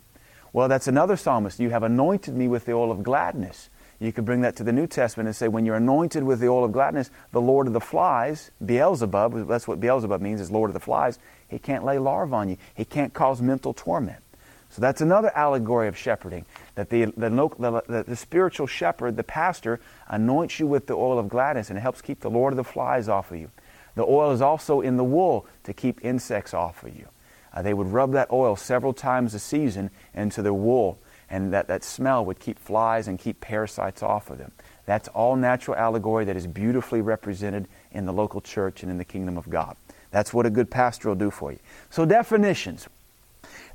Well, 0.53 0.69
that's 0.69 0.89
another 0.89 1.17
psalmist. 1.17 1.61
You 1.61 1.71
have 1.71 1.83
anointed 1.83 2.35
me 2.35 2.49
with 2.49 2.65
the 2.65 2.73
oil 2.73 2.91
of 2.91 3.03
gladness. 3.03 3.71
You 4.01 4.13
could 4.13 4.25
bring 4.25 4.43
that 4.43 4.57
to 4.57 4.65
the 4.65 4.73
New 4.73 4.87
Testament 4.87 5.27
and 5.27 5.35
say, 5.35 5.49
when 5.49 5.67
you're 5.67 5.77
anointed 5.77 6.23
with 6.23 6.41
the 6.41 6.49
oil 6.49 6.65
of 6.65 6.73
gladness, 6.73 7.11
the 7.33 7.41
Lord 7.41 7.67
of 7.67 7.73
the 7.73 7.81
flies, 7.81 8.51
Beelzebub, 8.65 9.49
that's 9.49 9.67
what 9.67 9.81
Beelzebub 9.81 10.21
means, 10.21 10.41
is 10.41 10.51
Lord 10.51 10.71
of 10.71 10.75
the 10.75 10.81
flies, 10.81 11.19
he 11.49 11.59
can't 11.59 11.85
lay 11.85 11.99
larvae 11.99 12.33
on 12.33 12.49
you. 12.49 12.57
He 12.75 12.85
can't 12.85 13.13
cause 13.13 13.43
mental 13.43 13.75
torment. 13.75 14.23
So 14.71 14.81
that's 14.81 15.01
another 15.01 15.37
allegory 15.37 15.89
of 15.89 15.97
shepherding 15.97 16.45
that 16.79 16.91
the, 16.91 17.07
the, 17.07 17.83
the, 17.89 18.05
the, 18.07 18.15
spiritual 18.15 18.69
shepherd, 18.69 19.17
the 19.17 19.25
pastor, 19.25 19.81
anoints 20.07 20.61
you 20.61 20.67
with 20.69 20.87
the 20.87 20.95
oil 20.95 21.19
of 21.19 21.29
gladness 21.29 21.71
and 21.71 21.79
helps 21.81 22.01
keep 22.01 22.21
the 22.21 22.31
Lord 22.31 22.53
of 22.53 22.57
the 22.57 22.63
flies 22.63 23.09
off 23.09 23.33
of 23.33 23.39
you. 23.39 23.51
The 23.97 24.05
oil 24.05 24.31
is 24.31 24.41
also 24.41 24.81
in 24.81 24.97
the 24.97 25.03
wool 25.03 25.45
to 25.65 25.73
keep 25.73 26.05
insects 26.05 26.55
off 26.55 26.85
of 26.85 26.97
you. 26.97 27.09
Uh, 27.53 27.63
they 27.63 27.75
would 27.75 27.89
rub 27.89 28.13
that 28.13 28.31
oil 28.31 28.55
several 28.55 28.93
times 28.93 29.35
a 29.35 29.41
season 29.41 29.91
into 30.15 30.41
their 30.41 30.55
wool, 30.55 31.01
and 31.29 31.53
that, 31.53 31.67
that 31.67 31.83
smell 31.83 32.25
would 32.25 32.39
keep 32.39 32.61
flies 32.61 33.09
and 33.09 33.19
keep 33.19 33.41
parasites 33.41 34.01
off 34.01 34.31
of 34.31 34.39
them. 34.39 34.53
That's 34.87 35.09
all 35.09 35.35
natural 35.35 35.77
allegory 35.77 36.27
that 36.27 36.37
is 36.37 36.47
beautifully 36.47 37.01
represented 37.01 37.67
in 37.91 38.07
the 38.07 38.13
local 38.13 38.41
church 38.41 38.85
and 38.85 38.93
in 38.93 38.99
the 38.99 39.05
kingdom 39.05 39.37
of 39.37 39.51
God. 39.51 39.77
That's 40.13 40.33
what 40.33 40.47
a 40.47 40.51
good 40.51 40.71
pastor 40.71 41.09
will 41.09 41.17
do 41.17 41.33
for 41.33 41.51
you. 41.51 41.59
So, 41.91 42.05
definitions. 42.05 42.87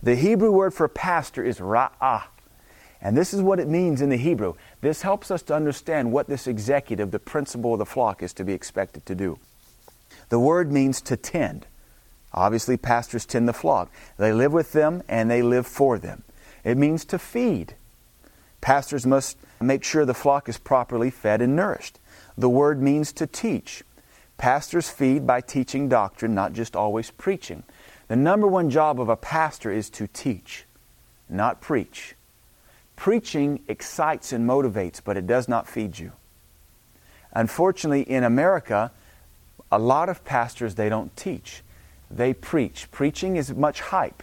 The 0.02 0.16
Hebrew 0.16 0.52
word 0.52 0.74
for 0.74 0.88
pastor 0.88 1.44
is 1.44 1.60
ra'ah. 1.60 2.24
And 3.04 3.18
this 3.18 3.34
is 3.34 3.42
what 3.42 3.60
it 3.60 3.68
means 3.68 4.02
in 4.02 4.10
the 4.10 4.18
Hebrew. 4.18 4.54
This 4.80 5.02
helps 5.02 5.30
us 5.30 5.42
to 5.44 5.54
understand 5.54 6.14
what 6.14 6.28
this 6.28 6.48
executive, 6.48 7.12
the 7.12 7.20
principal 7.20 7.74
of 7.74 7.80
the 7.80 7.86
flock, 7.86 8.24
is 8.24 8.32
to 8.34 8.46
be 8.46 8.54
expected 8.54 9.06
to 9.06 9.14
do. 9.14 9.40
The 10.30 10.40
word 10.40 10.72
means 10.72 11.02
to 11.02 11.18
tend. 11.18 11.68
Obviously, 12.34 12.78
pastors 12.78 13.26
tend 13.26 13.48
the 13.48 13.54
flock. 13.54 13.92
They 14.18 14.32
live 14.32 14.54
with 14.54 14.72
them 14.72 15.04
and 15.10 15.30
they 15.30 15.42
live 15.42 15.68
for 15.68 16.00
them. 16.00 16.24
It 16.64 16.78
means 16.78 17.04
to 17.06 17.20
feed. 17.20 17.76
Pastors 18.62 19.06
must 19.06 19.38
make 19.60 19.84
sure 19.84 20.06
the 20.06 20.14
flock 20.14 20.48
is 20.48 20.58
properly 20.58 21.10
fed 21.10 21.42
and 21.42 21.58
nourished. 21.58 22.00
The 22.38 22.50
word 22.50 22.82
means 22.82 23.12
to 23.14 23.28
teach. 23.28 23.84
Pastors 24.38 24.90
feed 24.90 25.28
by 25.28 25.42
teaching 25.42 25.90
doctrine, 25.90 26.34
not 26.34 26.54
just 26.54 26.74
always 26.74 27.12
preaching. 27.12 27.64
The 28.08 28.16
number 28.16 28.48
one 28.48 28.70
job 28.70 29.00
of 29.00 29.10
a 29.10 29.18
pastor 29.18 29.72
is 29.72 29.90
to 29.92 30.08
teach, 30.08 30.64
not 31.30 31.60
preach. 31.60 32.16
Preaching 32.96 33.64
excites 33.68 34.32
and 34.32 34.48
motivates, 34.48 35.02
but 35.04 35.18
it 35.18 35.28
does 35.28 35.48
not 35.48 35.68
feed 35.68 36.00
you. 36.00 36.12
Unfortunately, 37.34 38.02
in 38.02 38.24
America, 38.24 38.92
a 39.72 39.80
lot 39.80 40.10
of 40.10 40.24
pastors 40.24 40.76
they 40.76 40.90
don't 40.90 41.16
teach. 41.18 41.64
They 42.12 42.34
preach. 42.34 42.90
Preaching 42.92 43.36
is 43.36 43.54
much 43.54 43.82
hype. 43.82 44.22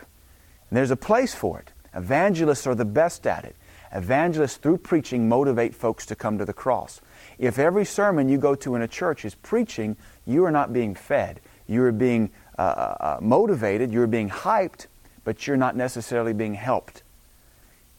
And 0.70 0.76
there's 0.76 0.92
a 0.92 0.96
place 0.96 1.35
for 1.35 1.59
it. 1.59 1.72
Evangelists 1.94 2.66
are 2.66 2.76
the 2.76 2.85
best 2.85 3.26
at 3.26 3.44
it. 3.44 3.56
Evangelists, 3.92 4.56
through 4.56 4.78
preaching, 4.78 5.28
motivate 5.28 5.74
folks 5.74 6.06
to 6.06 6.14
come 6.14 6.38
to 6.38 6.44
the 6.44 6.52
cross. 6.52 7.00
If 7.38 7.59
every 7.59 7.85
sermon 7.85 8.28
you 8.28 8.38
go 8.38 8.54
to 8.54 8.76
in 8.76 8.83
a 8.83 8.88
church 8.88 9.24
is 9.24 9.35
preaching, 9.35 9.96
you 10.26 10.44
are 10.44 10.52
not 10.52 10.72
being 10.72 10.94
fed. 10.94 11.40
You 11.66 11.83
are 11.83 11.92
being 11.92 12.30
uh, 12.59 12.62
uh, 12.62 12.96
uh, 13.00 13.18
motivated, 13.20 13.90
you're 13.90 14.06
being 14.06 14.28
hyped, 14.28 14.87
but 15.24 15.46
you're 15.46 15.56
not 15.56 15.76
necessarily 15.76 16.33
being 16.33 16.54
helped. 16.54 17.02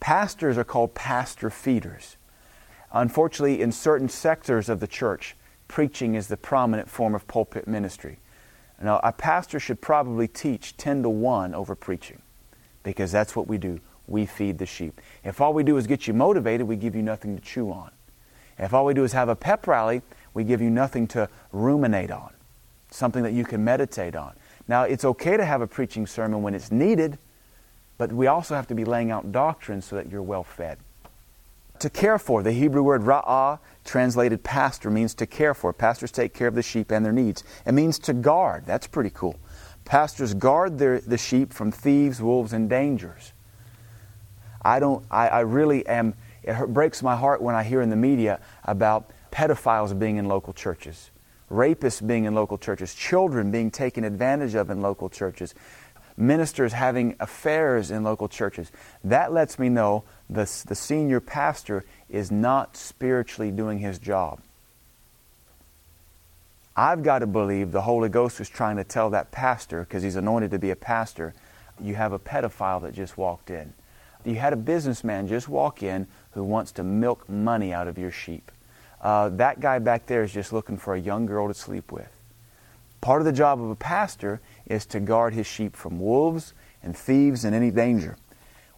Pastors 0.01 0.57
are 0.57 0.65
called 0.65 0.93
pastor 0.93 1.49
feeders. 1.49 2.17
Unfortunately, 2.91 3.61
in 3.61 3.71
certain 3.71 4.09
sectors 4.09 4.67
of 4.67 4.81
the 4.81 4.87
church, 4.87 5.37
preaching 5.69 6.15
is 6.15 6.27
the 6.27 6.35
prominent 6.35 6.89
form 6.89 7.15
of 7.15 7.25
pulpit 7.27 7.67
ministry. 7.67 8.17
Now, 8.81 8.99
a 9.03 9.11
pastor 9.11 9.59
should 9.59 9.79
probably 9.79 10.27
teach 10.27 10.75
10 10.75 11.03
to 11.03 11.09
1 11.09 11.53
over 11.53 11.75
preaching 11.75 12.21
because 12.83 13.11
that's 13.11 13.35
what 13.35 13.47
we 13.47 13.59
do. 13.59 13.79
We 14.07 14.25
feed 14.25 14.57
the 14.57 14.65
sheep. 14.65 14.99
If 15.23 15.39
all 15.39 15.53
we 15.53 15.63
do 15.63 15.77
is 15.77 15.85
get 15.85 16.07
you 16.07 16.15
motivated, 16.15 16.67
we 16.67 16.75
give 16.75 16.95
you 16.95 17.03
nothing 17.03 17.37
to 17.37 17.41
chew 17.41 17.71
on. 17.71 17.91
If 18.57 18.73
all 18.73 18.85
we 18.85 18.95
do 18.95 19.03
is 19.03 19.13
have 19.13 19.29
a 19.29 19.35
pep 19.35 19.67
rally, 19.67 20.01
we 20.33 20.43
give 20.43 20.61
you 20.61 20.71
nothing 20.71 21.07
to 21.09 21.29
ruminate 21.51 22.09
on, 22.09 22.33
something 22.89 23.21
that 23.21 23.33
you 23.33 23.45
can 23.45 23.63
meditate 23.63 24.15
on. 24.15 24.33
Now, 24.67 24.83
it's 24.83 25.05
okay 25.05 25.37
to 25.37 25.45
have 25.45 25.61
a 25.61 25.67
preaching 25.67 26.07
sermon 26.07 26.41
when 26.41 26.55
it's 26.55 26.71
needed, 26.71 27.19
but 28.01 28.11
we 28.11 28.25
also 28.25 28.55
have 28.55 28.65
to 28.65 28.73
be 28.73 28.83
laying 28.83 29.11
out 29.11 29.31
doctrine 29.31 29.79
so 29.79 29.95
that 29.95 30.09
you're 30.09 30.23
well 30.23 30.43
fed. 30.43 30.79
To 31.77 31.87
care 31.87 32.17
for, 32.17 32.41
the 32.41 32.51
Hebrew 32.51 32.81
word 32.81 33.03
ra'ah, 33.03 33.59
translated 33.85 34.41
pastor, 34.41 34.89
means 34.89 35.13
to 35.13 35.27
care 35.27 35.53
for. 35.53 35.71
Pastors 35.71 36.11
take 36.11 36.33
care 36.33 36.47
of 36.47 36.55
the 36.55 36.63
sheep 36.63 36.89
and 36.89 37.05
their 37.05 37.11
needs. 37.13 37.43
It 37.63 37.73
means 37.73 37.99
to 37.99 38.13
guard. 38.13 38.65
That's 38.65 38.87
pretty 38.87 39.11
cool. 39.11 39.39
Pastors 39.85 40.33
guard 40.33 40.79
their, 40.79 40.99
the 40.99 41.19
sheep 41.19 41.53
from 41.53 41.71
thieves, 41.71 42.23
wolves, 42.23 42.53
and 42.53 42.67
dangers. 42.67 43.33
I 44.63 44.79
don't, 44.79 45.05
I, 45.11 45.27
I 45.27 45.39
really 45.41 45.85
am, 45.85 46.15
it 46.41 46.73
breaks 46.73 47.03
my 47.03 47.15
heart 47.15 47.39
when 47.39 47.53
I 47.53 47.61
hear 47.61 47.83
in 47.83 47.91
the 47.91 47.95
media 47.95 48.39
about 48.63 49.11
pedophiles 49.31 49.97
being 49.99 50.17
in 50.17 50.27
local 50.27 50.53
churches, 50.53 51.11
rapists 51.51 52.03
being 52.07 52.25
in 52.25 52.33
local 52.33 52.57
churches, 52.57 52.95
children 52.95 53.51
being 53.51 53.69
taken 53.69 54.03
advantage 54.03 54.55
of 54.55 54.71
in 54.71 54.81
local 54.81 55.07
churches, 55.07 55.53
ministers 56.17 56.73
having 56.73 57.15
affairs 57.19 57.91
in 57.91 58.03
local 58.03 58.27
churches. 58.27 58.71
That 59.03 59.31
lets 59.31 59.57
me 59.57 59.69
know 59.69 60.03
the, 60.29 60.49
the 60.67 60.75
senior 60.75 61.19
pastor 61.19 61.85
is 62.09 62.31
not 62.31 62.75
spiritually 62.77 63.51
doing 63.51 63.79
his 63.79 63.99
job. 63.99 64.39
I've 66.75 67.03
got 67.03 67.19
to 67.19 67.27
believe 67.27 67.71
the 67.71 67.81
Holy 67.81 68.09
Ghost 68.09 68.39
was 68.39 68.49
trying 68.49 68.77
to 68.77 68.83
tell 68.83 69.09
that 69.09 69.31
pastor, 69.31 69.81
because 69.81 70.03
he's 70.03 70.15
anointed 70.15 70.51
to 70.51 70.59
be 70.59 70.71
a 70.71 70.75
pastor, 70.75 71.33
you 71.81 71.95
have 71.95 72.13
a 72.13 72.19
pedophile 72.19 72.81
that 72.83 72.93
just 72.93 73.17
walked 73.17 73.49
in. 73.49 73.73
You 74.23 74.35
had 74.35 74.53
a 74.53 74.57
businessman 74.57 75.27
just 75.27 75.49
walk 75.49 75.83
in 75.83 76.07
who 76.31 76.43
wants 76.43 76.71
to 76.73 76.83
milk 76.83 77.27
money 77.27 77.73
out 77.73 77.87
of 77.87 77.97
your 77.97 78.11
sheep. 78.11 78.51
Uh, 79.01 79.29
that 79.29 79.59
guy 79.59 79.79
back 79.79 80.05
there 80.05 80.23
is 80.23 80.31
just 80.31 80.53
looking 80.53 80.77
for 80.77 80.93
a 80.93 80.99
young 80.99 81.25
girl 81.25 81.47
to 81.47 81.53
sleep 81.53 81.91
with. 81.91 82.09
Part 83.01 83.19
of 83.19 83.25
the 83.25 83.31
job 83.31 83.59
of 83.59 83.69
a 83.71 83.75
pastor 83.75 84.39
is 84.71 84.85
to 84.87 84.99
guard 84.99 85.33
his 85.33 85.45
sheep 85.45 85.75
from 85.75 85.99
wolves 85.99 86.53
and 86.81 86.95
thieves 86.95 87.43
and 87.43 87.53
any 87.53 87.71
danger. 87.71 88.17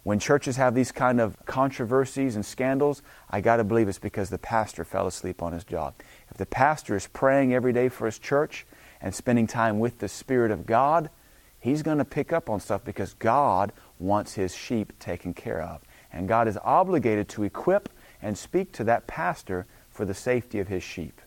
When 0.02 0.18
churches 0.18 0.56
have 0.56 0.74
these 0.74 0.92
kind 0.92 1.18
of 1.18 1.34
controversies 1.46 2.36
and 2.36 2.44
scandals, 2.44 3.02
I 3.30 3.40
got 3.40 3.56
to 3.56 3.64
believe 3.64 3.88
it's 3.88 3.98
because 3.98 4.28
the 4.28 4.38
pastor 4.38 4.84
fell 4.84 5.06
asleep 5.06 5.42
on 5.42 5.52
his 5.52 5.64
job. 5.64 5.94
If 6.30 6.36
the 6.36 6.44
pastor 6.44 6.94
is 6.94 7.06
praying 7.06 7.54
every 7.54 7.72
day 7.72 7.88
for 7.88 8.04
his 8.04 8.18
church 8.18 8.66
and 9.00 9.14
spending 9.14 9.46
time 9.46 9.78
with 9.78 10.00
the 10.00 10.08
Spirit 10.08 10.50
of 10.50 10.66
God, 10.66 11.08
he's 11.58 11.82
going 11.82 11.98
to 11.98 12.04
pick 12.04 12.34
up 12.34 12.50
on 12.50 12.60
stuff 12.60 12.84
because 12.84 13.14
God 13.14 13.72
wants 13.98 14.34
his 14.34 14.54
sheep 14.54 14.92
taken 14.98 15.32
care 15.32 15.62
of. 15.62 15.80
And 16.12 16.28
God 16.28 16.48
is 16.48 16.58
obligated 16.62 17.28
to 17.30 17.44
equip 17.44 17.88
and 18.20 18.36
speak 18.36 18.72
to 18.72 18.84
that 18.84 19.06
pastor 19.06 19.66
for 19.88 20.04
the 20.04 20.14
safety 20.14 20.60
of 20.60 20.68
his 20.68 20.82
sheep. 20.82 21.20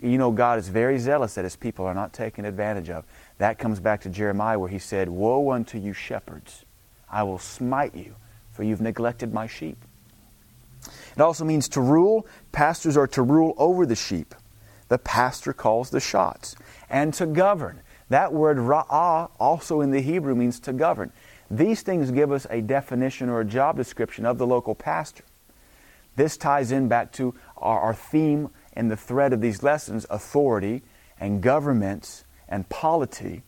You 0.00 0.16
know, 0.16 0.30
God 0.30 0.58
is 0.58 0.68
very 0.68 0.98
zealous 0.98 1.34
that 1.34 1.44
his 1.44 1.56
people 1.56 1.84
are 1.84 1.94
not 1.94 2.12
taken 2.12 2.44
advantage 2.44 2.88
of. 2.88 3.04
That 3.38 3.58
comes 3.58 3.80
back 3.80 4.00
to 4.02 4.08
Jeremiah 4.08 4.58
where 4.58 4.68
he 4.68 4.78
said, 4.78 5.08
Woe 5.08 5.50
unto 5.50 5.78
you, 5.78 5.92
shepherds! 5.92 6.64
I 7.10 7.22
will 7.24 7.38
smite 7.38 7.94
you, 7.94 8.14
for 8.52 8.62
you've 8.62 8.80
neglected 8.80 9.32
my 9.32 9.46
sheep. 9.46 9.78
It 11.16 11.20
also 11.20 11.44
means 11.44 11.68
to 11.70 11.80
rule. 11.80 12.26
Pastors 12.52 12.96
are 12.96 13.08
to 13.08 13.22
rule 13.22 13.54
over 13.56 13.86
the 13.86 13.96
sheep. 13.96 14.34
The 14.88 14.98
pastor 14.98 15.52
calls 15.52 15.90
the 15.90 16.00
shots. 16.00 16.54
And 16.88 17.12
to 17.14 17.26
govern. 17.26 17.80
That 18.08 18.32
word 18.32 18.58
ra'ah 18.58 19.30
also 19.38 19.80
in 19.80 19.90
the 19.90 20.00
Hebrew 20.00 20.34
means 20.34 20.60
to 20.60 20.72
govern. 20.72 21.12
These 21.50 21.82
things 21.82 22.10
give 22.10 22.30
us 22.30 22.46
a 22.50 22.60
definition 22.60 23.28
or 23.28 23.40
a 23.40 23.44
job 23.44 23.76
description 23.76 24.24
of 24.24 24.38
the 24.38 24.46
local 24.46 24.74
pastor. 24.74 25.24
This 26.16 26.36
ties 26.36 26.72
in 26.72 26.88
back 26.88 27.12
to 27.12 27.34
our, 27.56 27.80
our 27.80 27.94
theme 27.94 28.50
and 28.78 28.90
the 28.90 28.96
thread 28.96 29.34
of 29.34 29.42
these 29.42 29.62
lessons 29.62 30.06
authority 30.08 30.82
and 31.20 31.42
governments 31.42 32.24
and 32.48 32.66
polity. 32.70 33.42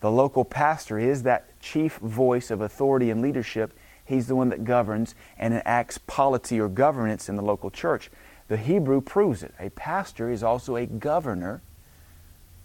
The 0.00 0.10
local 0.10 0.46
pastor 0.46 0.98
is 0.98 1.24
that 1.24 1.60
chief 1.60 1.96
voice 1.96 2.50
of 2.50 2.62
authority 2.62 3.10
and 3.10 3.20
leadership 3.20 3.74
He's 4.08 4.26
the 4.26 4.34
one 4.34 4.48
that 4.48 4.64
governs 4.64 5.14
and 5.38 5.52
enacts 5.52 5.98
polity 5.98 6.58
or 6.58 6.68
governance 6.68 7.28
in 7.28 7.36
the 7.36 7.42
local 7.42 7.70
church. 7.70 8.10
The 8.48 8.56
Hebrew 8.56 9.02
proves 9.02 9.42
it. 9.42 9.52
A 9.60 9.68
pastor 9.68 10.30
is 10.30 10.42
also 10.42 10.76
a 10.76 10.86
governor. 10.86 11.60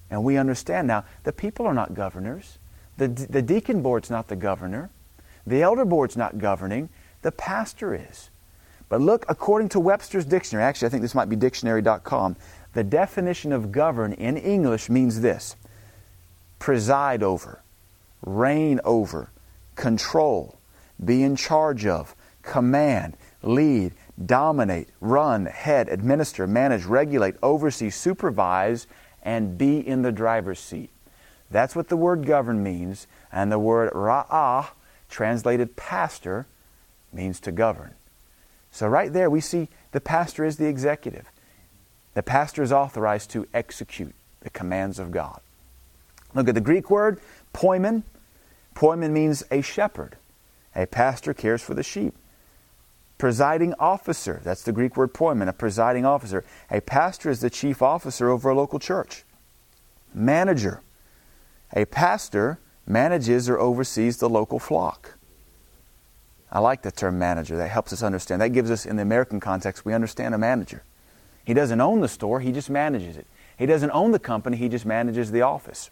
And 0.09 0.23
we 0.23 0.37
understand 0.37 0.87
now 0.87 1.03
the 1.25 1.33
people 1.33 1.65
are 1.65 1.73
not 1.73 1.93
governors. 1.93 2.59
The, 2.95 3.09
the 3.09 3.41
deacon 3.41 3.81
board's 3.81 4.09
not 4.09 4.29
the 4.29 4.37
governor. 4.37 4.89
The 5.45 5.61
elder 5.61 5.83
board's 5.83 6.15
not 6.15 6.37
governing. 6.37 6.87
The 7.23 7.33
pastor 7.33 7.93
is. 7.93 8.29
But 8.93 9.01
look, 9.01 9.25
according 9.27 9.69
to 9.69 9.79
Webster's 9.79 10.23
dictionary, 10.23 10.65
actually, 10.65 10.85
I 10.85 10.89
think 10.89 11.01
this 11.01 11.15
might 11.15 11.27
be 11.27 11.35
dictionary.com, 11.35 12.35
the 12.73 12.83
definition 12.83 13.51
of 13.51 13.71
govern 13.71 14.13
in 14.13 14.37
English 14.37 14.87
means 14.87 15.21
this 15.21 15.55
preside 16.59 17.23
over, 17.23 17.63
reign 18.23 18.79
over, 18.85 19.31
control, 19.73 20.59
be 21.03 21.23
in 21.23 21.35
charge 21.35 21.87
of, 21.87 22.15
command, 22.43 23.17
lead, 23.41 23.93
dominate, 24.23 24.89
run, 25.01 25.47
head, 25.47 25.89
administer, 25.89 26.45
manage, 26.45 26.85
regulate, 26.85 27.33
oversee, 27.41 27.89
supervise, 27.89 28.85
and 29.23 29.57
be 29.57 29.79
in 29.79 30.03
the 30.03 30.11
driver's 30.11 30.59
seat. 30.59 30.91
That's 31.49 31.75
what 31.75 31.89
the 31.89 31.97
word 31.97 32.27
govern 32.27 32.61
means, 32.61 33.07
and 33.31 33.51
the 33.51 33.57
word 33.57 33.91
ra'ah, 33.93 34.67
translated 35.09 35.75
pastor, 35.75 36.45
means 37.11 37.39
to 37.39 37.51
govern. 37.51 37.95
So, 38.73 38.87
right 38.87 39.13
there, 39.13 39.29
we 39.29 39.39
see 39.39 39.69
the 39.91 40.01
pastor 40.01 40.43
is 40.43 40.57
the 40.57 40.65
executive. 40.65 41.27
The 42.15 42.23
pastor 42.23 42.63
is 42.63 42.71
authorized 42.71 43.29
to 43.29 43.47
execute 43.53 44.15
the 44.41 44.49
commands 44.49 44.97
of 44.97 45.11
God. 45.11 45.39
Look 46.33 46.47
at 46.49 46.55
the 46.55 46.61
Greek 46.61 46.89
word, 46.89 47.21
poimen. 47.53 48.01
Poimen 48.75 49.11
means 49.11 49.43
a 49.51 49.61
shepherd. 49.61 50.17
A 50.75 50.87
pastor 50.87 51.35
cares 51.35 51.61
for 51.61 51.75
the 51.75 51.83
sheep. 51.83 52.15
Presiding 53.19 53.75
officer, 53.77 54.41
that's 54.43 54.63
the 54.63 54.71
Greek 54.71 54.97
word 54.97 55.13
poimen, 55.13 55.47
a 55.47 55.53
presiding 55.53 56.03
officer. 56.03 56.43
A 56.71 56.81
pastor 56.81 57.29
is 57.29 57.41
the 57.41 57.51
chief 57.51 57.83
officer 57.83 58.27
over 58.31 58.49
a 58.49 58.55
local 58.55 58.79
church. 58.79 59.23
Manager. 60.15 60.81
A 61.73 61.85
pastor 61.85 62.57
manages 62.87 63.47
or 63.47 63.59
oversees 63.59 64.17
the 64.17 64.27
local 64.27 64.57
flock. 64.57 65.13
I 66.53 66.59
like 66.59 66.83
the 66.83 66.91
term 66.91 67.17
manager. 67.17 67.57
That 67.57 67.69
helps 67.69 67.91
us 67.91 68.03
understand. 68.03 68.39
That 68.39 68.49
gives 68.49 68.69
us, 68.69 68.85
in 68.85 68.95
the 68.95 69.01
American 69.01 69.39
context, 69.39 69.85
we 69.85 69.93
understand 69.93 70.35
a 70.35 70.37
manager. 70.37 70.83
He 71.43 71.55
doesn't 71.55 71.81
own 71.81 72.01
the 72.01 72.07
store, 72.07 72.39
he 72.39 72.51
just 72.51 72.69
manages 72.69 73.17
it. 73.17 73.25
He 73.57 73.65
doesn't 73.65 73.89
own 73.89 74.11
the 74.11 74.19
company, 74.19 74.55
he 74.55 74.69
just 74.69 74.85
manages 74.85 75.31
the 75.31 75.41
office. 75.41 75.89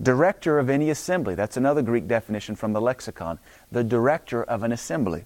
Director 0.00 0.60
of 0.60 0.70
any 0.70 0.88
assembly. 0.88 1.34
That's 1.34 1.56
another 1.56 1.82
Greek 1.82 2.06
definition 2.06 2.54
from 2.54 2.72
the 2.72 2.80
lexicon. 2.80 3.40
The 3.72 3.84
director 3.84 4.42
of 4.44 4.62
an 4.62 4.70
assembly. 4.70 5.24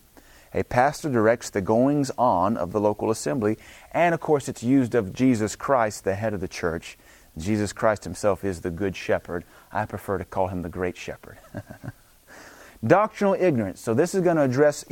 A 0.55 0.65
pastor 0.65 1.11
directs 1.11 1.51
the 1.51 1.61
goings 1.61 2.11
on 2.17 2.57
of 2.57 2.73
the 2.73 2.81
local 2.81 3.11
assembly, 3.11 3.59
and 3.93 4.15
of 4.15 4.21
course, 4.21 4.49
it's 4.49 4.63
used 4.63 4.95
of 4.95 5.13
Jesus 5.13 5.55
Christ, 5.55 6.05
the 6.05 6.15
head 6.15 6.33
of 6.33 6.41
the 6.41 6.49
church. 6.49 6.97
Jesus 7.37 7.75
Christ 7.75 8.05
himself 8.05 8.43
is 8.43 8.63
the 8.63 8.71
good 8.71 8.97
shepherd. 8.97 9.45
I 9.71 9.85
prefer 9.85 10.17
to 10.17 10.25
call 10.25 10.49
him 10.49 10.63
the 10.63 10.71
great 10.71 10.97
shepherd. 10.97 11.37
Doctrinal 12.85 13.35
ignorance. 13.35 13.81
So, 13.81 13.95
this 13.95 14.15
is 14.15 14.23
going 14.23 14.37
to 14.37 14.43
address 14.43 14.85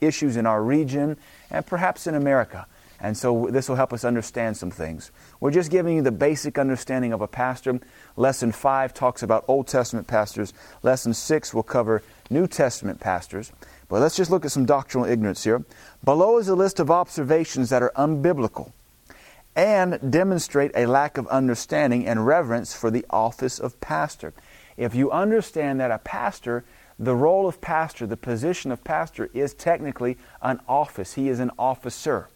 issues 0.00 0.36
in 0.36 0.46
our 0.46 0.62
region 0.62 1.16
and 1.50 1.64
perhaps 1.64 2.06
in 2.06 2.14
America. 2.14 2.66
And 3.00 3.16
so 3.16 3.48
this 3.50 3.68
will 3.68 3.76
help 3.76 3.92
us 3.94 4.04
understand 4.04 4.58
some 4.58 4.70
things. 4.70 5.10
We're 5.40 5.50
just 5.52 5.70
giving 5.70 5.96
you 5.96 6.02
the 6.02 6.12
basic 6.12 6.58
understanding 6.58 7.14
of 7.14 7.22
a 7.22 7.26
pastor. 7.26 7.80
Lesson 8.16 8.52
5 8.52 8.92
talks 8.92 9.22
about 9.22 9.46
Old 9.48 9.66
Testament 9.68 10.06
pastors. 10.06 10.52
Lesson 10.82 11.14
6 11.14 11.54
will 11.54 11.62
cover 11.62 12.02
New 12.28 12.46
Testament 12.46 13.00
pastors. 13.00 13.52
But 13.88 14.00
let's 14.00 14.16
just 14.16 14.30
look 14.30 14.44
at 14.44 14.52
some 14.52 14.66
doctrinal 14.66 15.08
ignorance 15.08 15.44
here. 15.44 15.64
Below 16.04 16.38
is 16.38 16.48
a 16.48 16.54
list 16.54 16.78
of 16.78 16.90
observations 16.90 17.70
that 17.70 17.82
are 17.82 17.92
unbiblical 17.96 18.72
and 19.56 20.12
demonstrate 20.12 20.70
a 20.74 20.86
lack 20.86 21.16
of 21.16 21.26
understanding 21.28 22.06
and 22.06 22.26
reverence 22.26 22.74
for 22.74 22.90
the 22.90 23.06
office 23.08 23.58
of 23.58 23.80
pastor. 23.80 24.34
If 24.76 24.94
you 24.94 25.10
understand 25.10 25.80
that 25.80 25.90
a 25.90 25.98
pastor, 25.98 26.64
the 27.00 27.16
role 27.16 27.48
of 27.48 27.62
pastor, 27.62 28.06
the 28.06 28.16
position 28.16 28.70
of 28.70 28.84
pastor, 28.84 29.30
is 29.32 29.54
technically 29.54 30.18
an 30.42 30.60
office, 30.68 31.14
he 31.14 31.30
is 31.30 31.40
an 31.40 31.50
officer. 31.58 32.28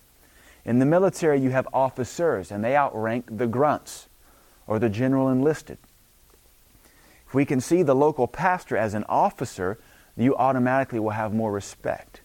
In 0.64 0.78
the 0.78 0.86
military, 0.86 1.38
you 1.38 1.50
have 1.50 1.68
officers, 1.74 2.50
and 2.50 2.64
they 2.64 2.74
outrank 2.74 3.36
the 3.36 3.46
grunts 3.46 4.08
or 4.66 4.78
the 4.78 4.88
general 4.88 5.28
enlisted. 5.28 5.76
If 7.26 7.34
we 7.34 7.44
can 7.44 7.60
see 7.60 7.82
the 7.82 7.94
local 7.94 8.26
pastor 8.26 8.74
as 8.74 8.94
an 8.94 9.04
officer, 9.06 9.76
you 10.16 10.34
automatically 10.34 10.98
will 10.98 11.10
have 11.10 11.34
more 11.34 11.52
respect. 11.52 12.22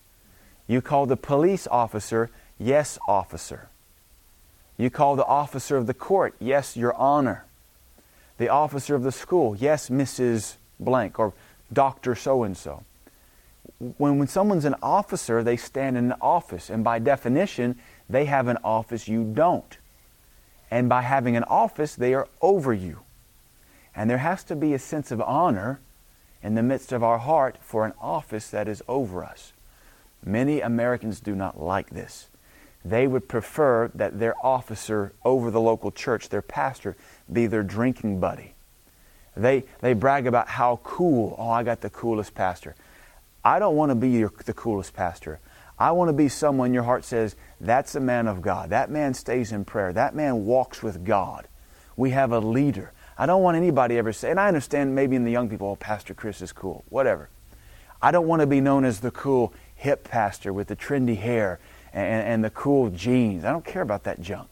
You 0.66 0.82
call 0.82 1.08
the 1.08 1.18
police 1.18 1.68
officer, 1.68 2.30
yes, 2.58 2.98
officer. 3.06 3.68
You 4.78 4.90
call 4.90 5.18
the 5.18 5.26
officer 5.26 5.76
of 5.76 5.88
the 5.88 5.94
court, 5.94 6.36
yes, 6.40 6.78
your 6.78 6.94
honor. 6.94 7.44
The 8.38 8.48
officer 8.48 8.96
of 8.96 9.04
the 9.04 9.12
school, 9.12 9.58
yes, 9.58 9.90
Mrs. 9.90 10.56
Blank 10.80 11.20
or 11.20 11.34
Dr. 11.72 12.16
So 12.16 12.44
and 12.44 12.58
so. 12.58 12.84
When, 13.98 14.18
when 14.18 14.28
someone's 14.28 14.66
an 14.66 14.76
officer, 14.82 15.44
they 15.44 15.58
stand 15.58 15.98
in 15.98 16.12
an 16.12 16.18
office, 16.22 16.70
and 16.70 16.84
by 16.84 17.00
definition, 17.00 17.78
they 18.10 18.26
have 18.26 18.48
an 18.48 18.58
office 18.64 19.08
you 19.08 19.24
don't. 19.24 19.78
And 20.72 20.90
by 20.90 21.02
having 21.02 21.36
an 21.36 21.44
office, 21.46 21.96
they 21.96 22.14
are 22.14 22.28
over 22.42 22.74
you. 22.74 23.02
And 23.96 24.10
there 24.10 24.20
has 24.20 24.44
to 24.46 24.56
be 24.56 24.74
a 24.74 24.80
sense 24.80 25.12
of 25.12 25.22
honor 25.22 25.80
in 26.42 26.56
the 26.56 26.64
midst 26.64 26.92
of 26.92 27.04
our 27.04 27.18
heart 27.18 27.58
for 27.62 27.86
an 27.86 27.94
office 28.00 28.50
that 28.50 28.68
is 28.68 28.82
over 28.88 29.24
us. 29.24 29.54
Many 30.24 30.62
Americans 30.62 31.20
do 31.20 31.36
not 31.36 31.60
like 31.60 31.90
this. 31.90 32.28
They 32.84 33.08
would 33.08 33.28
prefer 33.28 33.92
that 33.94 34.20
their 34.20 34.36
officer 34.46 35.14
over 35.26 35.52
the 35.52 35.60
local 35.60 35.92
church, 35.92 36.30
their 36.30 36.42
pastor, 36.42 36.96
be 37.32 37.46
their 37.46 37.64
drinking 37.64 38.20
buddy. 38.20 38.54
They, 39.42 39.64
they 39.82 39.94
brag 39.94 40.28
about 40.28 40.48
how 40.48 40.80
cool, 40.84 41.36
oh, 41.38 41.50
I 41.50 41.64
got 41.64 41.82
the 41.82 41.90
coolest 41.90 42.34
pastor. 42.34 42.76
I 43.44 43.60
don't 43.60 43.76
want 43.76 43.92
to 43.92 43.96
be 43.96 44.10
your, 44.10 44.32
the 44.46 44.54
coolest 44.54 44.94
pastor. 44.94 45.40
I 45.78 45.92
want 45.92 46.10
to 46.10 46.14
be 46.14 46.28
someone 46.28 46.74
your 46.74 46.84
heart 46.84 47.06
says, 47.06 47.36
that's 47.62 47.96
a 47.96 48.02
man 48.02 48.28
of 48.28 48.42
God. 48.42 48.70
That 48.70 48.92
man 48.92 49.14
stays 49.14 49.52
in 49.52 49.64
prayer. 49.64 49.94
That 49.94 50.14
man 50.14 50.46
walks 50.46 50.84
with 50.84 51.06
God. 51.06 51.48
We 51.96 52.12
have 52.12 52.32
a 52.32 52.40
leader. 52.40 52.92
I 53.18 53.26
don't 53.26 53.42
want 53.42 53.58
anybody 53.58 53.98
ever 53.98 54.14
say, 54.14 54.32
and 54.32 54.40
I 54.40 54.48
understand 54.48 54.96
maybe 54.96 55.16
in 55.16 55.24
the 55.24 55.32
young 55.32 55.50
people, 55.50 55.68
oh, 55.68 55.76
Pastor 55.76 56.14
Chris 56.14 56.42
is 56.42 56.52
cool, 56.52 56.84
whatever. 56.90 57.30
I 58.02 58.12
don't 58.12 58.28
want 58.28 58.42
to 58.42 58.48
be 58.48 58.62
known 58.62 58.86
as 58.86 59.02
the 59.02 59.12
cool 59.12 59.54
hip 59.76 60.06
pastor 60.06 60.54
with 60.54 60.68
the 60.68 60.76
trendy 60.76 61.18
hair 61.18 61.60
and, 61.94 62.28
and 62.28 62.44
the 62.44 62.50
cool 62.50 62.90
jeans. 62.90 63.44
I 63.44 63.52
don't 63.52 63.66
care 63.66 63.82
about 63.82 64.04
that 64.04 64.22
junk. 64.22 64.50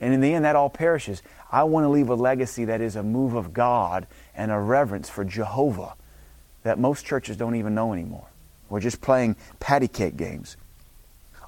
And 0.00 0.14
in 0.14 0.20
the 0.20 0.32
end, 0.32 0.44
that 0.44 0.56
all 0.56 0.70
perishes. 0.70 1.22
I 1.50 1.64
want 1.64 1.84
to 1.84 1.88
leave 1.88 2.08
a 2.08 2.14
legacy 2.14 2.66
that 2.66 2.80
is 2.80 2.96
a 2.96 3.02
move 3.02 3.34
of 3.34 3.52
God 3.52 4.06
and 4.34 4.52
a 4.52 4.58
reverence 4.58 5.08
for 5.08 5.24
Jehovah 5.24 5.94
that 6.62 6.78
most 6.78 7.04
churches 7.04 7.36
don't 7.36 7.56
even 7.56 7.74
know 7.74 7.92
anymore. 7.92 8.26
We're 8.68 8.80
just 8.80 9.00
playing 9.00 9.36
patty 9.60 9.88
cake 9.88 10.16
games. 10.16 10.56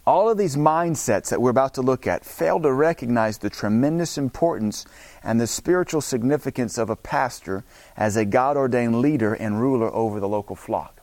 All 0.06 0.30
of 0.30 0.38
these 0.38 0.56
mindsets 0.56 1.28
that 1.28 1.40
we're 1.40 1.50
about 1.50 1.74
to 1.74 1.82
look 1.82 2.06
at 2.06 2.24
fail 2.24 2.58
to 2.60 2.72
recognize 2.72 3.38
the 3.38 3.50
tremendous 3.50 4.16
importance 4.16 4.86
and 5.22 5.40
the 5.40 5.46
spiritual 5.46 6.00
significance 6.00 6.78
of 6.78 6.88
a 6.88 6.96
pastor 6.96 7.64
as 7.96 8.16
a 8.16 8.24
God 8.24 8.56
ordained 8.56 9.00
leader 9.00 9.34
and 9.34 9.60
ruler 9.60 9.94
over 9.94 10.18
the 10.18 10.28
local 10.28 10.56
flock. 10.56 11.00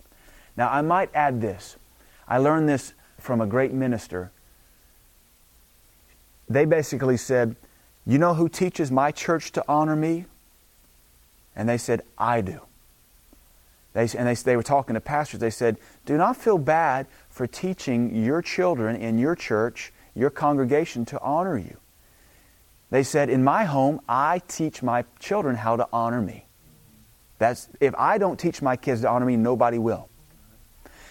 Now, 0.57 0.69
I 0.69 0.81
might 0.81 1.11
add 1.13 1.39
this. 1.39 1.77
I 2.27 2.39
learned 2.39 2.67
this 2.67 2.93
from 3.19 3.39
a 3.39 3.45
great 3.45 3.71
minister. 3.71 4.31
They 6.49 6.65
basically 6.65 7.17
said, 7.17 7.55
You 8.05 8.17
know 8.17 8.33
who 8.33 8.49
teaches 8.49 8.91
my 8.91 9.11
church 9.11 9.51
to 9.53 9.63
honor 9.67 9.95
me? 9.95 10.25
And 11.55 11.67
they 11.67 11.77
said, 11.77 12.01
I 12.17 12.41
do. 12.41 12.61
They, 13.93 14.07
and 14.15 14.27
they, 14.27 14.35
they 14.35 14.55
were 14.55 14.63
talking 14.63 14.93
to 14.93 15.01
pastors. 15.01 15.39
They 15.39 15.49
said, 15.49 15.77
Do 16.05 16.17
not 16.17 16.37
feel 16.37 16.57
bad 16.57 17.07
for 17.29 17.47
teaching 17.47 18.23
your 18.23 18.41
children 18.41 18.95
in 18.95 19.17
your 19.17 19.35
church, 19.35 19.91
your 20.13 20.29
congregation, 20.29 21.03
to 21.05 21.19
honor 21.19 21.57
you. 21.57 21.77
They 22.91 23.03
said, 23.03 23.29
In 23.29 23.43
my 23.43 23.65
home, 23.65 23.99
I 24.07 24.41
teach 24.47 24.83
my 24.83 25.03
children 25.19 25.55
how 25.55 25.77
to 25.77 25.87
honor 25.91 26.21
me. 26.21 26.45
That's, 27.39 27.69
if 27.79 27.93
I 27.97 28.17
don't 28.17 28.39
teach 28.39 28.61
my 28.61 28.75
kids 28.75 29.01
to 29.01 29.09
honor 29.09 29.25
me, 29.25 29.35
nobody 29.35 29.77
will. 29.77 30.09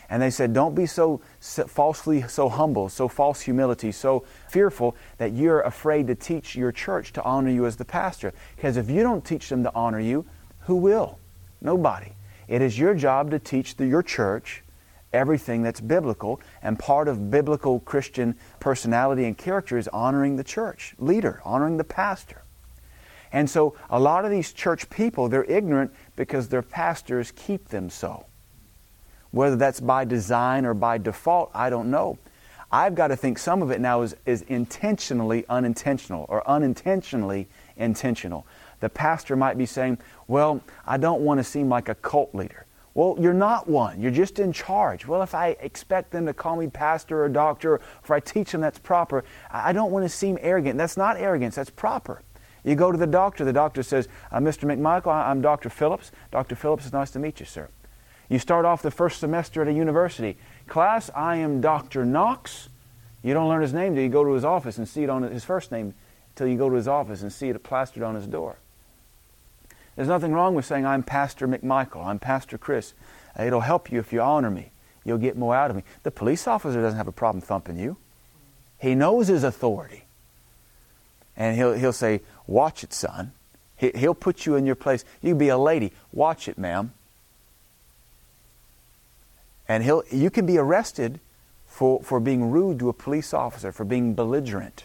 And 0.08 0.22
they 0.22 0.30
said, 0.30 0.52
Don't 0.52 0.74
be 0.74 0.86
so, 0.86 1.20
falsely 1.40 2.22
so 2.22 2.48
humble, 2.48 2.88
so 2.88 3.08
false 3.08 3.40
humility, 3.40 3.92
so 3.92 4.24
fearful 4.48 4.96
that 5.18 5.32
you're 5.32 5.60
afraid 5.62 6.06
to 6.06 6.14
teach 6.14 6.54
your 6.54 6.72
church 6.72 7.12
to 7.14 7.22
honor 7.24 7.50
you 7.50 7.66
as 7.66 7.76
the 7.76 7.84
pastor. 7.84 8.32
Because 8.54 8.76
if 8.76 8.88
you 8.88 9.02
don't 9.02 9.24
teach 9.24 9.48
them 9.48 9.62
to 9.64 9.72
honor 9.74 10.00
you, 10.00 10.24
who 10.60 10.76
will? 10.76 11.18
Nobody. 11.60 12.12
It 12.48 12.62
is 12.62 12.78
your 12.78 12.94
job 12.94 13.30
to 13.32 13.38
teach 13.38 13.76
the, 13.76 13.86
your 13.86 14.02
church 14.02 14.62
everything 15.12 15.62
that's 15.62 15.80
biblical, 15.80 16.40
and 16.62 16.78
part 16.78 17.08
of 17.08 17.30
biblical 17.30 17.80
Christian 17.80 18.36
personality 18.60 19.24
and 19.24 19.36
character 19.36 19.78
is 19.78 19.88
honoring 19.88 20.36
the 20.36 20.44
church 20.44 20.94
leader, 20.98 21.40
honoring 21.44 21.76
the 21.76 21.84
pastor. 21.84 22.42
And 23.32 23.48
so 23.50 23.74
a 23.90 23.98
lot 23.98 24.24
of 24.24 24.30
these 24.30 24.52
church 24.52 24.88
people, 24.90 25.28
they're 25.28 25.44
ignorant 25.44 25.92
because 26.14 26.48
their 26.48 26.62
pastors 26.62 27.32
keep 27.34 27.68
them 27.68 27.90
so. 27.90 28.26
Whether 29.36 29.56
that's 29.56 29.80
by 29.80 30.06
design 30.06 30.64
or 30.64 30.72
by 30.72 30.96
default, 30.96 31.50
I 31.52 31.68
don't 31.68 31.90
know. 31.90 32.16
I've 32.72 32.94
got 32.94 33.08
to 33.08 33.16
think 33.16 33.38
some 33.38 33.60
of 33.60 33.70
it 33.70 33.82
now 33.82 34.00
is, 34.00 34.16
is 34.24 34.40
intentionally 34.48 35.44
unintentional 35.50 36.24
or 36.30 36.48
unintentionally 36.48 37.46
intentional. 37.76 38.46
The 38.80 38.88
pastor 38.88 39.36
might 39.36 39.58
be 39.58 39.66
saying, 39.66 39.98
well, 40.26 40.62
I 40.86 40.96
don't 40.96 41.20
want 41.20 41.38
to 41.38 41.44
seem 41.44 41.68
like 41.68 41.90
a 41.90 41.94
cult 41.96 42.34
leader. 42.34 42.64
Well, 42.94 43.18
you're 43.20 43.34
not 43.34 43.68
one. 43.68 44.00
You're 44.00 44.10
just 44.10 44.38
in 44.38 44.54
charge. 44.54 45.06
Well, 45.06 45.20
if 45.20 45.34
I 45.34 45.48
expect 45.60 46.12
them 46.12 46.24
to 46.24 46.32
call 46.32 46.56
me 46.56 46.68
pastor 46.68 47.22
or 47.22 47.28
doctor, 47.28 47.74
or 47.74 47.80
if 48.02 48.10
I 48.10 48.20
teach 48.20 48.52
them 48.52 48.62
that's 48.62 48.78
proper, 48.78 49.22
I 49.50 49.74
don't 49.74 49.92
want 49.92 50.06
to 50.06 50.08
seem 50.08 50.38
arrogant. 50.40 50.78
That's 50.78 50.96
not 50.96 51.18
arrogance, 51.18 51.56
that's 51.56 51.68
proper. 51.68 52.22
You 52.64 52.74
go 52.74 52.90
to 52.90 52.96
the 52.96 53.06
doctor, 53.06 53.44
the 53.44 53.52
doctor 53.52 53.82
says, 53.82 54.08
uh, 54.32 54.38
Mr. 54.38 54.64
McMichael, 54.64 55.12
I'm 55.12 55.42
Dr. 55.42 55.68
Phillips. 55.68 56.10
Dr. 56.32 56.56
Phillips, 56.56 56.84
it's 56.84 56.94
nice 56.94 57.10
to 57.10 57.18
meet 57.18 57.38
you, 57.38 57.44
sir. 57.44 57.68
You 58.28 58.38
start 58.38 58.64
off 58.64 58.82
the 58.82 58.90
first 58.90 59.20
semester 59.20 59.62
at 59.62 59.68
a 59.68 59.72
university. 59.72 60.36
Class, 60.66 61.10
I 61.14 61.36
am 61.36 61.60
Dr. 61.60 62.04
Knox. 62.04 62.68
You 63.22 63.34
don't 63.34 63.48
learn 63.48 63.62
his 63.62 63.72
name 63.72 63.94
till 63.94 64.02
you 64.02 64.08
go 64.08 64.24
to 64.24 64.32
his 64.32 64.44
office 64.44 64.78
and 64.78 64.88
see 64.88 65.04
it 65.04 65.10
on 65.10 65.22
his 65.22 65.44
first 65.44 65.70
name, 65.70 65.94
till 66.34 66.46
you 66.46 66.56
go 66.56 66.68
to 66.68 66.76
his 66.76 66.88
office 66.88 67.22
and 67.22 67.32
see 67.32 67.48
it 67.48 67.62
plastered 67.62 68.02
on 68.02 68.14
his 68.14 68.26
door. 68.26 68.56
There's 69.94 70.08
nothing 70.08 70.32
wrong 70.32 70.54
with 70.54 70.66
saying, 70.66 70.84
I'm 70.84 71.02
Pastor 71.02 71.48
McMichael, 71.48 72.04
I'm 72.04 72.18
Pastor 72.18 72.58
Chris. 72.58 72.92
It'll 73.38 73.60
help 73.60 73.90
you 73.90 73.98
if 73.98 74.12
you 74.12 74.20
honor 74.20 74.50
me. 74.50 74.70
You'll 75.04 75.18
get 75.18 75.36
more 75.36 75.54
out 75.54 75.70
of 75.70 75.76
me. 75.76 75.84
The 76.02 76.10
police 76.10 76.46
officer 76.46 76.82
doesn't 76.82 76.98
have 76.98 77.08
a 77.08 77.12
problem 77.12 77.40
thumping 77.40 77.78
you. 77.78 77.96
He 78.78 78.94
knows 78.94 79.28
his 79.28 79.44
authority. 79.44 80.04
And 81.36 81.56
he'll, 81.56 81.74
he'll 81.74 81.92
say, 81.92 82.20
Watch 82.46 82.82
it, 82.84 82.92
son. 82.92 83.32
He, 83.76 83.90
he'll 83.94 84.14
put 84.14 84.46
you 84.46 84.56
in 84.56 84.66
your 84.66 84.74
place. 84.74 85.04
You 85.22 85.34
be 85.34 85.48
a 85.48 85.58
lady. 85.58 85.92
Watch 86.12 86.48
it, 86.48 86.58
ma'am. 86.58 86.92
And 89.68 89.82
he'll, 89.82 90.02
you 90.10 90.30
can 90.30 90.46
be 90.46 90.58
arrested 90.58 91.20
for, 91.66 92.02
for 92.02 92.20
being 92.20 92.50
rude 92.50 92.78
to 92.78 92.88
a 92.88 92.92
police 92.92 93.34
officer, 93.34 93.72
for 93.72 93.84
being 93.84 94.14
belligerent. 94.14 94.84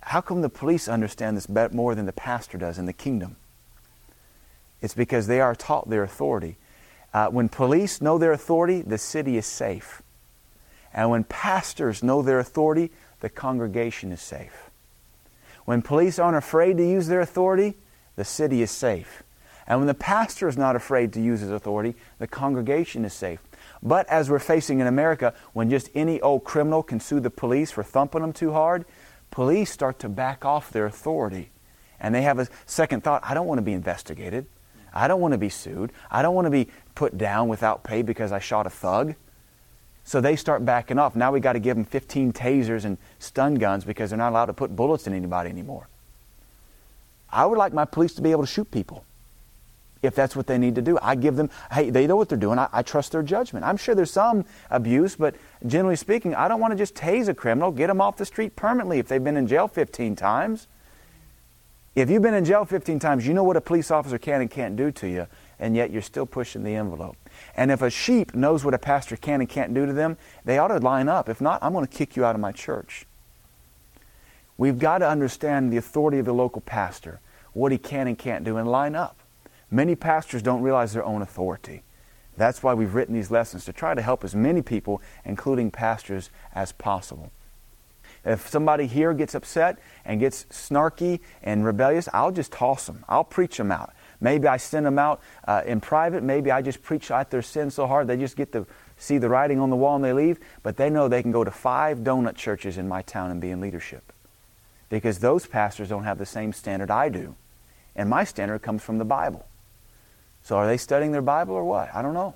How 0.00 0.20
come 0.20 0.42
the 0.42 0.48
police 0.48 0.86
understand 0.86 1.36
this 1.36 1.48
more 1.72 1.94
than 1.94 2.06
the 2.06 2.12
pastor 2.12 2.58
does 2.58 2.78
in 2.78 2.86
the 2.86 2.92
kingdom? 2.92 3.36
It's 4.80 4.94
because 4.94 5.26
they 5.26 5.40
are 5.40 5.54
taught 5.54 5.88
their 5.88 6.02
authority. 6.02 6.56
Uh, 7.12 7.28
when 7.28 7.48
police 7.48 8.00
know 8.00 8.18
their 8.18 8.32
authority, 8.32 8.82
the 8.82 8.98
city 8.98 9.36
is 9.36 9.46
safe. 9.46 10.02
And 10.92 11.10
when 11.10 11.24
pastors 11.24 12.02
know 12.02 12.22
their 12.22 12.38
authority, 12.38 12.92
the 13.20 13.28
congregation 13.28 14.12
is 14.12 14.20
safe. 14.20 14.70
When 15.64 15.82
police 15.82 16.18
aren't 16.18 16.36
afraid 16.36 16.76
to 16.76 16.86
use 16.86 17.08
their 17.08 17.20
authority, 17.20 17.74
the 18.16 18.24
city 18.24 18.62
is 18.62 18.70
safe. 18.70 19.23
And 19.66 19.80
when 19.80 19.86
the 19.86 19.94
pastor 19.94 20.46
is 20.48 20.58
not 20.58 20.76
afraid 20.76 21.12
to 21.14 21.20
use 21.20 21.40
his 21.40 21.50
authority, 21.50 21.94
the 22.18 22.26
congregation 22.26 23.04
is 23.04 23.14
safe. 23.14 23.40
But 23.82 24.06
as 24.08 24.28
we're 24.28 24.38
facing 24.38 24.80
in 24.80 24.86
America, 24.86 25.34
when 25.52 25.70
just 25.70 25.90
any 25.94 26.20
old 26.20 26.44
criminal 26.44 26.82
can 26.82 27.00
sue 27.00 27.20
the 27.20 27.30
police 27.30 27.70
for 27.70 27.82
thumping 27.82 28.20
them 28.20 28.32
too 28.32 28.52
hard, 28.52 28.84
police 29.30 29.70
start 29.70 29.98
to 30.00 30.08
back 30.08 30.44
off 30.44 30.70
their 30.70 30.86
authority. 30.86 31.50
And 31.98 32.14
they 32.14 32.22
have 32.22 32.38
a 32.38 32.48
second 32.66 33.04
thought 33.04 33.22
I 33.24 33.32
don't 33.32 33.46
want 33.46 33.58
to 33.58 33.62
be 33.62 33.72
investigated. 33.72 34.46
I 34.92 35.08
don't 35.08 35.20
want 35.20 35.32
to 35.32 35.38
be 35.38 35.48
sued. 35.48 35.92
I 36.10 36.22
don't 36.22 36.34
want 36.34 36.46
to 36.46 36.50
be 36.50 36.68
put 36.94 37.16
down 37.16 37.48
without 37.48 37.82
pay 37.82 38.02
because 38.02 38.32
I 38.32 38.38
shot 38.38 38.66
a 38.66 38.70
thug. 38.70 39.14
So 40.04 40.20
they 40.20 40.36
start 40.36 40.64
backing 40.64 40.98
off. 40.98 41.16
Now 41.16 41.32
we 41.32 41.40
got 41.40 41.54
to 41.54 41.58
give 41.58 41.76
them 41.76 41.86
15 41.86 42.32
tasers 42.34 42.84
and 42.84 42.98
stun 43.18 43.54
guns 43.54 43.84
because 43.84 44.10
they're 44.10 44.18
not 44.18 44.30
allowed 44.30 44.46
to 44.46 44.52
put 44.52 44.76
bullets 44.76 45.06
in 45.06 45.14
anybody 45.14 45.48
anymore. 45.48 45.88
I 47.30 47.46
would 47.46 47.58
like 47.58 47.72
my 47.72 47.86
police 47.86 48.14
to 48.14 48.22
be 48.22 48.30
able 48.30 48.42
to 48.42 48.46
shoot 48.46 48.70
people 48.70 49.04
if 50.04 50.14
that's 50.14 50.36
what 50.36 50.46
they 50.46 50.58
need 50.58 50.74
to 50.74 50.82
do. 50.82 50.98
I 51.00 51.14
give 51.14 51.36
them, 51.36 51.50
hey, 51.72 51.90
they 51.90 52.06
know 52.06 52.16
what 52.16 52.28
they're 52.28 52.38
doing. 52.38 52.58
I, 52.58 52.68
I, 52.72 52.82
trust 52.82 53.12
their 53.12 53.22
judgment. 53.22 53.64
I'm 53.64 53.76
sure 53.76 53.94
there's 53.94 54.10
some 54.10 54.44
abuse, 54.70 55.16
but 55.16 55.34
generally 55.66 55.96
speaking, 55.96 56.34
I 56.34 56.48
don't 56.48 56.60
want 56.60 56.72
to 56.72 56.76
just 56.76 56.94
tase 56.94 57.28
a 57.28 57.34
criminal, 57.34 57.72
get 57.72 57.88
them 57.88 58.00
off 58.00 58.16
the 58.16 58.26
street 58.26 58.56
permanently 58.56 58.98
if 58.98 59.08
they've 59.08 59.22
been 59.22 59.36
in 59.36 59.46
jail 59.46 59.68
15 59.68 60.16
times. 60.16 60.66
If 61.94 62.10
you've 62.10 62.22
been 62.22 62.34
in 62.34 62.44
jail 62.44 62.64
15 62.64 62.98
times, 62.98 63.26
you 63.26 63.34
know 63.34 63.44
what 63.44 63.56
a 63.56 63.60
police 63.60 63.90
officer 63.90 64.18
can 64.18 64.40
and 64.40 64.50
can't 64.50 64.76
do 64.76 64.90
to 64.92 65.08
you, 65.08 65.26
and 65.60 65.76
yet 65.76 65.92
you're 65.92 66.02
still 66.02 66.26
pushing 66.26 66.64
the 66.64 66.74
envelope. 66.74 67.16
And 67.56 67.70
if 67.70 67.82
a 67.82 67.90
sheep 67.90 68.34
knows 68.34 68.64
what 68.64 68.74
a 68.74 68.78
pastor 68.78 69.16
can 69.16 69.40
and 69.40 69.48
can't 69.48 69.72
do 69.72 69.86
to 69.86 69.92
them, 69.92 70.16
they 70.44 70.58
ought 70.58 70.68
to 70.68 70.78
line 70.78 71.08
up. 71.08 71.28
If 71.28 71.40
not, 71.40 71.62
I'm 71.62 71.72
going 71.72 71.86
to 71.86 71.96
kick 71.96 72.16
you 72.16 72.24
out 72.24 72.34
of 72.34 72.40
my 72.40 72.50
church. 72.50 73.06
We've 74.56 74.78
got 74.78 74.98
to 74.98 75.08
understand 75.08 75.72
the 75.72 75.76
authority 75.76 76.18
of 76.18 76.26
the 76.26 76.34
local 76.34 76.60
pastor, 76.60 77.20
what 77.52 77.72
he 77.72 77.78
can 77.78 78.06
and 78.06 78.18
can't 78.18 78.44
do, 78.44 78.56
and 78.56 78.68
line 78.68 78.94
up. 78.96 79.18
Many 79.74 79.96
pastors 79.96 80.40
don't 80.40 80.62
realize 80.62 80.92
their 80.92 81.04
own 81.04 81.20
authority. 81.20 81.82
That's 82.36 82.62
why 82.62 82.74
we've 82.74 82.94
written 82.94 83.12
these 83.12 83.32
lessons 83.32 83.64
to 83.64 83.72
try 83.72 83.92
to 83.94 84.02
help 84.02 84.22
as 84.22 84.32
many 84.32 84.62
people, 84.62 85.02
including 85.24 85.72
pastors, 85.72 86.30
as 86.54 86.70
possible. 86.70 87.32
If 88.24 88.48
somebody 88.48 88.86
here 88.86 89.12
gets 89.14 89.34
upset 89.34 89.80
and 90.04 90.20
gets 90.20 90.44
snarky 90.44 91.18
and 91.42 91.64
rebellious, 91.64 92.08
I'll 92.12 92.30
just 92.30 92.52
toss 92.52 92.86
them. 92.86 93.04
I'll 93.08 93.24
preach 93.24 93.56
them 93.56 93.72
out. 93.72 93.92
Maybe 94.20 94.46
I 94.46 94.58
send 94.58 94.86
them 94.86 94.96
out 94.96 95.20
uh, 95.48 95.62
in 95.66 95.80
private. 95.80 96.22
Maybe 96.22 96.52
I 96.52 96.62
just 96.62 96.80
preach 96.80 97.10
out 97.10 97.32
their 97.32 97.42
sin 97.42 97.68
so 97.68 97.88
hard 97.88 98.06
they 98.06 98.16
just 98.16 98.36
get 98.36 98.52
to 98.52 98.68
see 98.96 99.18
the 99.18 99.28
writing 99.28 99.58
on 99.58 99.70
the 99.70 99.76
wall 99.76 99.96
and 99.96 100.04
they 100.04 100.12
leave. 100.12 100.38
But 100.62 100.76
they 100.76 100.88
know 100.88 101.08
they 101.08 101.20
can 101.20 101.32
go 101.32 101.42
to 101.42 101.50
five 101.50 101.98
donut 101.98 102.36
churches 102.36 102.78
in 102.78 102.86
my 102.86 103.02
town 103.02 103.32
and 103.32 103.40
be 103.40 103.50
in 103.50 103.60
leadership. 103.60 104.12
Because 104.88 105.18
those 105.18 105.48
pastors 105.48 105.88
don't 105.88 106.04
have 106.04 106.18
the 106.18 106.26
same 106.26 106.52
standard 106.52 106.92
I 106.92 107.08
do. 107.08 107.34
And 107.96 108.08
my 108.08 108.22
standard 108.22 108.62
comes 108.62 108.80
from 108.80 108.98
the 108.98 109.04
Bible. 109.04 109.44
So 110.44 110.56
are 110.56 110.66
they 110.66 110.76
studying 110.76 111.10
their 111.10 111.22
Bible 111.22 111.54
or 111.54 111.64
what? 111.64 111.92
I 111.94 112.02
don't 112.02 112.14
know. 112.14 112.34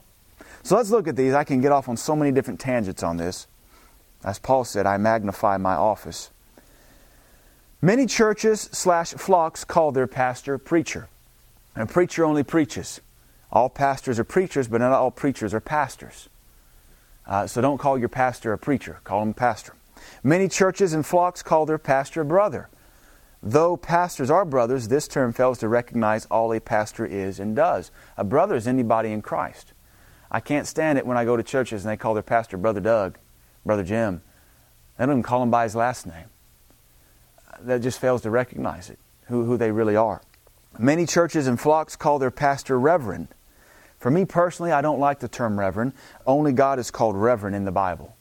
So 0.63 0.77
let's 0.77 0.91
look 0.91 1.07
at 1.07 1.15
these. 1.15 1.35
I 1.35 1.45
can 1.45 1.61
get 1.61 1.73
off 1.73 1.89
on 1.89 1.97
so 1.97 2.17
many 2.17 2.33
different 2.33 2.59
tangents 2.59 3.03
on 3.03 3.19
this. 3.19 3.47
As 4.25 4.39
Paul 4.39 4.65
said, 4.65 4.87
I 4.87 4.97
magnify 4.97 5.59
my 5.59 5.75
office. 5.75 6.31
Many 7.81 8.07
churches 8.07 8.63
slash 8.73 9.13
flocks 9.13 9.65
call 9.65 9.93
their 9.93 10.09
pastor 10.09 10.59
preacher. 10.59 11.09
And 11.75 11.89
a 11.89 11.93
preacher 11.93 12.25
only 12.25 12.43
preaches. 12.43 13.01
All 13.53 13.69
pastors 13.69 14.19
are 14.19 14.25
preachers, 14.25 14.69
but 14.69 14.79
not 14.79 14.93
all 14.93 15.11
preachers 15.11 15.55
are 15.55 15.61
pastors. 15.61 16.29
Uh, 17.27 17.47
so 17.47 17.61
don't 17.61 17.79
call 17.79 17.99
your 17.99 18.09
pastor 18.09 18.53
a 18.53 18.59
preacher, 18.59 19.01
call 19.05 19.23
him 19.23 19.35
pastor. 19.35 19.75
Many 20.25 20.49
churches 20.49 20.93
and 20.93 21.05
flocks 21.05 21.43
call 21.43 21.67
their 21.67 21.79
pastor 21.79 22.23
a 22.23 22.25
brother. 22.25 22.69
Though 23.43 23.77
pastors 23.77 24.31
are 24.31 24.45
brothers, 24.45 24.89
this 24.89 25.07
term 25.07 25.33
fails 25.33 25.59
to 25.59 25.69
recognize 25.69 26.27
all 26.27 26.53
a 26.53 26.61
pastor 26.61 27.07
is 27.07 27.39
and 27.39 27.55
does. 27.55 27.91
A 28.17 28.25
brother 28.25 28.57
is 28.57 28.67
anybody 28.67 29.13
in 29.13 29.23
Christ. 29.23 29.73
I 30.31 30.41
can't 30.41 30.67
stand 30.67 30.99
it 30.99 31.07
when 31.07 31.17
I 31.17 31.25
go 31.25 31.37
to 31.37 31.43
churches 31.43 31.85
and 31.85 31.93
they 31.93 31.97
call 31.97 32.15
their 32.15 32.23
pastor 32.23 32.57
Brother 32.57 32.81
Doug, 32.81 33.19
Brother 33.65 33.85
Jim. 33.85 34.23
They 34.97 35.07
don't 35.07 35.15
even 35.15 35.23
call 35.23 35.43
him 35.43 35.51
by 35.51 35.65
his 35.65 35.77
last 35.77 36.07
name. 36.07 36.27
That 37.61 37.81
just 37.81 38.01
fails 38.01 38.23
to 38.23 38.31
recognize 38.31 38.91
it, 38.91 38.99
who, 39.27 39.45
who 39.45 39.57
they 39.57 39.71
really 39.71 39.97
are. 39.97 40.21
Many 40.79 41.07
churches 41.07 41.47
and 41.47 41.59
flocks 41.59 41.97
call 41.97 42.19
their 42.19 42.31
pastor 42.31 42.79
Reverend. 42.79 43.29
For 43.99 44.11
me 44.11 44.25
personally, 44.25 44.71
I 44.71 44.81
don't 44.81 45.01
like 45.01 45.21
the 45.21 45.29
term 45.29 45.59
Reverend. 45.59 45.93
Only 46.27 46.53
God 46.53 46.79
is 46.79 46.91
called 46.91 47.17
Reverend 47.17 47.57
in 47.57 47.65
the 47.65 47.73
Bible. 47.73 48.17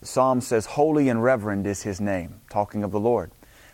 The 0.00 0.06
Psalm 0.06 0.40
says, 0.40 0.66
Holy 0.66 1.08
and 1.08 1.22
Reverend 1.22 1.66
is 1.66 1.82
His 1.82 2.00
name, 2.00 2.40
talking 2.50 2.82
of 2.82 2.92
the 2.92 3.00
Lord. 3.00 3.30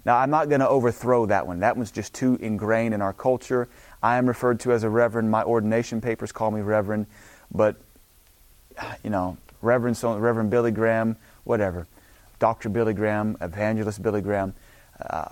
Now, 0.09 0.17
I'm 0.17 0.31
not 0.31 0.49
going 0.49 0.61
to 0.61 0.69
overthrow 0.69 1.27
that 1.27 1.47
one. 1.47 1.61
That 1.61 1.77
one's 1.77 1.91
just 1.91 2.15
too 2.15 2.39
ingrained 2.41 2.95
in 2.95 3.03
our 3.03 3.13
culture. 3.13 3.69
I 4.03 4.17
am 4.17 4.27
referred 4.27 4.59
to 4.61 4.73
as 4.73 4.83
a 4.83 4.89
Reverend. 4.89 5.31
My 5.31 5.43
ordination 5.43 6.01
papers 6.01 6.33
call 6.33 6.51
me 6.51 6.63
Reverend. 6.63 7.05
But, 7.53 7.77
you 9.05 9.11
know, 9.11 9.37
Reverend, 9.61 9.99
so, 9.99 10.17
Reverend 10.17 10.49
Billy 10.49 10.71
Graham, 10.71 11.17
whatever. 11.45 11.87
Dr. 12.39 12.71
Billy 12.71 12.95
Graham, 12.95 13.37
Evangelist 13.43 14.03
Billy 14.03 14.23
Graham. 14.23 14.55
Uh, 14.99 15.29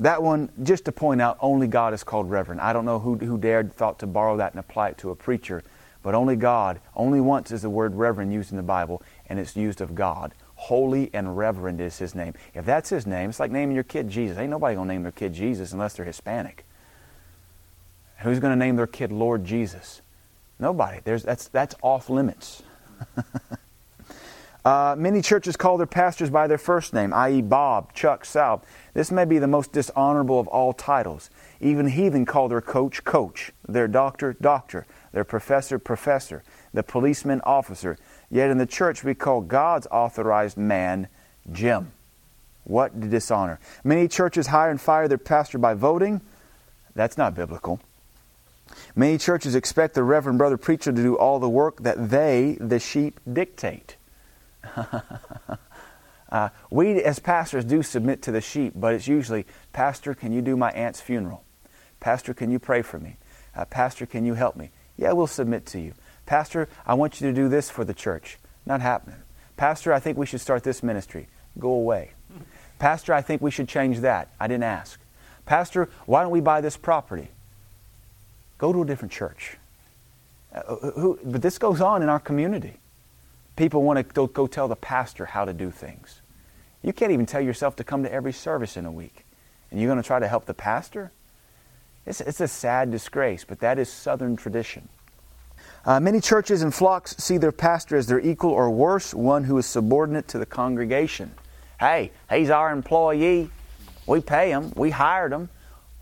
that 0.00 0.22
one, 0.22 0.48
just 0.62 0.86
to 0.86 0.92
point 0.92 1.20
out, 1.20 1.36
only 1.42 1.66
God 1.66 1.92
is 1.92 2.02
called 2.02 2.30
Reverend. 2.30 2.62
I 2.62 2.72
don't 2.72 2.86
know 2.86 3.00
who, 3.00 3.16
who 3.16 3.36
dared 3.36 3.74
thought 3.74 3.98
to 3.98 4.06
borrow 4.06 4.38
that 4.38 4.54
and 4.54 4.60
apply 4.60 4.88
it 4.88 4.98
to 4.98 5.10
a 5.10 5.14
preacher, 5.14 5.62
but 6.02 6.14
only 6.14 6.36
God, 6.36 6.80
only 6.94 7.20
once 7.20 7.50
is 7.50 7.60
the 7.60 7.68
word 7.68 7.94
Reverend 7.94 8.32
used 8.32 8.50
in 8.50 8.56
the 8.56 8.62
Bible, 8.62 9.02
and 9.28 9.38
it's 9.38 9.54
used 9.56 9.82
of 9.82 9.94
God. 9.94 10.32
Holy 10.56 11.10
and 11.12 11.36
Reverend 11.36 11.80
is 11.80 11.98
His 11.98 12.14
name. 12.14 12.34
If 12.54 12.64
that's 12.64 12.90
His 12.90 13.06
name, 13.06 13.30
it's 13.30 13.38
like 13.40 13.50
naming 13.50 13.74
your 13.74 13.84
kid 13.84 14.08
Jesus. 14.08 14.38
Ain't 14.38 14.50
nobody 14.50 14.74
going 14.74 14.88
to 14.88 14.94
name 14.94 15.02
their 15.02 15.12
kid 15.12 15.32
Jesus 15.32 15.72
unless 15.72 15.94
they're 15.94 16.06
Hispanic. 16.06 16.64
Who's 18.18 18.40
going 18.40 18.52
to 18.52 18.58
name 18.58 18.76
their 18.76 18.86
kid 18.86 19.12
Lord 19.12 19.44
Jesus? 19.44 20.00
Nobody. 20.58 21.00
There's, 21.04 21.22
that's, 21.22 21.48
that's 21.48 21.74
off 21.82 22.08
limits. 22.08 22.62
uh, 24.64 24.94
many 24.98 25.20
churches 25.20 25.56
call 25.56 25.76
their 25.76 25.86
pastors 25.86 26.30
by 26.30 26.46
their 26.46 26.58
first 26.58 26.94
name, 26.94 27.12
i.e., 27.12 27.42
Bob, 27.42 27.92
Chuck, 27.92 28.24
Sal. 28.24 28.64
This 28.94 29.10
may 29.10 29.26
be 29.26 29.38
the 29.38 29.46
most 29.46 29.72
dishonorable 29.72 30.40
of 30.40 30.48
all 30.48 30.72
titles. 30.72 31.28
Even 31.60 31.88
heathen 31.88 32.24
call 32.24 32.48
their 32.48 32.62
coach, 32.62 33.04
coach, 33.04 33.52
their 33.68 33.86
doctor, 33.86 34.34
doctor, 34.40 34.86
their 35.12 35.24
professor, 35.24 35.78
professor, 35.78 36.42
the 36.72 36.82
policeman, 36.82 37.42
officer. 37.44 37.98
Yet 38.30 38.50
in 38.50 38.58
the 38.58 38.66
church 38.66 39.04
we 39.04 39.14
call 39.14 39.40
God's 39.40 39.86
authorized 39.90 40.56
man 40.56 41.08
Jim. 41.52 41.92
What 42.64 43.08
dishonor. 43.08 43.60
Many 43.84 44.08
churches 44.08 44.48
hire 44.48 44.70
and 44.70 44.80
fire 44.80 45.06
their 45.06 45.18
pastor 45.18 45.58
by 45.58 45.74
voting. 45.74 46.20
That's 46.94 47.16
not 47.16 47.34
biblical. 47.34 47.80
Many 48.94 49.18
churches 49.18 49.54
expect 49.54 49.94
the 49.94 50.02
reverend 50.02 50.38
brother 50.38 50.56
preacher 50.56 50.92
to 50.92 51.02
do 51.02 51.16
all 51.16 51.38
the 51.38 51.48
work 51.48 51.82
that 51.82 52.10
they, 52.10 52.56
the 52.60 52.80
sheep, 52.80 53.20
dictate. 53.30 53.96
uh, 56.32 56.48
we, 56.70 57.02
as 57.02 57.18
pastors, 57.18 57.64
do 57.64 57.82
submit 57.82 58.22
to 58.22 58.32
the 58.32 58.40
sheep, 58.40 58.72
but 58.74 58.94
it's 58.94 59.06
usually, 59.06 59.46
Pastor, 59.72 60.14
can 60.14 60.32
you 60.32 60.42
do 60.42 60.56
my 60.56 60.70
aunt's 60.72 61.00
funeral? 61.00 61.44
Pastor, 62.00 62.34
can 62.34 62.50
you 62.50 62.58
pray 62.58 62.82
for 62.82 62.98
me? 62.98 63.16
Uh, 63.54 63.64
Pastor, 63.64 64.06
can 64.06 64.24
you 64.24 64.34
help 64.34 64.56
me? 64.56 64.70
Yeah, 64.96 65.12
we'll 65.12 65.26
submit 65.26 65.66
to 65.66 65.80
you. 65.80 65.92
Pastor, 66.26 66.68
I 66.84 66.94
want 66.94 67.20
you 67.20 67.28
to 67.28 67.32
do 67.32 67.48
this 67.48 67.70
for 67.70 67.84
the 67.84 67.94
church. 67.94 68.38
Not 68.66 68.80
happening. 68.80 69.18
Pastor, 69.56 69.92
I 69.92 70.00
think 70.00 70.18
we 70.18 70.26
should 70.26 70.40
start 70.40 70.64
this 70.64 70.82
ministry. 70.82 71.28
Go 71.58 71.70
away. 71.70 72.10
Pastor, 72.78 73.14
I 73.14 73.22
think 73.22 73.40
we 73.40 73.50
should 73.50 73.68
change 73.68 74.00
that. 74.00 74.28
I 74.38 74.48
didn't 74.48 74.64
ask. 74.64 75.00
Pastor, 75.46 75.88
why 76.04 76.22
don't 76.22 76.32
we 76.32 76.40
buy 76.40 76.60
this 76.60 76.76
property? 76.76 77.28
Go 78.58 78.72
to 78.72 78.82
a 78.82 78.84
different 78.84 79.12
church. 79.12 79.56
Uh, 80.54 80.76
who, 80.76 81.18
but 81.24 81.42
this 81.42 81.58
goes 81.58 81.80
on 81.80 82.02
in 82.02 82.08
our 82.08 82.18
community. 82.18 82.74
People 83.54 83.82
want 83.82 83.98
to 83.98 84.02
go, 84.02 84.26
go 84.26 84.46
tell 84.46 84.68
the 84.68 84.76
pastor 84.76 85.26
how 85.26 85.44
to 85.44 85.52
do 85.52 85.70
things. 85.70 86.20
You 86.82 86.92
can't 86.92 87.12
even 87.12 87.26
tell 87.26 87.40
yourself 87.40 87.76
to 87.76 87.84
come 87.84 88.02
to 88.02 88.12
every 88.12 88.32
service 88.32 88.76
in 88.76 88.84
a 88.84 88.92
week. 88.92 89.24
And 89.70 89.80
you're 89.80 89.88
going 89.88 90.02
to 90.02 90.06
try 90.06 90.18
to 90.18 90.28
help 90.28 90.46
the 90.46 90.54
pastor? 90.54 91.12
It's, 92.04 92.20
it's 92.20 92.40
a 92.40 92.48
sad 92.48 92.90
disgrace, 92.90 93.44
but 93.44 93.60
that 93.60 93.78
is 93.78 93.88
Southern 93.88 94.36
tradition. 94.36 94.88
Uh, 95.86 96.00
many 96.00 96.20
churches 96.20 96.62
and 96.62 96.74
flocks 96.74 97.16
see 97.16 97.38
their 97.38 97.52
pastor 97.52 97.96
as 97.96 98.08
their 98.08 98.18
equal 98.18 98.50
or 98.50 98.68
worse, 98.68 99.14
one 99.14 99.44
who 99.44 99.56
is 99.56 99.66
subordinate 99.66 100.26
to 100.26 100.36
the 100.36 100.44
congregation. 100.44 101.30
Hey, 101.78 102.10
he's 102.28 102.50
our 102.50 102.72
employee. 102.72 103.50
We 104.04 104.20
pay 104.20 104.50
him. 104.50 104.72
We 104.74 104.90
hired 104.90 105.32
him. 105.32 105.48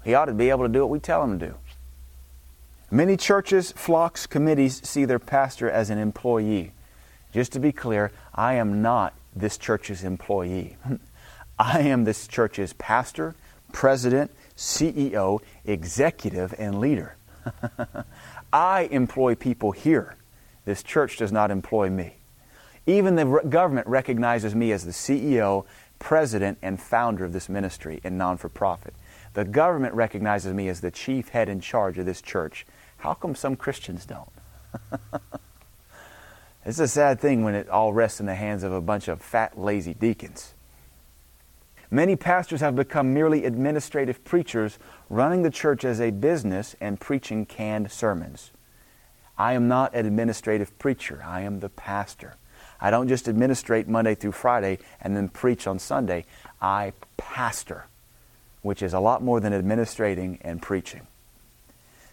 He 0.03 0.15
ought 0.15 0.25
to 0.25 0.33
be 0.33 0.49
able 0.49 0.65
to 0.65 0.73
do 0.73 0.81
what 0.81 0.89
we 0.89 1.01
tell 1.01 1.23
him 1.23 1.39
to 1.39 1.49
do. 1.49 1.55
Many 2.91 3.19
churches, 3.19 3.73
flocks, 3.73 4.27
committees 4.27 4.81
see 4.89 5.05
their 5.05 5.19
pastor 5.19 5.69
as 5.69 5.91
an 5.91 5.99
employee. 5.99 6.73
Just 7.35 7.53
to 7.53 7.61
be 7.61 7.71
clear, 7.71 8.11
I 8.35 8.55
am 8.55 8.81
not 8.81 9.13
this 9.37 9.59
church's 9.59 10.03
employee. 10.03 10.79
I 11.59 11.81
am 11.81 12.05
this 12.05 12.27
church's 12.27 12.73
pastor, 12.73 13.35
president, 13.73 14.31
CEO, 14.57 15.41
executive, 15.67 16.55
and 16.57 16.81
leader. 16.81 17.17
I 18.55 18.83
employ 18.93 19.35
people 19.35 19.73
here. 19.73 20.15
This 20.65 20.85
church 20.85 21.17
does 21.17 21.33
not 21.33 21.51
employ 21.51 21.91
me. 21.91 22.19
Even 22.87 23.17
the 23.17 23.41
government 23.49 23.89
recognizes 23.89 24.55
me 24.55 24.71
as 24.71 24.85
the 24.85 24.93
CEO, 24.93 25.65
president, 25.99 26.59
and 26.63 26.81
founder 26.81 27.25
of 27.25 27.33
this 27.33 27.49
ministry 27.49 28.01
and 28.05 28.17
non 28.17 28.37
for 28.37 28.49
profit. 28.49 28.95
The 29.33 29.45
government 29.45 29.95
recognizes 29.95 30.55
me 30.55 30.69
as 30.69 30.83
the 30.83 30.93
chief 30.93 31.31
head 31.31 31.49
in 31.49 31.61
charge 31.61 31.99
of 31.99 32.07
this 32.07 32.23
church 32.23 32.65
how 32.99 33.13
come 33.13 33.35
some 33.35 33.57
Christians 33.57 34.07
don't? 34.07 34.31
it's 36.65 36.79
a 36.79 36.87
sad 36.89 37.21
thing 37.21 37.43
when 37.43 37.57
it 37.57 37.69
all 37.69 37.93
rests 37.93 38.21
in 38.21 38.27
the 38.27 38.37
hands 38.37 38.63
of 38.63 38.73
a 38.73 38.81
bunch 38.81 39.09
of 39.09 39.21
fat, 39.21 39.59
lazy 39.59 39.95
deacons. 39.95 40.54
Many 41.95 42.17
pastors 42.17 42.61
have 42.61 42.75
become 42.75 43.15
merely 43.15 43.45
administrative 43.45 44.25
preachers, 44.25 44.81
running 45.09 45.43
the 45.43 45.51
church 45.51 45.85
as 45.85 46.01
a 46.01 46.11
business 46.11 46.75
and 46.81 46.99
preaching 46.99 47.47
canned 47.47 47.93
sermons. 47.93 48.51
I 49.39 49.53
am 49.53 49.69
not 49.69 49.95
an 49.95 50.05
administrative 50.05 50.77
preacher, 50.81 51.23
I 51.25 51.43
am 51.43 51.61
the 51.61 51.69
pastor. 51.69 52.35
I 52.81 52.91
don't 52.91 53.07
just 53.07 53.29
administrate 53.29 53.87
Monday 53.87 54.17
through 54.17 54.33
Friday 54.33 54.81
and 55.01 55.17
then 55.17 55.29
preach 55.29 55.69
on 55.69 55.79
Sunday. 55.79 56.25
I 56.61 56.95
pastor, 57.17 57.87
which 58.63 58.83
is 58.83 58.93
a 58.93 58.99
lot 58.99 59.23
more 59.23 59.39
than 59.39 59.53
administrating 59.53 60.41
and 60.41 60.61
preaching. 60.61 61.07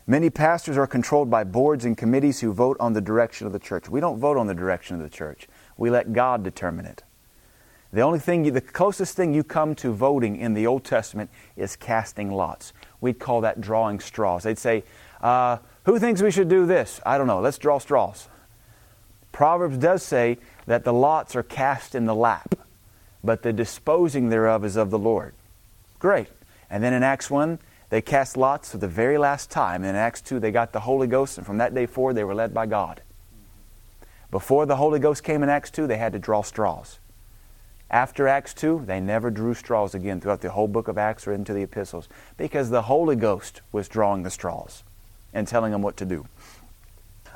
Many 0.05 0.29
pastors 0.29 0.77
are 0.77 0.85
controlled 0.85 1.31
by 1.31 1.43
boards 1.43 1.85
and 1.85 1.97
committees 1.97 2.41
who 2.41 2.53
vote 2.53 2.77
on 2.79 2.93
the 2.93 3.01
direction 3.01 3.47
of 3.47 3.53
the 3.53 3.57
church. 3.57 3.89
We 3.89 3.99
don't 3.99 4.19
vote 4.19 4.37
on 4.37 4.45
the 4.45 4.53
direction 4.53 4.97
of 4.97 5.01
the 5.01 5.09
church. 5.09 5.47
We 5.75 5.89
let 5.89 6.13
God 6.13 6.43
determine 6.43 6.85
it. 6.85 7.01
The 7.93 8.01
only 8.01 8.19
thing, 8.19 8.45
you, 8.45 8.51
the 8.51 8.61
closest 8.61 9.17
thing 9.17 9.33
you 9.33 9.43
come 9.43 9.75
to 9.75 9.91
voting 9.91 10.37
in 10.37 10.53
the 10.53 10.65
Old 10.65 10.85
Testament 10.85 11.29
is 11.57 11.75
casting 11.75 12.31
lots. 12.31 12.71
We'd 13.01 13.19
call 13.19 13.41
that 13.41 13.59
drawing 13.59 13.99
straws. 13.99 14.43
They'd 14.43 14.57
say, 14.57 14.83
uh, 15.21 15.57
Who 15.83 15.99
thinks 15.99 16.21
we 16.21 16.31
should 16.31 16.47
do 16.47 16.65
this? 16.65 17.01
I 17.05 17.17
don't 17.17 17.27
know. 17.27 17.41
Let's 17.41 17.57
draw 17.57 17.79
straws. 17.79 18.29
Proverbs 19.31 19.77
does 19.77 20.03
say 20.03 20.37
that 20.67 20.83
the 20.83 20.93
lots 20.93 21.35
are 21.35 21.43
cast 21.43 21.95
in 21.95 22.05
the 22.05 22.15
lap, 22.15 22.55
but 23.23 23.43
the 23.43 23.51
disposing 23.51 24.29
thereof 24.29 24.63
is 24.63 24.77
of 24.77 24.89
the 24.89 24.99
Lord. 24.99 25.33
Great. 25.99 26.27
And 26.69 26.83
then 26.83 26.93
in 26.93 27.03
Acts 27.03 27.29
1, 27.29 27.59
they 27.89 28.01
cast 28.01 28.37
lots 28.37 28.71
for 28.71 28.77
the 28.77 28.87
very 28.87 29.17
last 29.17 29.51
time. 29.51 29.83
In 29.83 29.95
Acts 29.95 30.21
2, 30.21 30.39
they 30.39 30.51
got 30.51 30.71
the 30.71 30.79
Holy 30.81 31.07
Ghost, 31.07 31.37
and 31.37 31.45
from 31.45 31.57
that 31.57 31.75
day 31.75 31.85
forward, 31.85 32.13
they 32.13 32.23
were 32.23 32.35
led 32.35 32.53
by 32.53 32.65
God. 32.65 33.01
Before 34.31 34.65
the 34.65 34.77
Holy 34.77 34.99
Ghost 34.99 35.23
came 35.25 35.43
in 35.43 35.49
Acts 35.49 35.71
2, 35.71 35.87
they 35.87 35.97
had 35.97 36.13
to 36.13 36.19
draw 36.19 36.41
straws. 36.41 36.99
After 37.91 38.25
Acts 38.25 38.53
2, 38.53 38.83
they 38.85 39.01
never 39.01 39.29
drew 39.29 39.53
straws 39.53 39.93
again 39.93 40.21
throughout 40.21 40.39
the 40.39 40.51
whole 40.51 40.69
book 40.69 40.87
of 40.87 40.97
Acts 40.97 41.27
or 41.27 41.33
into 41.33 41.53
the 41.53 41.63
epistles 41.63 42.07
because 42.37 42.69
the 42.69 42.83
Holy 42.83 43.17
Ghost 43.17 43.59
was 43.73 43.89
drawing 43.89 44.23
the 44.23 44.31
straws 44.31 44.83
and 45.33 45.45
telling 45.45 45.73
them 45.73 45.81
what 45.81 45.97
to 45.97 46.05
do. 46.05 46.25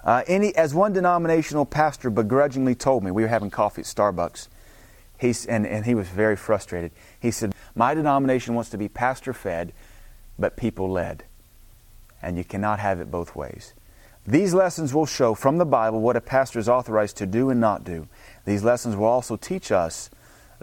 Uh, 0.05 0.23
any, 0.27 0.55
as 0.55 0.73
one 0.73 0.93
denominational 0.93 1.65
pastor 1.65 2.09
begrudgingly 2.09 2.73
told 2.73 3.03
me, 3.03 3.11
we 3.11 3.23
were 3.23 3.27
having 3.27 3.49
coffee 3.49 3.81
at 3.81 3.85
Starbucks, 3.85 4.47
he's, 5.17 5.45
and, 5.45 5.67
and 5.67 5.85
he 5.85 5.93
was 5.93 6.07
very 6.07 6.37
frustrated. 6.37 6.91
He 7.19 7.31
said, 7.31 7.53
My 7.75 7.93
denomination 7.93 8.55
wants 8.55 8.69
to 8.69 8.77
be 8.77 8.87
pastor 8.87 9.33
fed, 9.33 9.73
but 10.39 10.55
people 10.55 10.89
led. 10.89 11.25
And 12.21 12.37
you 12.37 12.45
cannot 12.45 12.79
have 12.79 13.01
it 13.01 13.11
both 13.11 13.35
ways. 13.35 13.73
These 14.25 14.53
lessons 14.53 14.93
will 14.93 15.05
show 15.05 15.33
from 15.33 15.57
the 15.57 15.65
Bible 15.65 15.99
what 15.99 16.15
a 16.15 16.21
pastor 16.21 16.59
is 16.59 16.69
authorized 16.69 17.17
to 17.17 17.25
do 17.25 17.49
and 17.49 17.59
not 17.59 17.83
do. 17.83 18.07
These 18.45 18.63
lessons 18.63 18.95
will 18.95 19.05
also 19.05 19.35
teach 19.35 19.71
us 19.71 20.09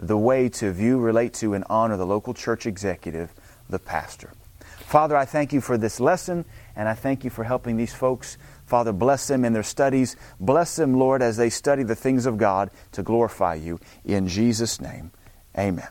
the 0.07 0.17
way 0.17 0.49
to 0.49 0.71
view, 0.71 0.99
relate 0.99 1.33
to, 1.35 1.53
and 1.53 1.63
honor 1.69 1.97
the 1.97 2.05
local 2.05 2.33
church 2.33 2.65
executive, 2.65 3.31
the 3.69 3.79
pastor. 3.79 4.31
Father, 4.77 5.15
I 5.15 5.25
thank 5.25 5.53
you 5.53 5.61
for 5.61 5.77
this 5.77 5.99
lesson, 5.99 6.45
and 6.75 6.87
I 6.87 6.93
thank 6.93 7.23
you 7.23 7.29
for 7.29 7.43
helping 7.43 7.77
these 7.77 7.93
folks. 7.93 8.37
Father, 8.65 8.91
bless 8.91 9.27
them 9.27 9.43
in 9.43 9.53
their 9.53 9.63
studies. 9.63 10.15
Bless 10.39 10.75
them, 10.75 10.93
Lord, 10.93 11.21
as 11.21 11.37
they 11.37 11.49
study 11.49 11.83
the 11.83 11.95
things 11.95 12.25
of 12.25 12.37
God 12.37 12.69
to 12.91 13.03
glorify 13.03 13.55
you. 13.55 13.79
In 14.05 14.27
Jesus' 14.27 14.79
name, 14.79 15.11
amen. 15.57 15.87